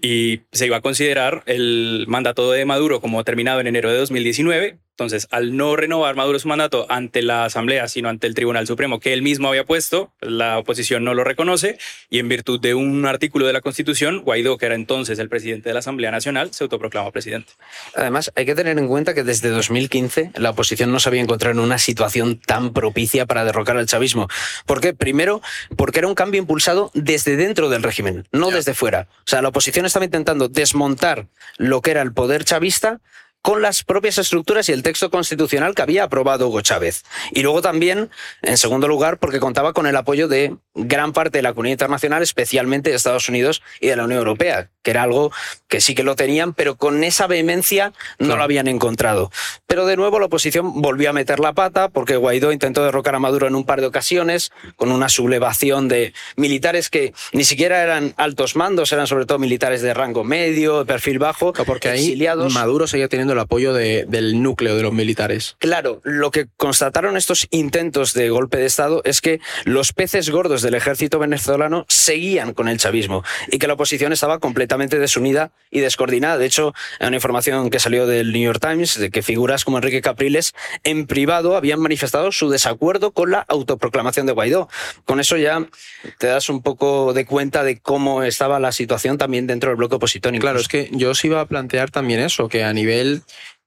y 0.00 0.40
se 0.52 0.66
iba 0.66 0.78
a 0.78 0.80
considerar 0.80 1.42
el 1.46 2.04
mandato 2.08 2.50
de 2.50 2.64
Maduro 2.64 3.00
como 3.00 3.22
terminado 3.24 3.60
en 3.60 3.66
enero 3.66 3.90
de 3.90 3.98
2019. 3.98 4.78
Entonces, 4.94 5.26
al 5.32 5.56
no 5.56 5.74
renovar 5.74 6.14
Maduro 6.14 6.38
su 6.38 6.46
mandato 6.46 6.86
ante 6.88 7.20
la 7.20 7.44
Asamblea, 7.44 7.88
sino 7.88 8.08
ante 8.08 8.28
el 8.28 8.34
Tribunal 8.34 8.68
Supremo 8.68 9.00
que 9.00 9.12
él 9.12 9.22
mismo 9.22 9.48
había 9.48 9.64
puesto, 9.64 10.12
la 10.20 10.56
oposición 10.56 11.02
no 11.02 11.14
lo 11.14 11.24
reconoce 11.24 11.78
y 12.10 12.20
en 12.20 12.28
virtud 12.28 12.60
de 12.60 12.74
un 12.74 13.04
artículo 13.04 13.44
de 13.44 13.52
la 13.52 13.60
Constitución, 13.60 14.20
Guaidó, 14.20 14.56
que 14.56 14.66
era 14.66 14.76
entonces 14.76 15.18
el 15.18 15.28
presidente 15.28 15.68
de 15.68 15.72
la 15.72 15.80
Asamblea 15.80 16.12
Nacional, 16.12 16.54
se 16.54 16.62
autoproclama 16.62 17.10
presidente. 17.10 17.54
Además, 17.96 18.30
hay 18.36 18.46
que 18.46 18.54
tener 18.54 18.78
en 18.78 18.86
cuenta 18.86 19.14
que 19.14 19.24
desde 19.24 19.48
2015 19.48 20.30
la 20.36 20.50
oposición 20.50 20.92
no 20.92 21.00
se 21.00 21.08
había 21.08 21.22
encontrado 21.22 21.58
en 21.58 21.64
una 21.64 21.78
situación 21.78 22.38
tan 22.38 22.72
propicia 22.72 23.26
para 23.26 23.44
derrocar 23.44 23.76
al 23.76 23.86
chavismo. 23.86 24.28
¿Por 24.64 24.80
qué? 24.80 24.94
Primero, 24.94 25.42
porque 25.76 25.98
era 25.98 26.06
un 26.06 26.14
cambio 26.14 26.40
impulsado 26.40 26.92
desde 26.94 27.34
dentro 27.34 27.68
del 27.68 27.82
régimen, 27.82 28.28
no 28.30 28.52
desde 28.52 28.74
fuera. 28.74 29.08
O 29.10 29.26
sea, 29.26 29.42
la 29.42 29.48
oposición 29.48 29.86
estaba 29.86 30.04
intentando 30.04 30.48
desmontar 30.48 31.26
lo 31.56 31.82
que 31.82 31.90
era 31.90 32.02
el 32.02 32.12
poder 32.12 32.44
chavista 32.44 33.00
con 33.44 33.60
las 33.60 33.84
propias 33.84 34.16
estructuras 34.16 34.70
y 34.70 34.72
el 34.72 34.82
texto 34.82 35.10
constitucional 35.10 35.74
que 35.74 35.82
había 35.82 36.04
aprobado 36.04 36.48
Hugo 36.48 36.62
Chávez. 36.62 37.04
Y 37.30 37.42
luego 37.42 37.60
también, 37.60 38.08
en 38.40 38.56
segundo 38.56 38.88
lugar, 38.88 39.18
porque 39.18 39.38
contaba 39.38 39.74
con 39.74 39.86
el 39.86 39.94
apoyo 39.96 40.28
de 40.28 40.56
gran 40.74 41.12
parte 41.12 41.38
de 41.38 41.42
la 41.42 41.52
comunidad 41.52 41.74
internacional, 41.74 42.22
especialmente 42.22 42.88
de 42.88 42.96
Estados 42.96 43.28
Unidos 43.28 43.60
y 43.80 43.88
de 43.88 43.96
la 43.96 44.04
Unión 44.04 44.20
Europea, 44.20 44.70
que 44.82 44.92
era 44.92 45.02
algo 45.02 45.30
que 45.68 45.82
sí 45.82 45.94
que 45.94 46.04
lo 46.04 46.16
tenían, 46.16 46.54
pero 46.54 46.76
con 46.76 47.04
esa 47.04 47.26
vehemencia 47.26 47.92
no 48.18 48.36
lo 48.38 48.42
habían 48.42 48.66
encontrado. 48.66 49.30
Pero 49.66 49.84
de 49.84 49.98
nuevo 49.98 50.18
la 50.18 50.26
oposición 50.26 50.80
volvió 50.80 51.10
a 51.10 51.12
meter 51.12 51.38
la 51.38 51.52
pata 51.52 51.90
porque 51.90 52.16
Guaidó 52.16 52.50
intentó 52.50 52.82
derrocar 52.82 53.14
a 53.14 53.18
Maduro 53.18 53.46
en 53.46 53.56
un 53.56 53.66
par 53.66 53.82
de 53.82 53.86
ocasiones 53.86 54.52
con 54.76 54.90
una 54.90 55.10
sublevación 55.10 55.88
de 55.88 56.14
militares 56.36 56.88
que 56.88 57.12
ni 57.34 57.44
siquiera 57.44 57.82
eran 57.82 58.14
altos 58.16 58.56
mandos, 58.56 58.90
eran 58.92 59.06
sobre 59.06 59.26
todo 59.26 59.38
militares 59.38 59.82
de 59.82 59.92
rango 59.92 60.24
medio, 60.24 60.78
de 60.78 60.86
perfil 60.86 61.18
bajo, 61.18 61.52
porque 61.52 61.90
ahí 61.90 62.04
exiliados. 62.04 62.54
Maduro 62.54 62.86
seguía 62.86 63.08
teniendo 63.08 63.33
el 63.34 63.40
apoyo 63.40 63.72
de- 63.74 64.04
del 64.08 64.42
núcleo 64.42 64.76
de 64.76 64.82
los 64.82 64.92
militares. 64.92 65.56
Claro, 65.58 66.00
lo 66.04 66.30
que 66.30 66.46
constataron 66.56 67.16
estos 67.16 67.46
intentos 67.50 68.14
de 68.14 68.30
golpe 68.30 68.56
de 68.56 68.66
Estado 68.66 69.02
es 69.04 69.20
que 69.20 69.40
los 69.64 69.92
peces 69.92 70.30
gordos 70.30 70.62
del 70.62 70.74
ejército 70.74 71.18
venezolano 71.18 71.84
seguían 71.88 72.54
con 72.54 72.68
el 72.68 72.78
chavismo 72.78 73.22
y 73.50 73.58
que 73.58 73.66
la 73.66 73.74
oposición 73.74 74.12
estaba 74.12 74.38
completamente 74.38 74.98
desunida 74.98 75.52
y 75.70 75.80
descoordinada. 75.80 76.38
De 76.38 76.46
hecho, 76.46 76.72
hay 77.00 77.08
una 77.08 77.16
información 77.16 77.70
que 77.70 77.78
salió 77.78 78.06
del 78.06 78.32
New 78.32 78.42
York 78.42 78.60
Times 78.60 78.98
de 78.98 79.10
que 79.10 79.22
figuras 79.22 79.64
como 79.64 79.78
Enrique 79.78 80.00
Capriles 80.00 80.52
en 80.82 81.06
privado 81.06 81.56
habían 81.56 81.80
manifestado 81.80 82.32
su 82.32 82.48
desacuerdo 82.50 83.12
con 83.12 83.30
la 83.30 83.40
autoproclamación 83.40 84.26
de 84.26 84.32
Guaidó. 84.32 84.68
Con 85.04 85.20
eso 85.20 85.36
ya 85.36 85.66
te 86.18 86.26
das 86.28 86.48
un 86.48 86.62
poco 86.62 87.12
de 87.12 87.26
cuenta 87.26 87.64
de 87.64 87.78
cómo 87.80 88.22
estaba 88.22 88.60
la 88.60 88.72
situación 88.72 89.18
también 89.18 89.46
dentro 89.46 89.70
del 89.70 89.76
bloque 89.76 89.96
opositor. 89.96 90.24
Claro, 90.38 90.58
es 90.60 90.68
que 90.68 90.88
yo 90.92 91.10
os 91.10 91.24
iba 91.24 91.40
a 91.40 91.46
plantear 91.46 91.90
también 91.90 92.20
eso, 92.20 92.48
que 92.48 92.64
a 92.64 92.72
nivel 92.72 93.22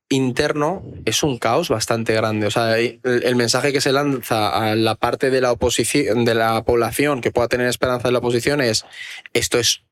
interno 0.10 0.84
es 1.06 1.24
un 1.24 1.38
caos 1.38 1.70
bastante 1.70 2.14
grande. 2.14 2.48
O 2.48 2.52
sea, 2.52 2.78
el, 2.78 3.36
mensaje 3.36 3.74
que 3.74 3.82
se 3.82 3.92
lanza 3.92 4.50
a 4.50 4.76
la 4.76 4.96
parte 4.96 5.30
de 5.30 5.42
la 5.42 5.52
oposición, 5.52 6.26
de 6.26 6.36
la 6.36 6.64
población 6.64 7.22
que 7.22 7.32
pueda 7.32 7.48
tener 7.48 7.68
esperanza 7.68 8.08
en 8.08 8.14
la 8.14 8.20
oposición 8.20 8.62
es 8.62 8.86
esto 9.34 9.60
es 9.60 9.84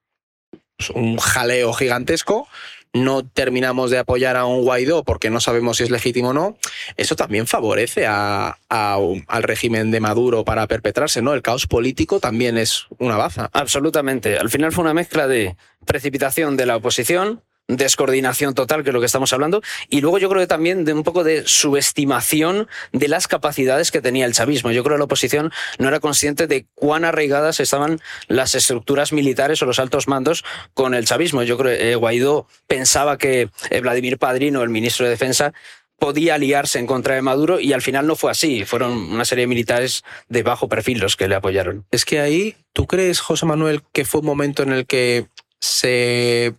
un 0.94 1.18
jaleo 1.18 1.74
gigantesco. 1.74 2.48
No 2.94 3.28
terminamos 3.28 3.92
de 3.92 3.98
apoyar 3.98 4.38
a 4.38 4.46
un 4.46 4.62
Guaidó 4.64 5.04
porque 5.04 5.30
no 5.30 5.42
sabemos 5.42 5.76
si 5.78 5.84
es 5.84 5.90
legítimo 5.90 6.30
o 6.30 6.34
no. 6.34 6.58
Eso 6.96 7.18
también 7.18 7.46
favorece 7.46 8.06
a- 8.08 8.58
al 8.70 9.44
régimen 9.44 9.92
de 9.92 10.00
Maduro 10.00 10.46
para 10.46 10.66
perpetrarse, 10.68 11.22
¿no? 11.22 11.34
El 11.34 11.42
caos 11.42 11.68
político 11.68 12.22
también 12.22 12.58
es 12.58 12.88
una 12.98 13.18
baza. 13.18 13.50
Absolutamente. 13.52 14.38
Al 14.38 14.50
final 14.50 14.72
fue 14.72 14.86
una 14.86 14.94
mezcla 14.94 15.28
de 15.28 15.58
precipitación 15.86 16.56
de 16.56 16.68
la 16.68 16.78
oposición, 16.78 17.44
descoordinación 17.68 18.54
total, 18.54 18.84
que 18.84 18.90
es 18.90 18.94
lo 18.94 19.00
que 19.00 19.06
estamos 19.06 19.34
hablando, 19.34 19.62
y 19.90 20.02
luego 20.02 20.18
yo 20.18 20.30
creo 20.30 20.42
que 20.42 20.48
también 20.48 20.86
de 20.86 20.94
un 20.94 21.04
poco 21.04 21.24
de 21.24 21.44
subestimación 21.48 22.68
de 22.92 23.08
las 23.08 23.28
capacidades 23.28 23.92
que 23.92 24.02
tenía 24.02 24.26
el 24.26 24.34
chavismo. 24.34 24.72
Yo 24.72 24.84
creo 24.84 24.96
que 24.96 25.00
la 25.00 25.06
oposición 25.06 25.52
no 25.80 25.88
era 25.88 26.00
consciente 26.00 26.48
de 26.48 26.66
cuán 26.76 27.06
arraigadas 27.06 27.60
estaban 27.60 28.00
las 28.28 28.56
estructuras 28.56 29.14
militares 29.14 29.62
o 29.62 29.66
los 29.66 29.80
altos 29.80 30.08
mandos 30.08 30.44
con 30.74 30.94
el 30.94 31.06
chavismo. 31.06 31.44
Yo 31.44 31.58
creo 31.58 31.78
que 31.78 31.92
eh, 31.92 31.96
Guaidó 31.96 32.48
pensaba 32.68 33.18
que 33.18 33.50
eh, 33.70 33.82
Vladimir 33.82 34.18
Padrino, 34.18 34.62
el 34.62 34.70
ministro 34.70 35.06
de 35.06 35.12
Defensa, 35.12 35.54
podía 35.98 36.36
aliarse 36.36 36.80
en 36.80 36.88
contra 36.88 37.16
de 37.16 37.22
Maduro 37.22 37.60
y 37.60 37.74
al 37.74 37.82
final 37.82 38.06
no 38.06 38.16
fue 38.16 38.32
así. 38.32 38.66
Fueron 38.66 38.92
una 38.92 39.26
serie 39.26 39.44
de 39.44 39.48
militares 39.48 40.04
de 40.28 40.44
bajo 40.44 40.68
perfil 40.68 41.00
los 41.00 41.16
que 41.16 41.28
le 41.28 41.36
apoyaron. 41.36 41.86
Es 41.92 42.06
que 42.06 42.20
ahí, 42.20 42.56
¿tú 42.74 42.86
crees, 42.86 43.20
José 43.20 43.46
Manuel, 43.46 43.82
que 43.94 44.06
fue 44.06 44.20
un 44.20 44.28
momento 44.28 44.64
en 44.64 44.72
el 44.72 44.86
que 44.86 45.28
se 45.60 46.54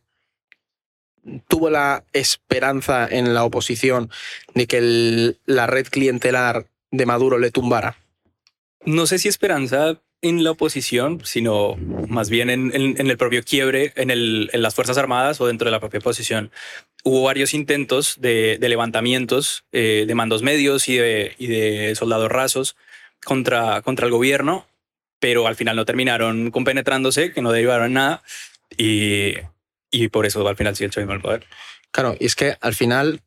tuvo 1.49 1.71
la 1.71 2.05
esperanza 2.13 3.07
en 3.11 3.35
la 3.35 3.45
oposición 3.45 4.11
de 4.55 4.67
que 4.67 5.35
la 5.45 5.67
red 5.67 5.87
clientelar 5.89 6.67
de 6.91 7.07
Maduro 7.07 7.39
le 7.39 7.51
tumbara? 7.51 7.97
no 8.87 9.07
sé 9.07 9.19
si 9.19 9.29
esperanza 9.29 10.01
en 10.23 10.43
la 10.43 10.53
oposición, 10.53 11.21
sino 11.25 11.77
más 12.09 12.31
bien 12.31 12.49
en, 12.49 12.73
el 12.75 13.19
propio 13.19 13.43
quiebre 13.43 13.93
en, 13.97 14.63
las 14.63 14.75
Fuerzas 14.75 14.97
Armadas 14.97 15.41
o 15.41 15.47
dentro 15.47 15.67
de 15.67 15.73
la 15.73 15.81
propia 15.81 15.99
oposición. 15.99 16.51
Hubo 17.05 17.23
varios 17.23 17.53
intentos 17.53 18.17
de, 18.19 18.59
levantamientos 18.61 19.65
eh, 19.73 20.05
de 20.07 20.15
mandos 20.15 20.43
medios 20.43 20.89
y 20.89 20.97
de, 20.97 21.35
y 21.39 21.49
de 21.49 21.95
soldados 21.95 22.31
rasos 22.31 22.77
contra, 23.25 23.83
contra 23.83 24.07
el 24.07 24.13
gobierno, 24.13 24.67
pero 25.21 25.47
al 25.47 25.57
final 25.57 25.77
no 25.77 25.85
terminaron 25.85 26.51
compenetrándose, 26.51 27.33
que 27.33 27.43
no 27.43 27.53
derivaron 27.53 27.89
en 27.89 27.93
nada, 27.93 28.23
y, 28.77 29.35
y 30.05 30.09
por 30.09 30.27
eso 30.27 30.47
al 30.47 30.57
final 30.57 30.75
sigue 30.77 30.87
el 30.87 30.93
chavismo 30.93 31.13
al 31.15 31.21
poder. 31.21 31.47
Claro, 31.91 32.15
y 32.19 32.27
es 32.27 32.35
que 32.35 32.57
al 32.61 32.75
final 32.75 33.23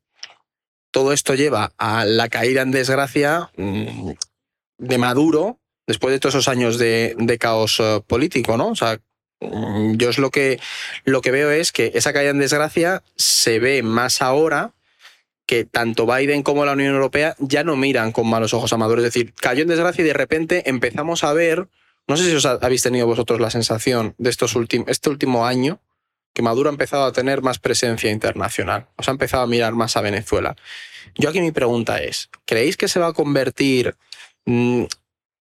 todo 0.92 1.14
esto 1.14 1.36
lleva 1.36 1.72
a 1.78 2.06
la 2.06 2.30
caída 2.30 2.62
en 2.62 2.72
desgracia 2.72 3.52
mm, 3.58 4.12
de 4.80 4.98
Maduro 4.98 5.60
después 5.88 6.12
de 6.12 6.20
todos 6.20 6.36
esos 6.36 6.48
años 6.48 6.78
de, 6.78 7.38
caos 7.40 7.80
eh, 7.80 8.02
político, 8.06 8.58
¿no? 8.58 8.70
O 8.70 8.76
sea, 8.76 9.00
mm, 9.42 9.96
yo 9.96 10.10
es 10.10 10.18
lo 10.18 10.30
que, 10.32 10.60
lo 11.04 11.22
que 11.22 11.32
veo 11.32 11.52
es 11.52 11.72
que 11.72 11.92
esa 11.96 12.14
caída 12.14 12.32
en 12.32 12.40
desgracia 12.40 13.04
se 13.16 13.60
ve 13.60 13.84
más 13.84 14.22
ahora 14.22 14.74
que 15.48 15.66
tanto 15.66 16.06
Biden 16.06 16.44
como 16.44 16.64
la 16.64 16.74
Unión 16.74 16.94
Europea 16.94 17.36
ya 17.40 17.64
no 17.64 17.76
miran 17.76 18.12
con 18.12 18.30
malos 18.30 18.54
ojos 18.54 18.72
a 18.72 18.78
Maduro. 18.78 19.02
Es 19.02 19.12
decir, 19.14 19.34
cayó 19.34 19.64
en 19.64 19.68
desgracia 19.68 20.04
y 20.04 20.08
de 20.08 20.14
repente 20.14 20.70
empezamos 20.70 21.24
a 21.24 21.34
ver, 21.34 21.68
no 22.08 22.18
sé 22.18 22.26
si 22.26 22.36
os 22.36 22.46
ha- 22.46 22.60
habéis 22.62 22.84
tenido 22.84 23.08
vosotros 23.08 23.40
la 23.40 23.50
sensación 23.50 24.14
de 24.20 24.30
estos 24.30 24.56
este 24.86 25.10
último 25.10 25.48
año, 25.48 25.80
que 26.40 26.44
Maduro 26.44 26.70
ha 26.70 26.72
empezado 26.72 27.04
a 27.04 27.12
tener 27.12 27.42
más 27.42 27.60
presencia 27.60 28.10
internacional. 28.10 28.88
O 28.96 29.04
sea, 29.04 29.12
ha 29.12 29.16
empezado 29.16 29.44
a 29.44 29.48
mirar 29.48 29.74
más 29.74 29.98
a 29.98 30.02
Venezuela. 30.02 30.56
Yo 31.16 31.28
aquí 31.28 31.42
mi 31.42 31.52
pregunta 31.52 32.02
es, 32.02 32.30
¿creéis 32.46 32.78
que 32.78 32.88
se 32.88 32.98
va 32.98 33.08
a 33.08 33.14
convertir 33.14 33.98
mm, 34.46 34.86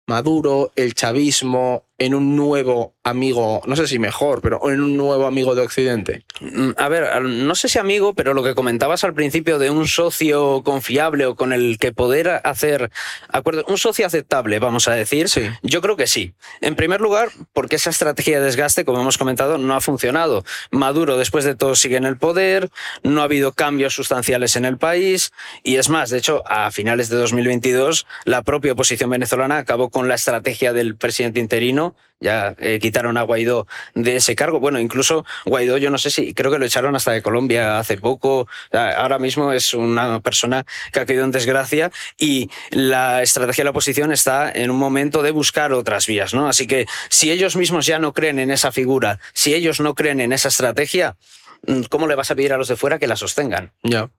Maduro, 0.05 0.73
el 0.75 0.93
chavismo, 0.93 1.85
en 2.01 2.15
un 2.15 2.35
nuevo 2.35 2.95
amigo, 3.03 3.61
no 3.67 3.75
sé 3.75 3.85
si 3.85 3.99
mejor, 3.99 4.41
pero 4.41 4.71
en 4.71 4.81
un 4.81 4.97
nuevo 4.97 5.27
amigo 5.27 5.53
de 5.53 5.61
Occidente? 5.61 6.25
Mm, 6.39 6.71
A 6.77 6.89
ver, 6.89 7.21
no 7.21 7.53
sé 7.53 7.69
si 7.69 7.77
amigo, 7.77 8.15
pero 8.15 8.33
lo 8.33 8.41
que 8.43 8.55
comentabas 8.55 9.03
al 9.03 9.13
principio 9.13 9.59
de 9.59 9.69
un 9.69 9.87
socio 9.87 10.63
confiable 10.63 11.27
o 11.27 11.35
con 11.35 11.53
el 11.53 11.77
que 11.77 11.91
poder 11.91 12.41
hacer 12.43 12.89
acuerdos, 13.29 13.65
un 13.67 13.77
socio 13.77 14.07
aceptable, 14.07 14.57
vamos 14.57 14.87
a 14.87 14.95
decir, 14.95 15.27
yo 15.61 15.81
creo 15.81 15.95
que 15.95 16.07
sí. 16.07 16.33
En 16.59 16.75
primer 16.75 17.01
lugar, 17.01 17.29
porque 17.53 17.75
esa 17.75 17.91
estrategia 17.91 18.39
de 18.39 18.45
desgaste, 18.45 18.83
como 18.83 18.99
hemos 19.01 19.19
comentado, 19.19 19.59
no 19.59 19.75
ha 19.75 19.81
funcionado. 19.81 20.43
Maduro, 20.71 21.17
después 21.17 21.45
de 21.45 21.53
todo, 21.53 21.75
sigue 21.75 21.97
en 21.97 22.05
el 22.05 22.17
poder, 22.17 22.71
no 23.03 23.21
ha 23.21 23.25
habido 23.25 23.51
cambios 23.51 23.93
sustanciales 23.93 24.55
en 24.55 24.65
el 24.65 24.79
país 24.79 25.33
y 25.61 25.75
es 25.75 25.89
más, 25.89 26.09
de 26.09 26.17
hecho, 26.17 26.41
a 26.47 26.71
finales 26.71 27.09
de 27.09 27.17
2022, 27.17 28.07
la 28.25 28.41
propia 28.41 28.71
oposición 28.73 29.11
venezolana 29.11 29.59
acabó 29.59 29.91
con 29.91 30.07
la 30.07 30.15
estrategia 30.15 30.73
del 30.73 30.95
presidente 30.95 31.39
interino 31.39 31.90
ya 32.21 32.55
eh, 32.59 32.79
quitaron 32.79 33.17
a 33.17 33.23
Guaidó 33.23 33.67
de 33.95 34.15
ese 34.15 34.35
cargo. 34.35 34.59
Bueno, 34.59 34.79
incluso 34.79 35.25
Guaidó, 35.45 35.77
yo 35.77 35.89
no 35.89 35.97
sé 35.97 36.11
si, 36.11 36.33
creo 36.33 36.51
que 36.51 36.59
lo 36.59 36.65
echaron 36.65 36.95
hasta 36.95 37.11
de 37.11 37.21
Colombia 37.21 37.79
hace 37.79 37.97
poco. 37.97 38.47
Ahora 38.71 39.19
mismo 39.19 39.51
es 39.51 39.73
una 39.73 40.19
persona 40.21 40.65
que 40.93 40.99
ha 40.99 41.05
caído 41.05 41.25
en 41.25 41.31
desgracia 41.31 41.91
y 42.17 42.49
la 42.69 43.23
estrategia 43.23 43.63
de 43.63 43.65
la 43.65 43.71
oposición 43.71 44.11
está 44.11 44.51
en 44.51 44.69
un 44.69 44.77
momento 44.77 45.23
de 45.23 45.31
buscar 45.31 45.73
otras 45.73 46.05
vías, 46.05 46.33
¿no? 46.33 46.47
Así 46.47 46.67
que 46.67 46.85
si 47.09 47.31
ellos 47.31 47.55
mismos 47.55 47.87
ya 47.87 47.99
no 47.99 48.13
creen 48.13 48.39
en 48.39 48.51
esa 48.51 48.71
figura, 48.71 49.19
si 49.33 49.53
ellos 49.55 49.79
no 49.79 49.95
creen 49.95 50.21
en 50.21 50.31
esa 50.31 50.49
estrategia, 50.49 51.17
mm, 51.65 51.83
¿cómo 51.89 52.07
le 52.07 52.15
vas 52.15 52.29
a 52.29 52.35
pedir 52.35 52.53
a 52.53 52.57
los 52.57 52.67
de 52.67 52.75
fuera 52.75 52.99
que 52.99 53.07
la 53.07 53.15
sostengan? 53.15 53.71
Ya. 53.81 54.09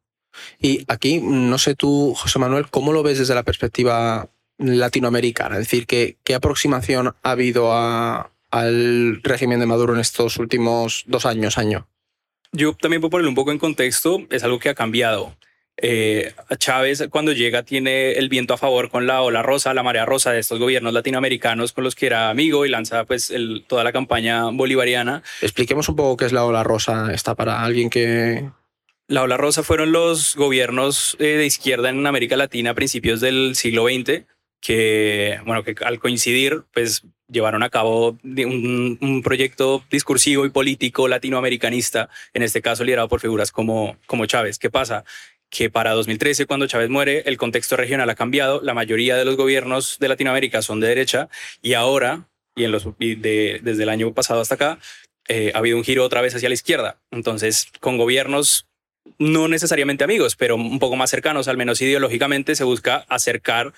Y 0.58 0.84
aquí, 0.88 1.20
no 1.20 1.58
sé 1.58 1.74
tú, 1.74 2.14
José 2.16 2.38
Manuel, 2.38 2.68
¿cómo 2.70 2.92
lo 2.92 3.02
ves 3.02 3.18
desde 3.18 3.34
la 3.34 3.42
perspectiva 3.42 4.28
latinoamericana? 4.62 5.56
Es 5.56 5.62
decir, 5.66 5.86
¿qué, 5.86 6.16
qué 6.24 6.34
aproximación 6.34 7.14
ha 7.22 7.30
habido 7.30 7.72
a- 7.72 8.30
al 8.50 9.20
régimen 9.22 9.60
de 9.60 9.66
Maduro 9.66 9.94
en 9.94 10.00
estos 10.00 10.36
últimos 10.38 11.04
dos 11.06 11.24
años, 11.26 11.58
año? 11.58 11.88
Yo 12.52 12.74
también 12.74 13.00
puedo 13.00 13.10
ponerlo 13.10 13.30
un 13.30 13.34
poco 13.34 13.50
en 13.52 13.58
contexto, 13.58 14.20
es 14.30 14.44
algo 14.44 14.58
que 14.58 14.68
ha 14.68 14.74
cambiado. 14.74 15.34
Eh, 15.78 16.34
Chávez 16.58 17.02
cuando 17.10 17.32
llega 17.32 17.62
tiene 17.62 18.12
el 18.12 18.28
viento 18.28 18.52
a 18.52 18.58
favor 18.58 18.90
con 18.90 19.06
la 19.06 19.22
ola 19.22 19.42
rosa, 19.42 19.72
la 19.72 19.82
marea 19.82 20.04
rosa 20.04 20.30
de 20.30 20.38
estos 20.38 20.58
gobiernos 20.58 20.92
latinoamericanos 20.92 21.72
con 21.72 21.82
los 21.82 21.94
que 21.94 22.06
era 22.06 22.28
amigo 22.28 22.66
y 22.66 22.68
lanza 22.68 23.04
pues 23.04 23.30
el- 23.30 23.64
toda 23.66 23.82
la 23.84 23.90
campaña 23.92 24.50
bolivariana. 24.50 25.22
Expliquemos 25.40 25.88
un 25.88 25.96
poco 25.96 26.18
qué 26.18 26.26
es 26.26 26.32
la 26.32 26.44
ola 26.44 26.62
rosa, 26.62 27.12
está 27.14 27.34
para 27.34 27.62
alguien 27.64 27.88
que... 27.88 28.50
La 29.08 29.22
ola 29.22 29.36
rosa 29.38 29.62
fueron 29.62 29.92
los 29.92 30.36
gobiernos 30.36 31.16
eh, 31.18 31.24
de 31.38 31.46
izquierda 31.46 31.88
en 31.88 32.06
América 32.06 32.36
Latina 32.36 32.70
a 32.70 32.74
principios 32.74 33.20
del 33.20 33.56
siglo 33.56 33.86
XX 33.86 34.24
que, 34.62 35.40
bueno, 35.44 35.64
que 35.64 35.74
al 35.84 35.98
coincidir, 35.98 36.62
pues 36.72 37.02
llevaron 37.28 37.62
a 37.62 37.68
cabo 37.70 38.16
un, 38.22 38.98
un 39.00 39.22
proyecto 39.22 39.84
discursivo 39.90 40.46
y 40.46 40.50
político 40.50 41.08
latinoamericanista, 41.08 42.08
en 42.32 42.42
este 42.42 42.62
caso 42.62 42.84
liderado 42.84 43.08
por 43.08 43.20
figuras 43.20 43.50
como, 43.50 43.96
como 44.06 44.24
Chávez. 44.26 44.58
¿Qué 44.58 44.70
pasa? 44.70 45.04
Que 45.50 45.68
para 45.68 45.90
2013, 45.92 46.46
cuando 46.46 46.66
Chávez 46.68 46.88
muere, 46.90 47.24
el 47.26 47.36
contexto 47.38 47.76
regional 47.76 48.08
ha 48.08 48.14
cambiado, 48.14 48.62
la 48.62 48.72
mayoría 48.72 49.16
de 49.16 49.24
los 49.24 49.36
gobiernos 49.36 49.98
de 49.98 50.08
Latinoamérica 50.08 50.62
son 50.62 50.78
de 50.80 50.88
derecha 50.88 51.28
y 51.60 51.74
ahora, 51.74 52.28
y, 52.54 52.64
en 52.64 52.70
los, 52.72 52.86
y 53.00 53.16
de- 53.16 53.60
desde 53.62 53.82
el 53.82 53.88
año 53.88 54.14
pasado 54.14 54.40
hasta 54.40 54.54
acá, 54.54 54.78
eh, 55.28 55.50
ha 55.54 55.58
habido 55.58 55.76
un 55.76 55.84
giro 55.84 56.04
otra 56.04 56.20
vez 56.20 56.34
hacia 56.34 56.48
la 56.48 56.54
izquierda. 56.54 57.00
Entonces, 57.10 57.68
con 57.80 57.96
gobiernos 57.98 58.66
no 59.18 59.48
necesariamente 59.48 60.04
amigos, 60.04 60.36
pero 60.36 60.54
un 60.54 60.78
poco 60.78 60.94
más 60.96 61.10
cercanos, 61.10 61.48
al 61.48 61.56
menos 61.56 61.80
ideológicamente, 61.82 62.54
se 62.54 62.62
busca 62.64 63.04
acercar 63.08 63.72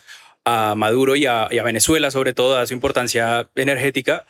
a 0.45 0.75
Maduro 0.75 1.17
y 1.17 1.27
a, 1.27 1.49
y 1.51 1.59
a 1.59 1.63
Venezuela, 1.63 2.11
sobre 2.11 2.35
todo, 2.35 2.59
a 2.59 2.67
su 2.67 2.75
importancia 2.75 3.49
energética 3.55 4.27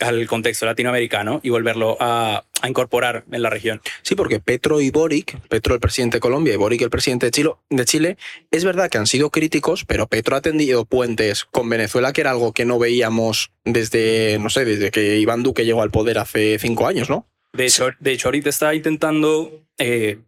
al 0.00 0.26
contexto 0.26 0.66
latinoamericano 0.66 1.40
y 1.42 1.50
volverlo 1.50 1.96
a, 2.00 2.44
a, 2.62 2.68
incorporar 2.68 3.24
en 3.30 3.42
la 3.42 3.50
región. 3.50 3.80
Sí, 4.02 4.14
porque 4.14 4.40
Petro 4.40 4.80
y 4.80 4.90
Boric, 4.90 5.38
Petro 5.48 5.74
el 5.74 5.80
presidente 5.80 6.16
de 6.16 6.20
Colombia 6.20 6.54
y 6.54 6.56
Boric 6.56 6.82
el 6.82 6.90
presidente 6.90 7.26
de 7.26 7.32
Chile, 7.32 7.50
de 7.68 7.84
Chile, 7.84 8.16
es 8.50 8.64
verdad 8.64 8.88
que 8.88 8.98
han 8.98 9.06
sido 9.06 9.30
críticos, 9.30 9.84
pero 9.84 10.06
Petro 10.06 10.36
ha 10.36 10.40
tendido 10.40 10.84
puentes 10.84 11.44
con 11.44 11.68
Venezuela, 11.68 12.12
que 12.12 12.22
era 12.22 12.30
algo 12.30 12.52
que 12.52 12.64
no 12.64 12.78
veíamos 12.78 13.52
desde, 13.64 14.38
no 14.40 14.50
sé, 14.50 14.64
desde 14.64 14.90
que 14.90 15.18
Iván 15.18 15.42
Duque 15.42 15.64
llegó 15.64 15.82
al 15.82 15.90
poder 15.90 16.18
hace 16.18 16.58
cinco 16.58 16.86
años, 16.86 17.10
¿no? 17.10 17.26
De 17.52 17.66
hecho, 17.66 17.90
de 18.00 18.12
hecho 18.12 18.28
ahorita 18.28 18.48
está 18.48 18.74
intentando 18.74 19.62
eh, 19.78 20.18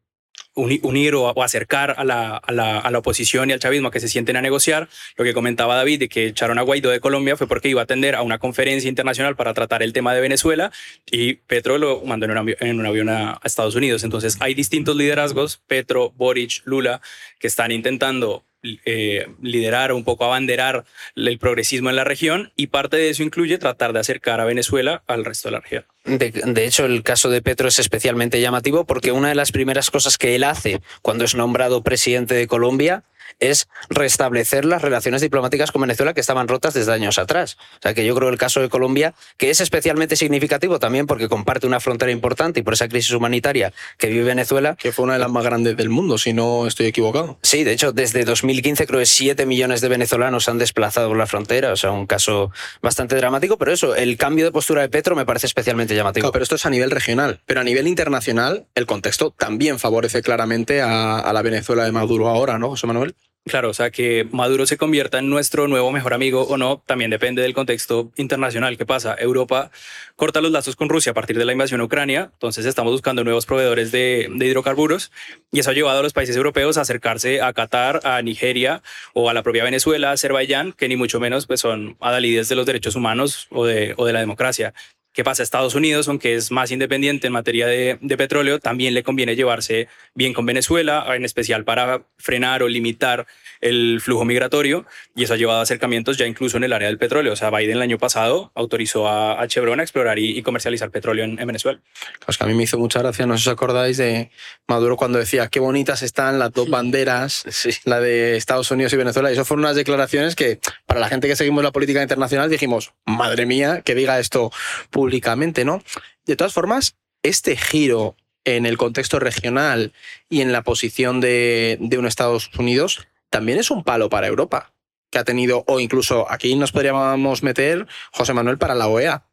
unir 0.55 1.15
o, 1.15 1.43
acercar 1.43 1.95
a 1.97 2.05
la, 2.05 2.37
a, 2.37 2.53
la, 2.53 2.79
a 2.79 2.91
la, 2.91 2.99
oposición 2.99 3.51
y 3.51 3.53
al 3.53 3.59
chavismo 3.59 3.91
que 3.91 4.01
se 4.01 4.09
sienten 4.09 4.37
a 4.37 4.43
negociar. 4.43 4.89
Lo 5.17 5.25
que 5.25 5.35
comentaba 5.35 5.77
David 5.77 6.01
de 6.01 6.09
que 6.09 6.27
echaron 6.27 6.59
a 6.59 6.63
Guaidó 6.63 6.91
de 6.91 7.01
Colombia 7.01 7.37
fue 7.37 7.47
porque 7.47 7.69
iba 7.69 7.81
a 7.81 7.85
atender 7.85 8.15
a 8.15 8.23
una 8.23 8.39
conferencia 8.39 8.89
internacional 8.89 9.37
para 9.37 9.55
tratar 9.55 9.83
el 9.83 9.93
tema 9.93 10.15
de 10.15 10.21
Venezuela 10.21 10.71
y 11.11 11.35
Petro 11.35 11.79
lo 11.79 12.03
mandó 12.05 12.27
en 12.27 12.33
un, 12.33 12.39
avión, 12.39 12.57
en 12.61 12.81
un 12.81 12.87
avión 12.87 13.09
a 13.09 13.41
Estados 13.45 13.75
Unidos. 13.75 14.05
Entonces 14.05 14.37
hay 14.41 14.55
distintos 14.55 14.97
liderazgos, 14.97 15.61
Petro, 15.67 16.13
Boric, 16.17 16.63
Lula, 16.65 17.01
que 17.39 17.49
están 17.49 17.73
intentando 17.73 18.45
eh, 18.85 19.27
liderar 19.43 19.93
un 19.93 20.05
poco 20.05 20.25
abanderar 20.25 20.85
el 21.17 21.39
progresismo 21.39 21.91
en 21.91 21.97
la 21.97 22.05
región 22.05 22.53
y 22.57 22.69
parte 22.69 22.97
de 22.97 23.11
eso 23.11 23.23
incluye 23.23 23.59
tratar 23.59 23.93
de 23.93 24.01
acercar 24.01 24.41
a 24.41 24.45
Venezuela 24.45 25.03
al 25.07 25.25
resto 25.25 25.49
de 25.49 25.53
la 25.53 25.61
región. 25.61 25.85
De, 26.05 26.31
de, 26.31 26.67
hecho, 26.67 26.85
el 26.85 27.03
caso 27.03 27.31
de 27.31 27.43
Petro 27.43 27.69
es 27.69 27.79
especialmente 27.79 28.41
llamativo 28.41 28.87
porque 28.87 29.13
una 29.13 29.29
de 29.29 29.35
las 29.35 29.53
primeras 29.53 29.91
cosas 29.91 30.19
que 30.19 30.35
él 30.35 30.45
hace 30.45 30.81
cuando 31.03 31.25
es 31.25 31.35
nombrado 31.35 31.83
presidente 31.83 32.35
de 32.35 32.47
Colombia 32.47 33.05
es 33.41 33.69
restablecer 33.89 34.65
las 34.65 34.83
relaciones 34.83 35.21
diplomáticas 35.21 35.73
con 35.73 35.83
Venezuela 35.83 36.15
que 36.15 36.21
estaban 36.21 36.49
rotas 36.49 36.75
desde 36.75 36.93
años 36.93 37.19
atrás. 37.19 37.57
O 37.79 37.83
sea 37.83 37.95
que 37.95 38.05
yo 38.05 38.15
creo 38.15 38.29
el 38.29 38.39
caso 38.39 38.61
de 38.61 38.69
Colombia, 38.69 39.15
que 39.37 39.51
es 39.51 39.61
especialmente 39.61 40.17
significativo 40.17 40.79
también 40.79 41.07
porque 41.07 41.29
comparte 41.29 41.67
una 41.67 41.81
frontera 41.81 42.13
importante 42.13 42.61
y 42.61 42.63
por 42.63 42.75
esa 42.75 42.89
crisis 42.89 43.13
humanitaria 43.13 43.73
que 43.99 44.09
vive 44.09 44.25
Venezuela. 44.25 44.77
Que 44.77 44.93
fue 44.93 45.05
una 45.05 45.15
de 45.15 45.19
las 45.19 45.31
más 45.31 45.45
grandes 45.45 45.77
del 45.77 45.91
mundo, 45.91 46.19
si 46.19 46.33
no 46.33 46.67
estoy 46.67 46.87
equivocado. 46.87 47.39
Sí, 47.43 47.65
de 47.65 47.73
hecho, 47.73 47.93
desde 47.93 48.25
2015 48.25 48.87
creo 48.87 49.01
que 49.01 49.07
7 49.07 49.47
millones 49.47 49.81
de 49.81 49.89
venezolanos 49.89 50.49
han 50.49 50.59
desplazado 50.59 51.09
por 51.09 51.17
la 51.17 51.27
frontera, 51.27 51.73
o 51.73 51.77
sea, 51.77 51.91
un 51.91 52.07
caso 52.07 52.51
bastante 52.83 53.17
dramático, 53.17 53.59
pero 53.59 53.73
eso, 53.73 53.95
el 53.95 54.17
cambio 54.17 54.45
de 54.45 54.53
postura 54.53 54.83
de 54.83 54.89
Petro 54.89 55.17
me 55.17 55.27
parece 55.27 55.47
especialmente 55.47 55.95
llamativo. 55.95 56.25
Claro, 56.25 56.33
pero 56.33 56.43
esto 56.43 56.57
es 56.57 56.67
a 56.67 56.71
nivel 56.71 56.91
regional, 56.91 57.41
pero 57.47 57.61
a 57.61 57.65
nivel 57.65 57.87
internacional 57.87 58.67
el 58.75 58.87
contexto 58.87 59.31
también 59.31 59.79
favorece 59.79 60.23
claramente 60.23 60.83
a, 60.83 61.19
a 61.19 61.33
la 61.33 61.43
Venezuela 61.43 61.85
de 61.85 61.93
Maduro 61.93 62.29
ahora, 62.29 62.59
¿no, 62.59 62.71
José 62.71 62.87
Manuel? 62.87 63.15
Claro, 63.47 63.69
o 63.69 63.75
sea, 63.75 63.91
que 63.91 64.27
Maduro 64.33 64.65
se 64.65 64.79
convierta 64.79 65.19
en 65.19 65.29
nuestro 65.29 65.69
nuevo 65.69 65.93
mejor 65.93 66.15
amigo 66.15 66.45
o 66.45 66.57
no, 66.57 66.83
también 66.87 67.11
depende 67.11 67.43
del 67.43 67.53
contexto 67.53 68.11
internacional. 68.17 68.79
¿Qué 68.79 68.87
pasa? 68.87 69.15
Europa 69.19 69.71
corta 70.17 70.41
los 70.41 70.51
lazos 70.51 70.77
con 70.77 70.89
Rusia 70.89 71.13
a 71.13 71.15
partir 71.15 71.37
de 71.37 71.45
la 71.45 71.53
invasión 71.53 71.83
a 71.83 71.85
Ucrania, 71.85 72.31
entonces 72.33 72.65
estamos 72.65 72.93
buscando 72.93 73.23
nuevos 73.23 73.45
proveedores 73.45 73.93
de, 73.93 74.31
hidrocarburos 74.41 75.13
y 75.53 75.59
eso 75.59 75.71
ha 75.71 75.75
llevado 75.75 76.01
a 76.01 76.03
los 76.03 76.15
países 76.15 76.37
europeos 76.37 76.79
a 76.79 76.83
acercarse 76.83 77.43
a 77.43 77.53
Qatar, 77.53 78.01
a 78.05 78.23
Nigeria 78.23 78.83
o 79.13 79.29
a 79.29 79.35
la 79.35 79.43
propia 79.43 79.63
Venezuela, 79.63 80.13
Azerbaiyán, 80.13 80.73
que 80.73 80.89
ni 80.89 80.97
mucho 80.97 81.21
menos 81.21 81.47
pues, 81.47 81.61
son 81.61 81.99
adalides 82.01 82.49
de 82.49 82.55
los 82.55 82.65
derechos 82.65 82.97
humanos 82.97 83.49
o 83.51 83.67
de, 83.67 83.93
o 83.99 84.07
de 84.07 84.15
la 84.15 84.21
democracia. 84.21 84.73
¿Qué 85.15 85.23
pasa? 85.23 85.45
Estados 85.45 85.77
Unidos, 85.77 86.09
aunque 86.09 86.35
es 86.35 86.51
más 86.51 86.73
independiente 86.73 87.29
en 87.29 87.33
materia 87.33 87.69
de, 87.69 87.99
de, 88.01 88.17
petróleo, 88.17 88.59
también 88.59 88.95
le 88.95 89.05
conviene 89.05 89.37
llevarse 89.37 89.87
bien 90.13 90.33
con 90.33 90.45
Venezuela, 90.45 91.07
en 91.15 91.25
especial 91.25 91.63
para 91.63 92.03
frenar 92.19 92.65
o 92.65 92.69
limitar 92.69 93.25
el 93.65 94.01
flujo 94.03 94.27
migratorio, 94.27 94.85
y 95.17 95.25
eso 95.25 95.33
ha 95.33 95.37
llevado 95.39 95.61
a 95.61 95.63
acercamientos 95.63 96.19
ya 96.19 96.27
incluso 96.27 96.59
en 96.59 96.65
el 96.65 96.73
área 96.75 96.89
del 96.89 96.99
petróleo. 96.99 97.33
O 97.33 97.37
sea, 97.37 97.51
Biden 97.51 97.77
el 97.77 97.83
año 97.83 97.97
pasado 97.99 98.53
autorizó 98.55 99.09
a, 99.09 99.41
a 99.41 99.49
Chevron 99.49 99.81
a 99.81 99.83
explorar 99.83 100.19
y, 100.19 100.37
y 100.37 100.43
comercializar 100.43 100.91
petróleo 100.91 101.25
en, 101.25 101.39
en, 101.41 101.47
Venezuela. 101.47 101.81
Pues 102.25 102.37
que 102.37 102.45
a 102.45 102.47
mí 102.47 102.53
me 102.53 102.65
hizo 102.65 102.79
mucha 102.79 103.01
gracia, 103.01 103.25
no 103.27 103.39
sé 103.39 103.45
si 103.45 103.49
os 103.49 103.55
acordáis 103.55 103.97
de 103.97 104.31
Maduro 104.69 104.99
cuando 104.99 105.19
decía 105.19 105.49
qué 105.49 105.61
bonitas 105.61 106.03
están 106.03 106.39
las 106.39 106.53
dos 106.53 106.69
banderas, 106.69 107.45
sí. 107.49 107.71
la 107.85 108.01
de 108.01 108.37
Estados 108.37 108.71
Unidos 108.71 108.93
y 108.93 108.97
Venezuela, 108.99 109.31
y 109.31 109.33
eso 109.33 109.47
fueron 109.47 109.65
unas 109.65 109.77
declaraciones 109.77 110.37
que 110.37 110.61
para 110.85 111.01
la 111.01 111.09
gente 111.09 111.27
que 111.27 111.35
seguimos 111.35 111.65
la 111.65 111.73
política 111.73 112.03
internacional 112.03 112.51
dijimos, 112.51 112.93
madre 113.07 113.47
mía, 113.47 113.81
que 113.83 113.95
diga 113.95 114.21
esto 114.21 114.53
públicamente, 114.91 115.65
¿no? 115.65 115.83
De 116.27 116.37
todas 116.37 116.53
formas, 116.53 116.97
este 117.23 117.57
giro 117.57 118.15
en 118.45 118.67
el 118.67 118.77
contexto 118.77 119.19
regional 119.19 119.95
y 120.29 120.43
en 120.43 120.53
la 120.53 120.63
posición 120.63 121.23
de, 121.23 121.79
de 121.81 121.97
un 121.97 122.07
Estados 122.07 122.51
Unidos 122.59 123.07
también 123.35 123.59
es 123.59 123.73
un 123.73 123.83
palo 123.83 124.09
para 124.09 124.29
Europa, 124.29 124.73
que 125.11 125.19
ha 125.19 125.25
tenido, 125.25 125.65
o 125.67 125.81
incluso 125.81 126.31
aquí 126.31 126.55
nos 126.55 126.71
podríamos 126.71 127.43
meter, 127.43 127.89
José 128.13 128.33
Manuel, 128.33 128.59
para 128.59 128.77
la 128.77 128.87
OEA, 128.87 129.25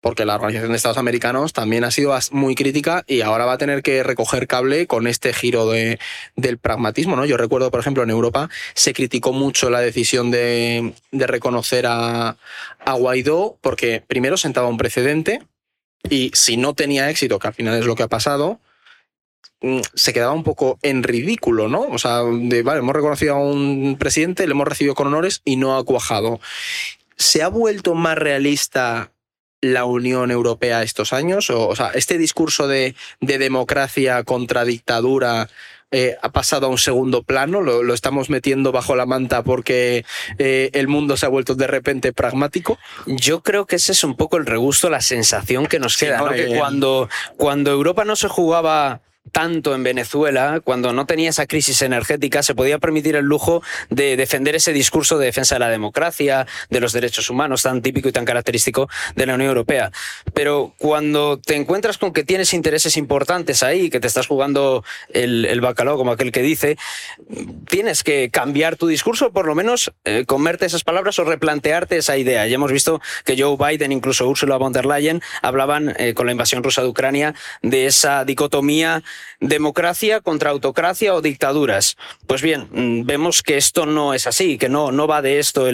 porque 0.00 0.24
la 0.24 0.36
Organización 0.36 0.70
de 0.70 0.76
Estados 0.76 0.96
Americanos 0.96 1.52
también 1.52 1.82
ha 1.82 1.90
sido 1.90 2.16
muy 2.30 2.54
crítica 2.54 3.02
y 3.08 3.22
ahora 3.22 3.44
va 3.44 3.54
a 3.54 3.58
tener 3.58 3.82
que 3.82 4.04
recoger 4.04 4.46
cable 4.46 4.86
con 4.86 5.08
este 5.08 5.32
giro 5.32 5.68
de, 5.68 5.98
del 6.36 6.58
pragmatismo. 6.58 7.16
¿no? 7.16 7.24
Yo 7.24 7.36
recuerdo, 7.36 7.72
por 7.72 7.80
ejemplo, 7.80 8.04
en 8.04 8.10
Europa 8.10 8.48
se 8.74 8.92
criticó 8.92 9.32
mucho 9.32 9.70
la 9.70 9.80
decisión 9.80 10.30
de, 10.30 10.94
reconocer 11.10 11.86
a, 11.88 12.36
a 12.78 12.92
Guaidó 12.92 13.58
porque 13.60 14.04
primero 14.06 14.36
sentaba 14.36 14.68
un 14.68 14.76
precedente 14.76 15.42
y 16.08 16.30
si 16.32 16.56
no 16.56 16.74
tenía 16.74 17.10
éxito, 17.10 17.40
que 17.40 17.48
al 17.48 17.54
final 17.54 17.76
es 17.76 17.86
lo 17.86 17.96
que 17.96 18.04
ha 18.04 18.08
pasado, 18.08 18.60
se 19.94 20.12
quedaba 20.12 20.32
un 20.32 20.42
poco 20.42 20.78
en 20.82 21.02
ridículo, 21.02 21.68
¿no? 21.68 21.82
O 21.82 21.98
sea, 21.98 22.22
de, 22.22 22.62
vale, 22.62 22.80
hemos 22.80 22.94
reconocido 22.94 23.34
a 23.34 23.38
un 23.38 23.96
presidente, 23.98 24.46
le 24.46 24.52
hemos 24.52 24.66
recibido 24.66 24.94
con 24.94 25.06
honores 25.06 25.40
y 25.44 25.56
no 25.56 25.76
ha 25.76 25.84
cuajado. 25.84 26.40
¿Se 27.16 27.42
ha 27.42 27.48
vuelto 27.48 27.94
más 27.94 28.18
realista 28.18 29.12
la 29.60 29.84
Unión 29.84 30.30
Europea 30.30 30.82
estos 30.82 31.12
años? 31.12 31.50
O, 31.50 31.68
o 31.68 31.76
sea, 31.76 31.90
este 31.94 32.18
discurso 32.18 32.66
de, 32.66 32.96
de 33.20 33.38
democracia 33.38 34.24
contra 34.24 34.64
dictadura 34.64 35.48
eh, 35.94 36.16
ha 36.22 36.30
pasado 36.30 36.66
a 36.66 36.70
un 36.70 36.78
segundo 36.78 37.22
plano, 37.22 37.60
lo, 37.60 37.82
lo, 37.82 37.92
estamos 37.92 38.30
metiendo 38.30 38.72
bajo 38.72 38.96
la 38.96 39.04
manta 39.04 39.44
porque 39.44 40.06
eh, 40.38 40.70
el 40.72 40.88
mundo 40.88 41.18
se 41.18 41.26
ha 41.26 41.28
vuelto 41.28 41.54
de 41.54 41.66
repente 41.66 42.14
pragmático. 42.14 42.78
Yo 43.04 43.42
creo 43.42 43.66
que 43.66 43.76
ese 43.76 43.92
es 43.92 44.02
un 44.02 44.16
poco 44.16 44.38
el 44.38 44.46
regusto, 44.46 44.88
la 44.88 45.02
sensación 45.02 45.66
que 45.66 45.78
nos 45.78 45.98
queda, 45.98 46.18
sí, 46.18 46.24
¿no? 46.24 46.30
¿no? 46.30 46.36
que 46.36 46.56
cuando, 46.56 47.10
cuando 47.36 47.70
Europa 47.70 48.06
no 48.06 48.16
se 48.16 48.28
jugaba 48.28 49.02
tanto 49.32 49.74
en 49.74 49.82
Venezuela, 49.82 50.60
cuando 50.62 50.92
no 50.92 51.06
tenía 51.06 51.30
esa 51.30 51.46
crisis 51.46 51.82
energética, 51.82 52.42
se 52.42 52.54
podía 52.54 52.78
permitir 52.78 53.16
el 53.16 53.24
lujo 53.24 53.62
de 53.90 54.16
defender 54.16 54.54
ese 54.54 54.72
discurso 54.72 55.18
de 55.18 55.26
defensa 55.26 55.54
de 55.56 55.60
la 55.60 55.70
democracia, 55.70 56.46
de 56.70 56.80
los 56.80 56.92
derechos 56.92 57.30
humanos, 57.30 57.62
tan 57.62 57.82
típico 57.82 58.08
y 58.08 58.12
tan 58.12 58.24
característico 58.24 58.88
de 59.16 59.26
la 59.26 59.34
Unión 59.34 59.48
Europea. 59.48 59.90
Pero 60.34 60.74
cuando 60.78 61.38
te 61.38 61.56
encuentras 61.56 61.98
con 61.98 62.12
que 62.12 62.24
tienes 62.24 62.52
intereses 62.54 62.96
importantes 62.96 63.62
ahí, 63.62 63.90
que 63.90 64.00
te 64.00 64.06
estás 64.06 64.26
jugando 64.26 64.84
el, 65.12 65.46
el 65.46 65.60
bacalao, 65.60 65.96
como 65.96 66.12
aquel 66.12 66.30
que 66.30 66.42
dice, 66.42 66.76
tienes 67.68 68.04
que 68.04 68.30
cambiar 68.30 68.76
tu 68.76 68.86
discurso, 68.86 69.32
por 69.32 69.46
lo 69.46 69.54
menos 69.54 69.92
eh, 70.04 70.24
comerte 70.26 70.66
esas 70.66 70.84
palabras 70.84 71.18
o 71.18 71.24
replantearte 71.24 71.96
esa 71.96 72.16
idea. 72.16 72.46
Ya 72.46 72.56
hemos 72.56 72.72
visto 72.72 73.00
que 73.24 73.40
Joe 73.40 73.56
Biden, 73.56 73.92
incluso 73.92 74.28
Ursula 74.28 74.56
von 74.58 74.72
der 74.72 74.86
Leyen, 74.86 75.22
hablaban 75.40 75.94
eh, 75.98 76.14
con 76.14 76.26
la 76.26 76.32
invasión 76.32 76.62
rusa 76.62 76.82
de 76.82 76.88
Ucrania 76.88 77.34
de 77.62 77.86
esa 77.86 78.24
dicotomía 78.24 79.02
democracia 79.40 80.20
contra 80.20 80.50
autocracia 80.50 81.14
o 81.14 81.22
dictaduras. 81.22 81.96
Pues 82.26 82.42
bien, 82.42 82.68
mm, 82.70 83.06
vemos 83.06 83.42
que 83.42 83.56
esto 83.56 83.86
no 83.86 84.14
es 84.14 84.26
así, 84.26 84.58
que 84.58 84.68
no, 84.68 84.92
no 84.92 85.06
va 85.06 85.22
de 85.22 85.38
esto 85.38 85.68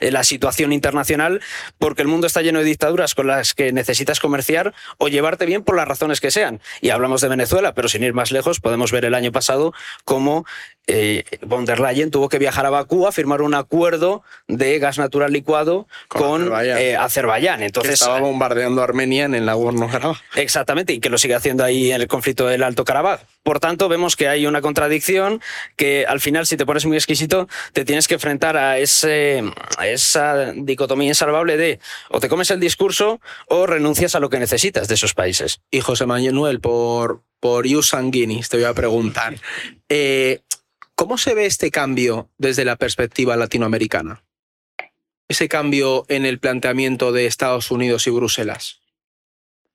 la 0.00 0.24
situación 0.24 0.72
internacional, 0.72 1.40
porque 1.78 2.02
el 2.02 2.08
mundo 2.08 2.26
está 2.26 2.42
lleno 2.42 2.58
de 2.58 2.64
dictaduras 2.64 3.14
con 3.14 3.26
las 3.26 3.54
que 3.54 3.72
necesitas 3.72 4.20
comerciar 4.20 4.74
o 4.98 5.08
llevarte 5.08 5.46
bien 5.46 5.62
por 5.62 5.76
las 5.76 5.88
razones 5.88 6.20
que 6.20 6.30
sean. 6.30 6.60
Y 6.80 6.90
hablamos 6.90 7.20
de 7.20 7.28
Venezuela, 7.28 7.74
pero 7.74 7.88
sin 7.88 8.02
ir 8.02 8.14
más 8.14 8.32
lejos, 8.32 8.60
podemos 8.60 8.92
ver 8.92 9.04
el 9.04 9.14
año 9.14 9.32
pasado 9.32 9.72
cómo 10.04 10.44
eh, 10.86 11.24
von 11.42 11.64
der 11.64 11.80
Leyen 11.80 12.10
tuvo 12.10 12.28
que 12.28 12.38
viajar 12.38 12.66
a 12.66 12.70
Bakú 12.70 13.06
a 13.06 13.12
firmar 13.12 13.42
un 13.42 13.54
acuerdo 13.54 14.22
de 14.48 14.78
gas 14.78 14.98
natural 14.98 15.32
licuado 15.32 15.86
con, 16.08 16.20
con 16.20 16.42
Azerbaiyán. 16.42 16.78
Eh, 16.78 16.96
Azerbaiyán. 16.96 17.62
Entonces, 17.62 17.90
que 17.90 17.94
estaba 17.94 18.20
bombardeando 18.20 18.80
a 18.80 18.84
Armenia 18.84 19.24
en 19.24 19.34
el 19.34 19.46
Nagorno-Karabaj. 19.46 20.20
Exactamente, 20.36 20.92
y 20.92 21.00
que 21.00 21.08
lo 21.08 21.18
sigue 21.18 21.34
haciendo 21.34 21.64
ahí 21.64 21.92
en 21.92 22.00
el 22.00 22.08
conflicto 22.08 22.46
del 22.46 22.62
Alto 22.62 22.84
Karabaj. 22.84 23.20
Por 23.42 23.60
tanto, 23.60 23.88
vemos 23.88 24.16
que 24.16 24.28
hay 24.28 24.46
una 24.46 24.60
contradicción 24.60 25.40
que 25.76 26.06
al 26.06 26.20
final, 26.20 26.46
si 26.46 26.56
te 26.56 26.66
pones 26.66 26.86
muy 26.86 26.96
exquisito, 26.96 27.48
te 27.72 27.84
tienes 27.84 28.08
que 28.08 28.14
enfrentar 28.14 28.56
a, 28.56 28.78
ese, 28.78 29.42
a 29.76 29.86
esa 29.86 30.52
dicotomía 30.52 31.08
insalvable 31.08 31.56
de 31.56 31.78
o 32.08 32.20
te 32.20 32.28
comes 32.28 32.50
el 32.50 32.60
discurso 32.60 33.20
o 33.48 33.66
renuncias 33.66 34.14
a 34.14 34.20
lo 34.20 34.30
que 34.30 34.38
necesitas 34.38 34.88
de 34.88 34.94
esos 34.94 35.14
países. 35.14 35.60
Y 35.70 35.80
José 35.80 36.06
Manuel, 36.06 36.60
por, 36.60 37.22
por 37.40 37.66
Ius 37.66 37.88
Sanguinis, 37.88 38.48
te 38.48 38.56
voy 38.56 38.66
a 38.66 38.74
preguntar. 38.74 39.36
Eh, 39.88 40.40
¿Cómo 40.94 41.18
se 41.18 41.34
ve 41.34 41.46
este 41.46 41.70
cambio 41.70 42.30
desde 42.38 42.64
la 42.64 42.76
perspectiva 42.76 43.36
latinoamericana? 43.36 44.24
Ese 45.28 45.48
cambio 45.48 46.04
en 46.08 46.24
el 46.24 46.38
planteamiento 46.38 47.10
de 47.10 47.26
Estados 47.26 47.70
Unidos 47.70 48.06
y 48.06 48.10
Bruselas. 48.10 48.80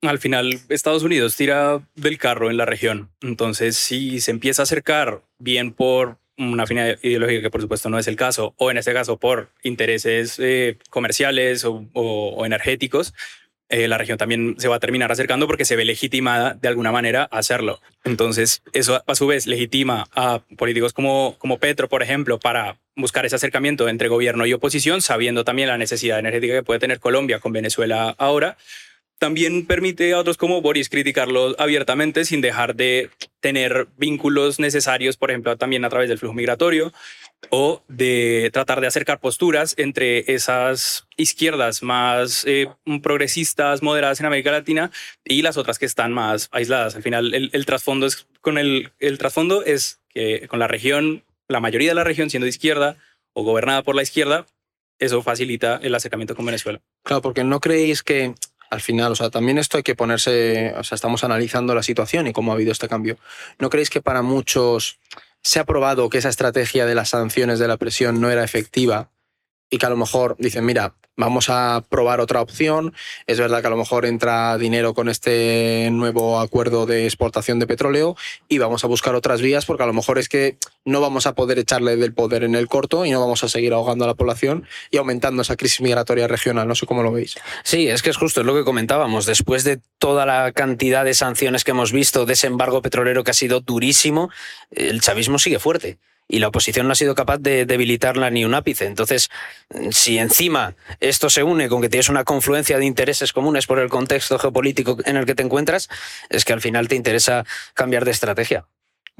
al 0.02 0.18
final 0.18 0.60
Estados 0.70 1.02
Unidos 1.02 1.36
tira 1.36 1.86
del 1.94 2.16
carro 2.16 2.50
en 2.50 2.56
la 2.56 2.64
región. 2.64 3.10
Entonces, 3.20 3.76
si 3.76 4.20
se 4.20 4.30
empieza 4.30 4.62
a 4.62 4.64
acercar 4.64 5.22
bien 5.38 5.72
por 5.72 6.18
una 6.38 6.62
afinidad 6.62 6.98
ideológica, 7.02 7.42
que 7.42 7.50
por 7.50 7.60
supuesto 7.60 7.90
no 7.90 7.98
es 7.98 8.06
el 8.06 8.16
caso, 8.16 8.54
o 8.56 8.70
en 8.70 8.78
este 8.78 8.94
caso 8.94 9.18
por 9.18 9.50
intereses 9.62 10.38
eh, 10.38 10.78
comerciales 10.88 11.64
o, 11.66 12.46
energéticos, 12.46 13.12
eh, 13.70 13.86
la 13.86 13.98
región 13.98 14.18
también 14.18 14.56
se 14.58 14.66
va 14.66 14.76
a 14.76 14.80
terminar 14.80 15.12
acercando 15.12 15.46
porque 15.46 15.64
se 15.64 15.76
ve 15.76 15.84
legitimada 15.84 16.54
de 16.54 16.66
alguna 16.66 16.90
manera 16.90 17.28
a 17.30 17.38
hacerlo. 17.38 17.80
Entonces, 18.04 18.62
eso 18.72 19.02
a 19.06 19.14
su 19.14 19.28
vez 19.28 19.46
legitima 19.46 20.08
a 20.12 20.42
políticos 20.58 20.92
como, 20.92 21.36
como 21.38 21.58
Petro, 21.58 21.88
por 21.88 22.02
ejemplo, 22.02 22.40
para 22.40 22.78
buscar 22.96 23.24
ese 23.26 23.36
acercamiento 23.36 23.88
entre 23.88 24.08
gobierno 24.08 24.44
y 24.44 24.52
oposición, 24.52 25.02
sabiendo 25.02 25.44
también 25.44 25.68
la 25.68 25.78
necesidad 25.78 26.18
energética 26.18 26.54
que 26.54 26.62
puede 26.64 26.80
tener 26.80 26.98
Colombia 26.98 27.38
con 27.38 27.52
Venezuela 27.52 28.14
ahora. 28.18 28.56
También 29.20 29.66
permite 29.66 30.14
a 30.14 30.18
otros 30.18 30.36
como 30.36 30.62
Boris 30.62 30.88
criticarlo 30.88 31.54
abiertamente 31.58 32.24
sin 32.24 32.40
dejar 32.40 32.74
de 32.74 33.10
tener 33.38 33.86
vínculos 33.96 34.58
necesarios, 34.58 35.16
por 35.16 35.30
ejemplo, 35.30 35.56
también 35.56 35.84
a 35.84 35.90
través 35.90 36.08
del 36.08 36.18
flujo 36.18 36.34
migratorio 36.34 36.92
o 37.48 37.82
de 37.88 38.50
tratar 38.52 38.80
de 38.80 38.86
acercar 38.86 39.18
posturas 39.18 39.74
entre 39.78 40.32
esas 40.32 41.06
izquierdas 41.16 41.82
más 41.82 42.44
eh, 42.46 42.68
progresistas, 43.02 43.82
moderadas 43.82 44.20
en 44.20 44.26
América 44.26 44.50
Latina 44.50 44.90
y 45.24 45.42
las 45.42 45.56
otras 45.56 45.78
que 45.78 45.86
están 45.86 46.12
más 46.12 46.48
aisladas. 46.52 46.96
Al 46.96 47.02
final, 47.02 47.32
el, 47.34 47.66
trasfondo 47.66 48.06
es 48.06 48.28
con 48.40 48.58
el 48.58 48.90
trasfondo 49.18 49.64
es 49.64 50.00
que 50.10 50.46
con 50.48 50.58
la 50.58 50.68
región, 50.68 51.24
la 51.48 51.60
mayoría 51.60 51.90
de 51.90 51.94
la 51.94 52.04
región 52.04 52.30
siendo 52.30 52.44
de 52.44 52.50
izquierda 52.50 52.96
o 53.32 53.42
gobernada 53.42 53.82
por 53.82 53.94
la 53.94 54.02
izquierda, 54.02 54.46
eso 54.98 55.22
facilita 55.22 55.80
el 55.82 55.94
acercamiento 55.94 56.36
con 56.36 56.46
Venezuela. 56.46 56.80
Claro, 57.02 57.22
porque 57.22 57.42
no 57.42 57.60
creéis 57.60 58.02
que 58.02 58.34
al 58.70 58.80
final, 58.80 59.12
o 59.12 59.16
sea, 59.16 59.30
también 59.30 59.58
esto 59.58 59.78
hay 59.78 59.82
que 59.82 59.96
ponerse, 59.96 60.72
o 60.76 60.84
sea, 60.84 60.94
estamos 60.94 61.24
analizando 61.24 61.74
la 61.74 61.82
situación 61.82 62.28
y 62.28 62.32
cómo 62.32 62.52
ha 62.52 62.54
habido 62.54 62.70
este 62.70 62.88
cambio. 62.88 63.18
¿No 63.58 63.70
creéis 63.70 63.90
que 63.90 64.00
para 64.00 64.22
muchos 64.22 65.00
se 65.42 65.58
ha 65.58 65.64
probado 65.64 66.10
que 66.10 66.18
esa 66.18 66.28
estrategia 66.28 66.86
de 66.86 66.94
las 66.94 67.10
sanciones 67.10 67.58
de 67.58 67.68
la 67.68 67.76
presión 67.76 68.20
no 68.20 68.30
era 68.30 68.44
efectiva 68.44 69.10
y 69.70 69.78
que 69.78 69.86
a 69.86 69.90
lo 69.90 69.96
mejor 69.96 70.36
dicen, 70.38 70.64
mira, 70.64 70.94
vamos 71.20 71.48
a 71.50 71.84
probar 71.88 72.20
otra 72.20 72.40
opción. 72.40 72.92
Es 73.26 73.38
verdad 73.38 73.60
que 73.60 73.68
a 73.68 73.70
lo 73.70 73.76
mejor 73.76 74.06
entra 74.06 74.58
dinero 74.58 74.94
con 74.94 75.08
este 75.08 75.88
nuevo 75.92 76.40
acuerdo 76.40 76.86
de 76.86 77.04
exportación 77.04 77.58
de 77.60 77.66
petróleo 77.66 78.16
y 78.48 78.58
vamos 78.58 78.82
a 78.82 78.88
buscar 78.88 79.14
otras 79.14 79.40
vías 79.40 79.66
porque 79.66 79.84
a 79.84 79.86
lo 79.86 79.92
mejor 79.92 80.18
es 80.18 80.28
que 80.28 80.56
no 80.84 81.00
vamos 81.00 81.26
a 81.26 81.34
poder 81.34 81.58
echarle 81.58 81.96
del 81.96 82.12
poder 82.12 82.42
en 82.42 82.54
el 82.54 82.66
corto 82.66 83.04
y 83.04 83.10
no 83.10 83.20
vamos 83.20 83.44
a 83.44 83.48
seguir 83.48 83.72
ahogando 83.72 84.04
a 84.04 84.08
la 84.08 84.14
población 84.14 84.66
y 84.90 84.96
aumentando 84.96 85.42
esa 85.42 85.56
crisis 85.56 85.80
migratoria 85.80 86.26
regional. 86.26 86.66
No 86.66 86.74
sé 86.74 86.86
cómo 86.86 87.02
lo 87.02 87.12
veis. 87.12 87.36
Sí, 87.62 87.88
es 87.88 88.02
que 88.02 88.10
es 88.10 88.16
justo, 88.16 88.40
es 88.40 88.46
lo 88.46 88.54
que 88.54 88.64
comentábamos. 88.64 89.26
Después 89.26 89.62
de 89.62 89.80
toda 89.98 90.26
la 90.26 90.52
cantidad 90.52 91.04
de 91.04 91.14
sanciones 91.14 91.64
que 91.64 91.72
hemos 91.72 91.92
visto, 91.92 92.26
de 92.26 92.32
ese 92.32 92.46
embargo 92.46 92.82
petrolero 92.82 93.22
que 93.24 93.30
ha 93.30 93.34
sido 93.34 93.60
durísimo, 93.60 94.30
el 94.70 95.00
chavismo 95.00 95.38
sigue 95.38 95.58
fuerte 95.58 95.98
y 96.30 96.38
la 96.38 96.48
oposición 96.48 96.86
no 96.86 96.92
ha 96.92 96.96
sido 96.96 97.14
capaz 97.14 97.38
de 97.38 97.66
debilitarla 97.66 98.30
ni 98.30 98.44
un 98.44 98.54
ápice. 98.54 98.86
Entonces, 98.86 99.28
si 99.90 100.18
encima 100.18 100.76
esto 101.00 101.28
se 101.28 101.42
une 101.42 101.68
con 101.68 101.82
que 101.82 101.88
tienes 101.88 102.08
una 102.08 102.24
confluencia 102.24 102.78
de 102.78 102.86
intereses 102.86 103.32
comunes 103.32 103.66
por 103.66 103.80
el 103.80 103.90
contexto 103.90 104.38
geopolítico 104.38 104.96
en 105.04 105.16
el 105.16 105.26
que 105.26 105.34
te 105.34 105.42
encuentras, 105.42 105.88
es 106.28 106.44
que 106.44 106.52
al 106.52 106.60
final 106.60 106.88
te 106.88 106.94
interesa 106.94 107.44
cambiar 107.74 108.04
de 108.04 108.12
estrategia. 108.12 108.66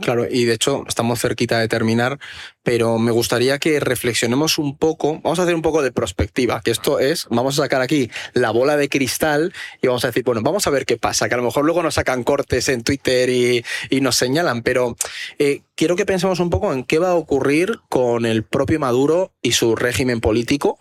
Claro, 0.01 0.27
y 0.31 0.47
de 0.47 0.55
hecho 0.55 0.85
estamos 0.89 1.21
cerquita 1.21 1.59
de 1.59 1.69
terminar, 1.69 2.19
pero 2.63 2.99
me 2.99 3.11
gustaría 3.11 3.59
que 3.59 3.81
reflexionemos 3.81 4.57
un 4.57 4.79
poco, 4.79 5.21
vamos 5.23 5.39
a 5.39 5.43
hacer 5.43 5.55
un 5.55 5.61
poco 5.61 5.83
de 5.83 5.93
prospectiva, 5.93 6.63
que 6.63 6.71
esto 6.71 6.99
es, 6.99 7.27
vamos 7.31 7.59
a 7.59 7.65
sacar 7.65 7.83
aquí 7.83 8.11
la 8.33 8.51
bola 8.51 8.79
de 8.79 8.89
cristal 8.89 9.53
y 9.83 9.89
vamos 9.89 10.05
a 10.05 10.09
decir, 10.09 10.25
bueno, 10.25 10.41
vamos 10.43 10.67
a 10.67 10.71
ver 10.71 10.87
qué 10.87 10.97
pasa, 10.97 11.29
que 11.29 11.35
a 11.35 11.37
lo 11.37 11.43
mejor 11.43 11.65
luego 11.67 11.83
nos 11.83 11.95
sacan 11.95 12.25
cortes 12.25 12.71
en 12.71 12.83
Twitter 12.83 13.29
y, 13.29 13.63
nos 14.01 14.17
señalan, 14.17 14.63
pero 14.63 14.97
eh, 15.39 15.61
quiero 15.75 15.97
que 15.97 16.07
pensemos 16.07 16.41
un 16.41 16.49
poco 16.49 16.73
en 16.73 16.85
qué 16.85 16.99
va 16.99 17.11
a 17.11 17.15
ocurrir 17.15 17.81
con 17.91 18.25
el 18.25 18.43
propio 18.43 18.81
Maduro 18.81 19.33
y 19.43 19.53
su 19.53 19.77
régimen 19.77 20.21
político. 20.21 20.79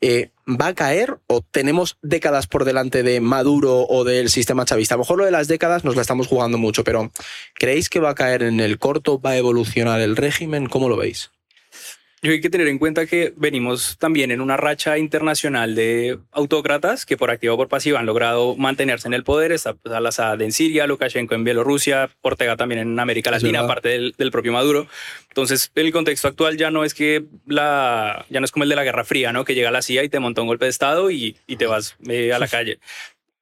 Eh, 0.00 0.30
¿Va 0.48 0.68
a 0.68 0.74
caer 0.74 1.18
o 1.26 1.42
tenemos 1.42 1.98
décadas 2.02 2.46
por 2.46 2.64
delante 2.64 3.02
de 3.02 3.20
Maduro 3.20 3.86
o 3.88 4.04
del 4.04 4.30
sistema 4.30 4.64
chavista? 4.64 4.94
A 4.94 4.96
lo 4.96 5.02
mejor 5.02 5.18
lo 5.18 5.24
de 5.24 5.30
las 5.30 5.46
décadas 5.46 5.84
nos 5.84 5.94
la 5.94 6.02
estamos 6.02 6.26
jugando 6.26 6.58
mucho, 6.58 6.82
pero 6.82 7.12
¿creéis 7.54 7.88
que 7.88 8.00
va 8.00 8.10
a 8.10 8.14
caer 8.14 8.42
en 8.42 8.58
el 8.58 8.78
corto? 8.78 9.20
¿Va 9.20 9.30
a 9.30 9.36
evolucionar 9.36 10.00
el 10.00 10.16
régimen? 10.16 10.66
¿Cómo 10.66 10.88
lo 10.88 10.96
veis? 10.96 11.30
Yo 12.22 12.32
hay 12.32 12.42
que 12.42 12.50
tener 12.50 12.68
en 12.68 12.78
cuenta 12.78 13.06
que 13.06 13.32
venimos 13.36 13.96
también 13.96 14.30
en 14.30 14.42
una 14.42 14.58
racha 14.58 14.98
internacional 14.98 15.74
de 15.74 16.18
autócratas 16.32 17.06
que 17.06 17.16
por 17.16 17.30
activa 17.30 17.54
o 17.54 17.56
por 17.56 17.68
pasiva 17.68 17.98
han 17.98 18.04
logrado 18.04 18.56
mantenerse 18.56 19.08
en 19.08 19.14
el 19.14 19.24
poder. 19.24 19.52
Está 19.52 19.72
pues, 19.72 19.94
Al-Assad 19.94 20.42
en 20.42 20.52
Siria, 20.52 20.86
Lukashenko 20.86 21.34
en 21.34 21.44
Bielorrusia, 21.44 22.10
Ortega 22.20 22.58
también 22.58 22.82
en 22.82 23.00
América 23.00 23.30
Latina, 23.30 23.60
aparte 23.60 23.88
del, 23.88 24.14
del 24.18 24.30
propio 24.30 24.52
Maduro. 24.52 24.86
Entonces, 25.28 25.72
el 25.74 25.92
contexto 25.92 26.28
actual 26.28 26.58
ya 26.58 26.70
no 26.70 26.84
es 26.84 26.92
que 26.92 27.24
la, 27.46 28.26
ya 28.28 28.40
no 28.40 28.44
es 28.44 28.52
como 28.52 28.64
el 28.64 28.68
de 28.68 28.76
la 28.76 28.84
Guerra 28.84 29.04
Fría, 29.04 29.32
¿no? 29.32 29.46
Que 29.46 29.54
llega 29.54 29.70
la 29.70 29.80
CIA 29.80 30.04
y 30.04 30.10
te 30.10 30.20
monta 30.20 30.42
un 30.42 30.48
golpe 30.48 30.66
de 30.66 30.70
Estado 30.72 31.10
y, 31.10 31.38
y 31.46 31.56
te 31.56 31.66
vas 31.66 31.96
eh, 32.06 32.34
a 32.34 32.38
la 32.38 32.48
calle. 32.48 32.80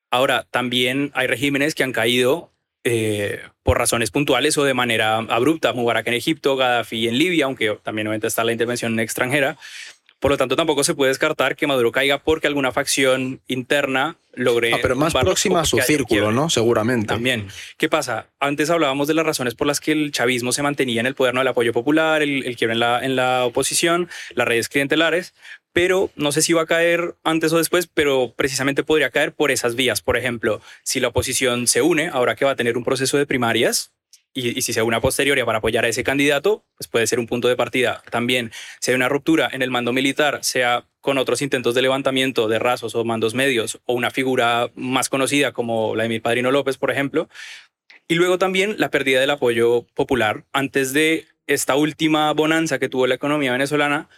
Ahora, 0.09 0.47
también 0.53 1.11
hay 1.15 1.27
regímenes 1.27 1.75
que 1.75 1.83
han 1.83 1.93
caído 1.93 2.53
eh, 2.85 3.41
por 3.63 3.79
razones 3.79 4.11
puntuales 4.11 4.57
o 4.59 4.65
de 4.65 4.75
manera 4.75 5.17
abrupta. 5.17 5.73
Mubarak 5.73 6.07
en 6.09 6.15
Egipto, 6.15 6.57
Gaddafi 6.57 7.09
en 7.09 7.19
Libia, 7.19 7.45
aunque 7.47 7.79
también 7.83 8.07
obviamente 8.07 8.27
está 8.27 8.45
la 8.45 8.53
intervención 8.53 8.99
extranjera. 9.01 9.57
Por 10.19 10.33
lo 10.33 10.37
tanto, 10.37 10.57
tampoco 10.57 10.83
se 10.83 10.95
puede 10.95 11.11
descartar 11.11 11.55
que 11.55 11.67
Maduro 11.67 11.93
caiga 11.93 12.19
porque 12.19 12.49
alguna 12.49 12.73
facción 12.73 13.41
interna 13.47 14.17
logre... 14.35 14.73
Ah, 14.75 14.79
pero 14.83 14.97
más 14.97 15.15
próxima 15.15 15.61
a 15.61 15.65
su 15.65 15.79
círculo. 15.79 16.33
¿no? 16.33 16.51
Seguramente. 16.51 17.07
También. 17.07 17.49
¿Qué 17.77 17.89
pasa? 17.89 18.27
Antes 18.41 18.71
hablábamos 18.71 19.07
de 19.07 19.15
las 19.15 19.25
razones 19.25 19.55
por 19.55 19.67
las 19.67 19.81
que 19.81 19.93
el 19.93 20.11
chavismo 20.11 20.53
se 20.53 20.63
mantenía 20.63 21.01
en 21.01 21.07
el 21.07 21.15
poder, 21.15 21.35
¿no? 21.35 21.41
El 21.41 21.49
apoyo 21.49 21.73
popular, 21.73 22.23
el, 22.23 22.45
el 22.45 22.57
quiebre 22.57 22.75
en 22.75 22.81
la, 22.81 23.05
en 23.05 23.15
la 23.15 23.45
oposición, 23.45 24.09
las 24.35 24.49
redes 24.49 24.69
clientelares, 24.69 25.35
pero 25.73 26.11
no 26.17 26.33
sé 26.33 26.43
si 26.43 26.53
va 26.53 26.63
a 26.63 26.67
caer 26.67 27.15
antes 27.23 27.53
o 27.53 27.59
después, 27.59 27.87
pero 27.87 28.35
precisamente 28.37 28.83
podría 28.83 29.11
caer 29.11 29.33
por 29.33 29.53
esas 29.53 29.77
vías. 29.77 30.03
Por 30.03 30.17
ejemplo, 30.17 30.61
si 30.83 30.99
la 30.99 31.09
oposición 31.09 31.69
se 31.69 31.83
une, 31.83 32.09
ahora 32.09 32.35
que 32.35 32.45
va 32.45 32.53
a 32.53 32.57
tener 32.57 32.77
un 32.77 32.85
proceso 32.85 33.17
de 33.19 33.27
primarias, 33.27 33.93
y, 34.39 34.63
si 34.63 34.73
se 34.73 34.83
une 34.83 34.97
a 34.97 35.01
posteriori 35.01 35.43
para 35.45 35.59
apoyar 35.59 35.85
a 35.85 35.89
ese 35.89 36.05
candidato, 36.05 36.65
pues 36.77 36.89
puede 36.89 37.07
ser 37.07 37.19
un 37.19 37.27
punto 37.27 37.49
de 37.49 37.57
partida. 37.57 38.03
También, 38.11 38.53
si 38.81 38.91
hay 38.91 38.95
una 38.95 39.09
ruptura 39.09 39.49
en 39.53 39.63
el 39.63 39.71
mando 39.71 39.93
militar, 39.93 40.41
sea 40.43 40.87
con 41.01 41.19
otros 41.19 41.43
intentos 41.43 41.75
de 41.75 41.83
levantamiento 41.83 42.49
de 42.49 42.59
rasos 42.59 42.95
o 42.95 43.05
mandos 43.05 43.35
medios, 43.35 43.81
o 43.85 43.95
una 43.95 44.11
figura 44.11 44.71
más 44.75 45.09
conocida 45.09 45.53
como 45.53 45.97
la 45.97 46.05
de 46.05 46.09
mi 46.09 46.21
padrino 46.21 46.51
López, 46.51 46.77
por 46.79 46.91
ejemplo. 46.91 47.29
Y 48.07 48.15
luego 48.15 48.39
también 48.39 48.77
la 48.79 48.91
pérdida 48.91 49.21
del 49.21 49.31
apoyo 49.31 49.87
popular. 49.95 50.45
Antes 50.53 50.93
de 50.93 51.27
esta 51.47 51.77
última 51.77 52.33
bonanza 52.33 52.79
que 52.79 52.89
tuvo 52.89 53.07
la 53.07 53.15
economía 53.15 53.53
venezolana, 53.53 54.09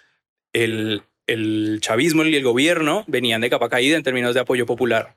el, 0.52 1.02
el 1.26 1.78
chavismo 1.80 2.24
y 2.24 2.34
el 2.34 2.42
gobierno 2.42 3.04
venían 3.06 3.40
de 3.40 3.50
capa 3.50 3.68
caída 3.68 3.96
en 3.96 4.02
términos 4.02 4.34
de 4.34 4.40
apoyo 4.40 4.66
popular. 4.66 5.16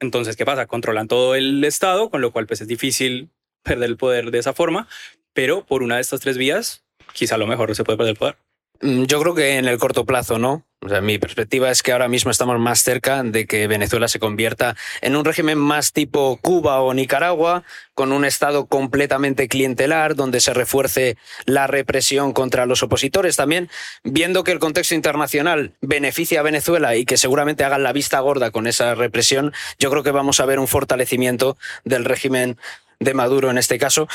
Entonces, 0.00 0.36
¿qué 0.36 0.44
pasa? 0.44 0.66
Controlan 0.66 1.08
todo 1.08 1.34
el 1.34 1.64
Estado, 1.64 2.10
con 2.10 2.20
lo 2.20 2.32
cual 2.32 2.46
pues 2.46 2.60
es 2.60 2.68
difícil 2.68 3.30
perder 3.66 3.90
el 3.90 3.96
poder 3.96 4.30
de 4.30 4.38
esa 4.38 4.52
forma, 4.52 4.88
pero 5.34 5.64
por 5.64 5.82
una 5.82 5.96
de 5.96 6.00
estas 6.00 6.20
tres 6.20 6.38
vías, 6.38 6.84
quizá 7.12 7.34
a 7.34 7.38
lo 7.38 7.46
mejor 7.46 7.74
se 7.74 7.84
puede 7.84 7.98
perder 7.98 8.12
el 8.12 8.18
poder. 8.18 8.36
Mm, 8.80 9.04
Yo 9.04 9.20
creo 9.20 9.34
que 9.34 9.58
en 9.58 9.66
el 9.66 9.78
corto 9.78 10.04
plazo 10.04 10.38
no. 10.38 10.64
O 10.82 10.88
sea, 10.88 11.00
mi 11.00 11.18
perspectiva 11.18 11.70
es 11.70 11.82
que 11.82 11.92
ahora 11.92 12.06
mismo 12.06 12.30
estamos 12.30 12.60
más 12.60 12.80
cerca 12.80 13.22
de 13.22 13.46
que 13.46 13.66
Venezuela 13.66 14.08
se 14.08 14.20
convierta 14.20 14.76
en 15.00 15.16
un 15.16 15.24
régimen 15.24 15.58
más 15.58 15.92
tipo 15.92 16.38
Cuba 16.40 16.80
o 16.80 16.92
Nicaragua, 16.92 17.64
con 17.94 18.12
un 18.12 18.24
Estado 18.24 18.66
completamente 18.66 19.48
clientelar, 19.48 20.14
donde 20.14 20.40
se 20.40 20.52
refuerce 20.52 21.16
la 21.46 21.66
represión 21.66 22.32
contra 22.32 22.66
los 22.66 22.82
opositores. 22.82 23.36
También 23.36 23.68
viendo 24.04 24.44
que 24.44 24.52
el 24.52 24.58
contexto 24.58 24.94
internacional 24.94 25.72
beneficia 25.80 26.40
a 26.40 26.44
Venezuela 26.44 26.94
y 26.94 27.06
que 27.06 27.16
seguramente 27.16 27.64
hagan 27.64 27.82
la 27.82 27.94
vista 27.94 28.20
gorda 28.20 28.50
con 28.50 28.66
esa 28.66 28.94
represión, 28.94 29.52
yo 29.78 29.90
creo 29.90 30.02
que 30.02 30.12
vamos 30.12 30.38
a 30.40 30.46
ver 30.46 30.58
un 30.58 30.68
fortalecimiento 30.68 31.56
del 31.84 32.04
régimen 32.04 32.58
de 33.00 33.14
Maduro 33.14 33.50
en 33.50 33.58
este 33.58 33.78
caso, 33.78 34.08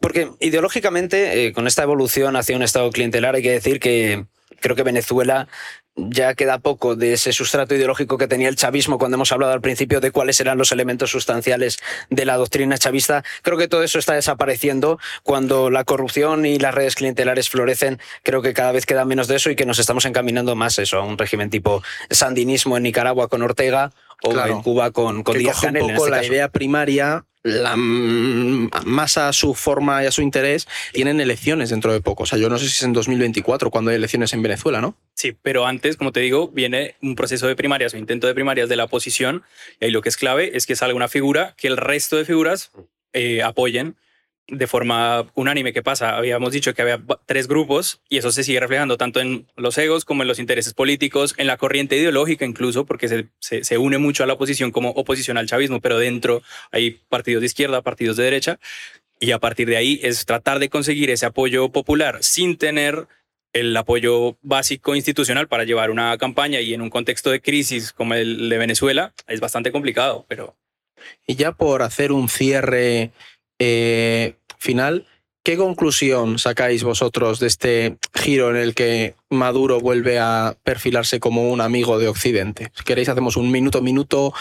porque 0.00 0.30
ideológicamente, 0.40 1.46
eh, 1.46 1.52
con 1.52 1.66
esta 1.66 1.82
evolución 1.82 2.36
hacia 2.36 2.56
un 2.56 2.62
Estado 2.62 2.90
clientelar, 2.90 3.34
hay 3.34 3.42
que 3.42 3.52
decir 3.52 3.80
que 3.80 4.26
creo 4.60 4.76
que 4.76 4.82
Venezuela 4.82 5.48
ya 5.98 6.34
queda 6.34 6.58
poco 6.58 6.94
de 6.94 7.14
ese 7.14 7.32
sustrato 7.32 7.74
ideológico 7.74 8.18
que 8.18 8.28
tenía 8.28 8.50
el 8.50 8.56
chavismo 8.56 8.98
cuando 8.98 9.14
hemos 9.14 9.32
hablado 9.32 9.54
al 9.54 9.62
principio 9.62 10.00
de 10.00 10.10
cuáles 10.10 10.38
eran 10.40 10.58
los 10.58 10.70
elementos 10.70 11.10
sustanciales 11.10 11.78
de 12.10 12.26
la 12.26 12.36
doctrina 12.36 12.76
chavista. 12.76 13.24
Creo 13.40 13.56
que 13.56 13.66
todo 13.68 13.82
eso 13.82 13.98
está 13.98 14.12
desapareciendo 14.12 14.98
cuando 15.22 15.70
la 15.70 15.84
corrupción 15.84 16.44
y 16.44 16.58
las 16.58 16.74
redes 16.74 16.96
clientelares 16.96 17.48
florecen. 17.48 17.98
Creo 18.22 18.42
que 18.42 18.52
cada 18.52 18.72
vez 18.72 18.84
queda 18.84 19.06
menos 19.06 19.26
de 19.26 19.36
eso 19.36 19.48
y 19.50 19.56
que 19.56 19.64
nos 19.64 19.78
estamos 19.78 20.04
encaminando 20.04 20.54
más 20.54 20.78
eso, 20.78 20.98
a 20.98 21.02
un 21.02 21.16
régimen 21.16 21.48
tipo 21.48 21.82
sandinismo 22.10 22.76
en 22.76 22.82
Nicaragua 22.82 23.28
con 23.28 23.40
Ortega 23.40 23.90
o 24.22 24.30
Claro. 24.32 24.52
en 24.52 24.62
Cuba 24.62 24.90
con, 24.90 25.22
con 25.22 25.38
Díaz 25.38 25.56
un 25.56 25.62
Canel. 25.62 25.82
en 25.82 25.88
poco 25.88 26.04
este 26.04 26.10
la 26.10 26.16
caso. 26.18 26.32
idea 26.32 26.48
primaria, 26.50 27.24
la, 27.46 27.76
más 27.76 29.18
a 29.18 29.32
su 29.32 29.54
forma 29.54 30.02
y 30.02 30.06
a 30.06 30.10
su 30.10 30.22
interés, 30.22 30.66
tienen 30.92 31.20
elecciones 31.20 31.70
dentro 31.70 31.92
de 31.92 32.00
poco. 32.00 32.24
O 32.24 32.26
sea, 32.26 32.38
yo 32.38 32.48
no 32.48 32.58
sé 32.58 32.64
si 32.64 32.72
es 32.72 32.82
en 32.82 32.92
2024 32.92 33.70
cuando 33.70 33.90
hay 33.90 33.96
elecciones 33.96 34.32
en 34.32 34.42
Venezuela, 34.42 34.80
¿no? 34.80 34.96
Sí, 35.14 35.36
pero 35.40 35.66
antes, 35.66 35.96
como 35.96 36.12
te 36.12 36.20
digo, 36.20 36.48
viene 36.48 36.96
un 37.02 37.14
proceso 37.14 37.46
de 37.46 37.56
primarias 37.56 37.94
o 37.94 37.96
intento 37.96 38.26
de 38.26 38.34
primarias 38.34 38.68
de 38.68 38.76
la 38.76 38.84
oposición 38.84 39.44
y 39.80 39.86
ahí 39.86 39.90
lo 39.90 40.02
que 40.02 40.08
es 40.08 40.16
clave 40.16 40.56
es 40.56 40.66
que 40.66 40.76
salga 40.76 40.94
una 40.94 41.08
figura 41.08 41.54
que 41.56 41.68
el 41.68 41.76
resto 41.76 42.16
de 42.16 42.24
figuras 42.24 42.72
eh, 43.12 43.42
apoyen 43.42 43.96
de 44.48 44.66
forma 44.66 45.26
unánime. 45.34 45.72
¿Qué 45.72 45.82
pasa? 45.82 46.16
Habíamos 46.16 46.52
dicho 46.52 46.74
que 46.74 46.82
había 46.82 47.02
tres 47.26 47.48
grupos 47.48 48.00
y 48.08 48.18
eso 48.18 48.30
se 48.30 48.44
sigue 48.44 48.60
reflejando 48.60 48.96
tanto 48.96 49.20
en 49.20 49.46
los 49.56 49.76
egos 49.78 50.04
como 50.04 50.22
en 50.22 50.28
los 50.28 50.38
intereses 50.38 50.74
políticos, 50.74 51.34
en 51.36 51.46
la 51.46 51.56
corriente 51.56 51.96
ideológica 51.96 52.44
incluso, 52.44 52.86
porque 52.86 53.08
se, 53.08 53.28
se, 53.40 53.64
se 53.64 53.78
une 53.78 53.98
mucho 53.98 54.22
a 54.22 54.26
la 54.26 54.34
oposición 54.34 54.70
como 54.70 54.90
oposición 54.90 55.38
al 55.38 55.48
chavismo, 55.48 55.80
pero 55.80 55.98
dentro 55.98 56.42
hay 56.70 56.92
partidos 57.08 57.40
de 57.40 57.46
izquierda, 57.46 57.82
partidos 57.82 58.16
de 58.16 58.24
derecha. 58.24 58.58
Y 59.18 59.32
a 59.32 59.38
partir 59.38 59.68
de 59.68 59.78
ahí 59.78 60.00
es 60.02 60.26
tratar 60.26 60.58
de 60.58 60.68
conseguir 60.68 61.10
ese 61.10 61.26
apoyo 61.26 61.70
popular 61.70 62.18
sin 62.20 62.56
tener 62.56 63.08
el 63.52 63.74
apoyo 63.76 64.36
básico 64.42 64.94
institucional 64.94 65.48
para 65.48 65.64
llevar 65.64 65.90
una 65.90 66.16
campaña 66.18 66.60
y 66.60 66.74
en 66.74 66.82
un 66.82 66.90
contexto 66.90 67.30
de 67.30 67.40
crisis 67.40 67.92
como 67.92 68.14
el 68.14 68.50
de 68.50 68.58
Venezuela 68.58 69.14
es 69.26 69.40
bastante 69.40 69.72
complicado, 69.72 70.26
pero... 70.28 70.54
Y 71.26 71.36
ya 71.36 71.52
por 71.52 71.82
hacer 71.82 72.12
un 72.12 72.28
cierre 72.28 73.12
eh, 73.58 74.36
final, 74.58 75.06
¿qué 75.42 75.56
conclusión 75.56 76.38
sacáis 76.38 76.82
vosotros 76.82 77.38
de 77.40 77.46
este 77.46 77.98
giro 78.14 78.50
en 78.50 78.56
el 78.56 78.74
que 78.74 79.14
Maduro 79.30 79.80
vuelve 79.80 80.18
a 80.18 80.56
perfilarse 80.64 81.20
como 81.20 81.50
un 81.50 81.60
amigo 81.60 81.98
de 81.98 82.08
Occidente? 82.08 82.70
Queréis, 82.84 83.08
hacemos 83.08 83.36
un 83.36 83.50
minuto, 83.50 83.82
minuto 83.82 84.34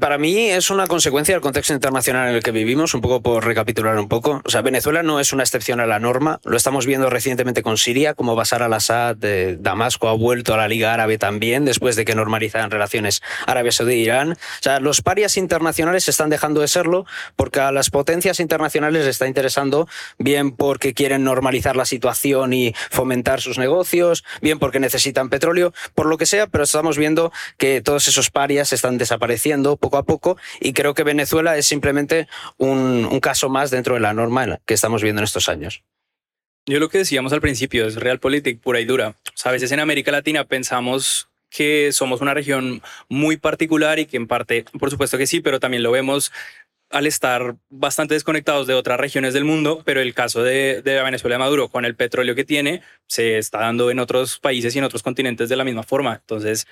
para 0.00 0.18
mí 0.18 0.50
es 0.50 0.70
una 0.70 0.86
consecuencia 0.86 1.34
del 1.34 1.42
contexto 1.42 1.72
internacional 1.72 2.28
en 2.28 2.36
el 2.36 2.42
que 2.42 2.50
vivimos, 2.50 2.94
un 2.94 3.00
poco 3.00 3.20
por 3.20 3.44
recapitular 3.44 3.96
un 3.98 4.08
poco. 4.08 4.42
O 4.44 4.50
sea, 4.50 4.62
Venezuela 4.62 5.02
no 5.02 5.20
es 5.20 5.32
una 5.32 5.44
excepción 5.44 5.78
a 5.80 5.86
la 5.86 6.00
norma. 6.00 6.40
Lo 6.44 6.56
estamos 6.56 6.86
viendo 6.86 7.08
recientemente 7.10 7.62
con 7.62 7.78
Siria, 7.78 8.14
como 8.14 8.34
Bashar 8.34 8.62
al-Assad 8.62 9.16
de 9.16 9.56
Damasco 9.56 10.08
ha 10.08 10.12
vuelto 10.12 10.54
a 10.54 10.56
la 10.56 10.66
Liga 10.66 10.92
Árabe 10.92 11.18
también, 11.18 11.64
después 11.64 11.94
de 11.94 12.04
que 12.04 12.14
normalizaran 12.14 12.70
relaciones 12.70 13.22
Arabia 13.46 13.70
Saudí 13.70 13.94
e 13.94 13.96
Irán. 13.98 14.32
O 14.32 14.62
sea, 14.62 14.80
los 14.80 15.02
parias 15.02 15.36
internacionales 15.36 16.08
están 16.08 16.30
dejando 16.30 16.60
de 16.60 16.68
serlo 16.68 17.06
porque 17.36 17.60
a 17.60 17.70
las 17.70 17.90
potencias 17.90 18.40
internacionales 18.40 19.02
les 19.02 19.10
está 19.10 19.28
interesando, 19.28 19.88
bien 20.18 20.50
porque 20.50 20.94
quieren 20.94 21.22
normalizar 21.22 21.76
la 21.76 21.84
situación 21.84 22.52
y 22.52 22.74
fomentar 22.90 23.40
sus 23.40 23.58
negocios, 23.58 24.24
bien 24.40 24.58
porque 24.58 24.80
necesitan 24.80 25.28
petróleo, 25.28 25.72
por 25.94 26.06
lo 26.06 26.18
que 26.18 26.26
sea, 26.26 26.46
pero 26.48 26.64
estamos 26.64 26.98
viendo 26.98 27.32
que 27.56 27.80
todos 27.80 28.08
esos 28.08 28.30
parias 28.30 28.72
están 28.72 28.98
desapareciendo 28.98 29.35
poco 29.78 29.98
a 29.98 30.04
poco 30.04 30.36
y 30.60 30.72
creo 30.72 30.94
que 30.94 31.02
Venezuela 31.02 31.56
es 31.56 31.66
simplemente 31.66 32.28
un, 32.58 33.20
caso 33.20 33.48
más 33.48 33.70
dentro 33.70 33.94
de 33.94 34.00
la 34.00 34.12
norma 34.12 34.58
que 34.64 34.74
estamos 34.74 35.02
viendo 35.02 35.20
en 35.20 35.24
estos 35.24 35.48
años. 35.48 35.82
Yo 36.66 36.80
lo 36.80 36.88
que 36.88 36.98
decíamos 36.98 37.32
al 37.32 37.40
principio 37.40 37.86
es 37.86 37.96
realpolitik 37.96 38.60
pura 38.60 38.80
y 38.80 38.84
dura. 38.84 39.14
A 39.44 39.50
veces 39.50 39.70
en 39.72 39.80
América 39.80 40.10
Latina 40.10 40.44
pensamos 40.44 41.28
que 41.48 41.92
somos 41.92 42.20
una 42.20 42.34
región 42.34 42.82
muy 43.08 43.36
particular 43.36 43.98
y 43.98 44.06
que 44.06 44.16
en 44.16 44.26
parte, 44.26 44.64
por 44.78 44.90
supuesto 44.90 45.16
que 45.16 45.26
sí, 45.26 45.40
pero 45.40 45.60
también 45.60 45.82
lo 45.82 45.92
vemos 45.92 46.32
al 46.90 47.06
estar 47.06 47.56
bastante 47.68 48.14
desconectados 48.14 48.66
de 48.66 48.74
otras 48.74 48.98
regiones 48.98 49.34
del 49.34 49.44
mundo, 49.44 49.82
pero 49.84 50.00
el 50.00 50.14
caso 50.14 50.42
de, 50.42 50.82
de, 50.82 51.02
Venezuela 51.02 51.34
de 51.34 51.40
Maduro 51.40 51.68
con 51.68 51.84
el 51.84 51.96
petróleo 51.96 52.34
que 52.34 52.44
tiene 52.44 52.82
se 53.06 53.38
está 53.38 53.60
dando 53.60 53.90
en 53.90 53.98
otros 53.98 54.38
países 54.38 54.74
y 54.74 54.78
en 54.78 54.84
otros 54.84 55.02
continentes 55.02 55.48
de 55.48 55.56
la 55.56 55.64
misma 55.64 55.82
forma. 55.82 56.14
Entonces, 56.14 56.66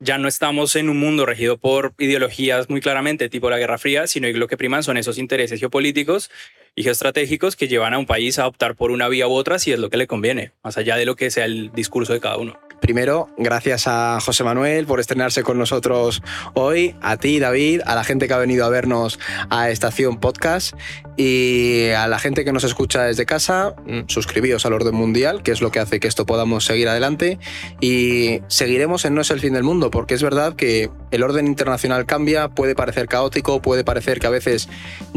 ya 0.00 0.18
no 0.18 0.28
estamos 0.28 0.76
en 0.76 0.88
un 0.88 0.98
mundo 0.98 1.26
regido 1.26 1.58
por 1.58 1.92
ideologías 1.98 2.70
muy 2.70 2.80
claramente, 2.80 3.28
tipo 3.28 3.50
la 3.50 3.58
Guerra 3.58 3.78
Fría, 3.78 4.06
sino 4.06 4.28
que 4.28 4.34
lo 4.34 4.46
que 4.46 4.56
priman 4.56 4.82
son 4.82 4.96
esos 4.96 5.18
intereses 5.18 5.58
geopolíticos 5.60 6.30
y 6.74 6.84
geoestratégicos 6.84 7.56
que 7.56 7.68
llevan 7.68 7.94
a 7.94 7.98
un 7.98 8.06
país 8.06 8.38
a 8.38 8.46
optar 8.46 8.76
por 8.76 8.90
una 8.90 9.08
vía 9.08 9.26
u 9.26 9.32
otra 9.32 9.58
si 9.58 9.72
es 9.72 9.78
lo 9.78 9.90
que 9.90 9.96
le 9.96 10.06
conviene, 10.06 10.52
más 10.62 10.78
allá 10.78 10.96
de 10.96 11.06
lo 11.06 11.16
que 11.16 11.30
sea 11.30 11.44
el 11.44 11.72
discurso 11.72 12.12
de 12.12 12.20
cada 12.20 12.36
uno. 12.36 12.67
Primero, 12.80 13.28
gracias 13.36 13.84
a 13.86 14.18
José 14.20 14.44
Manuel 14.44 14.86
por 14.86 15.00
estrenarse 15.00 15.42
con 15.42 15.58
nosotros 15.58 16.22
hoy, 16.54 16.94
a 17.02 17.16
ti 17.16 17.38
David, 17.38 17.82
a 17.84 17.94
la 17.94 18.04
gente 18.04 18.28
que 18.28 18.34
ha 18.34 18.38
venido 18.38 18.64
a 18.64 18.68
vernos 18.68 19.18
a 19.50 19.70
Estación 19.70 20.18
Podcast 20.18 20.74
y 21.16 21.90
a 21.90 22.06
la 22.06 22.18
gente 22.18 22.44
que 22.44 22.52
nos 22.52 22.64
escucha 22.64 23.02
desde 23.02 23.26
casa, 23.26 23.74
mm, 23.86 24.02
suscribíos 24.06 24.64
al 24.64 24.72
orden 24.72 24.94
mundial, 24.94 25.42
que 25.42 25.50
es 25.50 25.60
lo 25.60 25.70
que 25.70 25.80
hace 25.80 25.98
que 25.98 26.06
esto 26.08 26.24
podamos 26.24 26.64
seguir 26.64 26.88
adelante 26.88 27.38
y 27.80 28.40
seguiremos 28.46 29.04
en 29.04 29.14
No 29.14 29.22
es 29.22 29.30
el 29.32 29.40
fin 29.40 29.54
del 29.54 29.64
mundo, 29.64 29.90
porque 29.90 30.14
es 30.14 30.22
verdad 30.22 30.54
que 30.54 30.90
el 31.10 31.22
orden 31.22 31.48
internacional 31.48 32.06
cambia, 32.06 32.48
puede 32.48 32.76
parecer 32.76 33.08
caótico, 33.08 33.60
puede 33.60 33.82
parecer 33.82 34.20
que 34.20 34.28
a 34.28 34.30
veces 34.30 34.68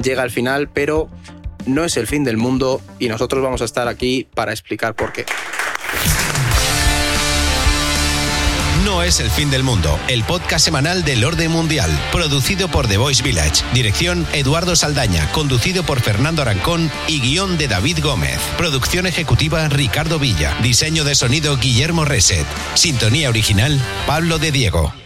llega 0.01 0.24
al 0.24 0.32
final, 0.32 0.70
pero 0.70 1.07
no 1.66 1.86
es 1.86 1.97
el 1.97 2.07
fin 2.07 2.24
del 2.24 2.38
mundo 2.38 2.82
y 2.99 3.07
nosotros 3.07 3.43
vamos 3.43 3.62
a 3.62 3.66
estar 3.66 3.88
aquí 3.88 4.28
para 4.34 4.51
explicar 4.51 4.95
por 4.95 5.14
qué. 5.14 5.26
No 8.86 9.03
es 9.03 9.19
el 9.19 9.29
fin 9.29 9.51
del 9.51 9.61
mundo, 9.63 9.99
el 10.07 10.23
podcast 10.23 10.65
semanal 10.65 11.03
del 11.03 11.23
orden 11.23 11.51
mundial, 11.51 11.91
producido 12.11 12.67
por 12.67 12.88
The 12.88 12.97
Voice 12.97 13.21
Village, 13.21 13.63
dirección 13.73 14.25
Eduardo 14.34 14.75
Saldaña, 14.75 15.32
conducido 15.34 15.84
por 15.84 16.01
Fernando 16.01 16.41
Arancón 16.41 16.89
y 17.07 17.21
guion 17.21 17.59
de 17.59 17.67
David 17.67 17.99
Gómez, 18.01 18.39
producción 18.57 19.05
ejecutiva 19.05 19.67
Ricardo 19.69 20.17
Villa, 20.17 20.57
diseño 20.63 21.03
de 21.03 21.13
sonido 21.13 21.57
Guillermo 21.57 22.05
Reset, 22.05 22.47
sintonía 22.73 23.29
original 23.29 23.79
Pablo 24.07 24.39
de 24.39 24.51
Diego. 24.51 25.00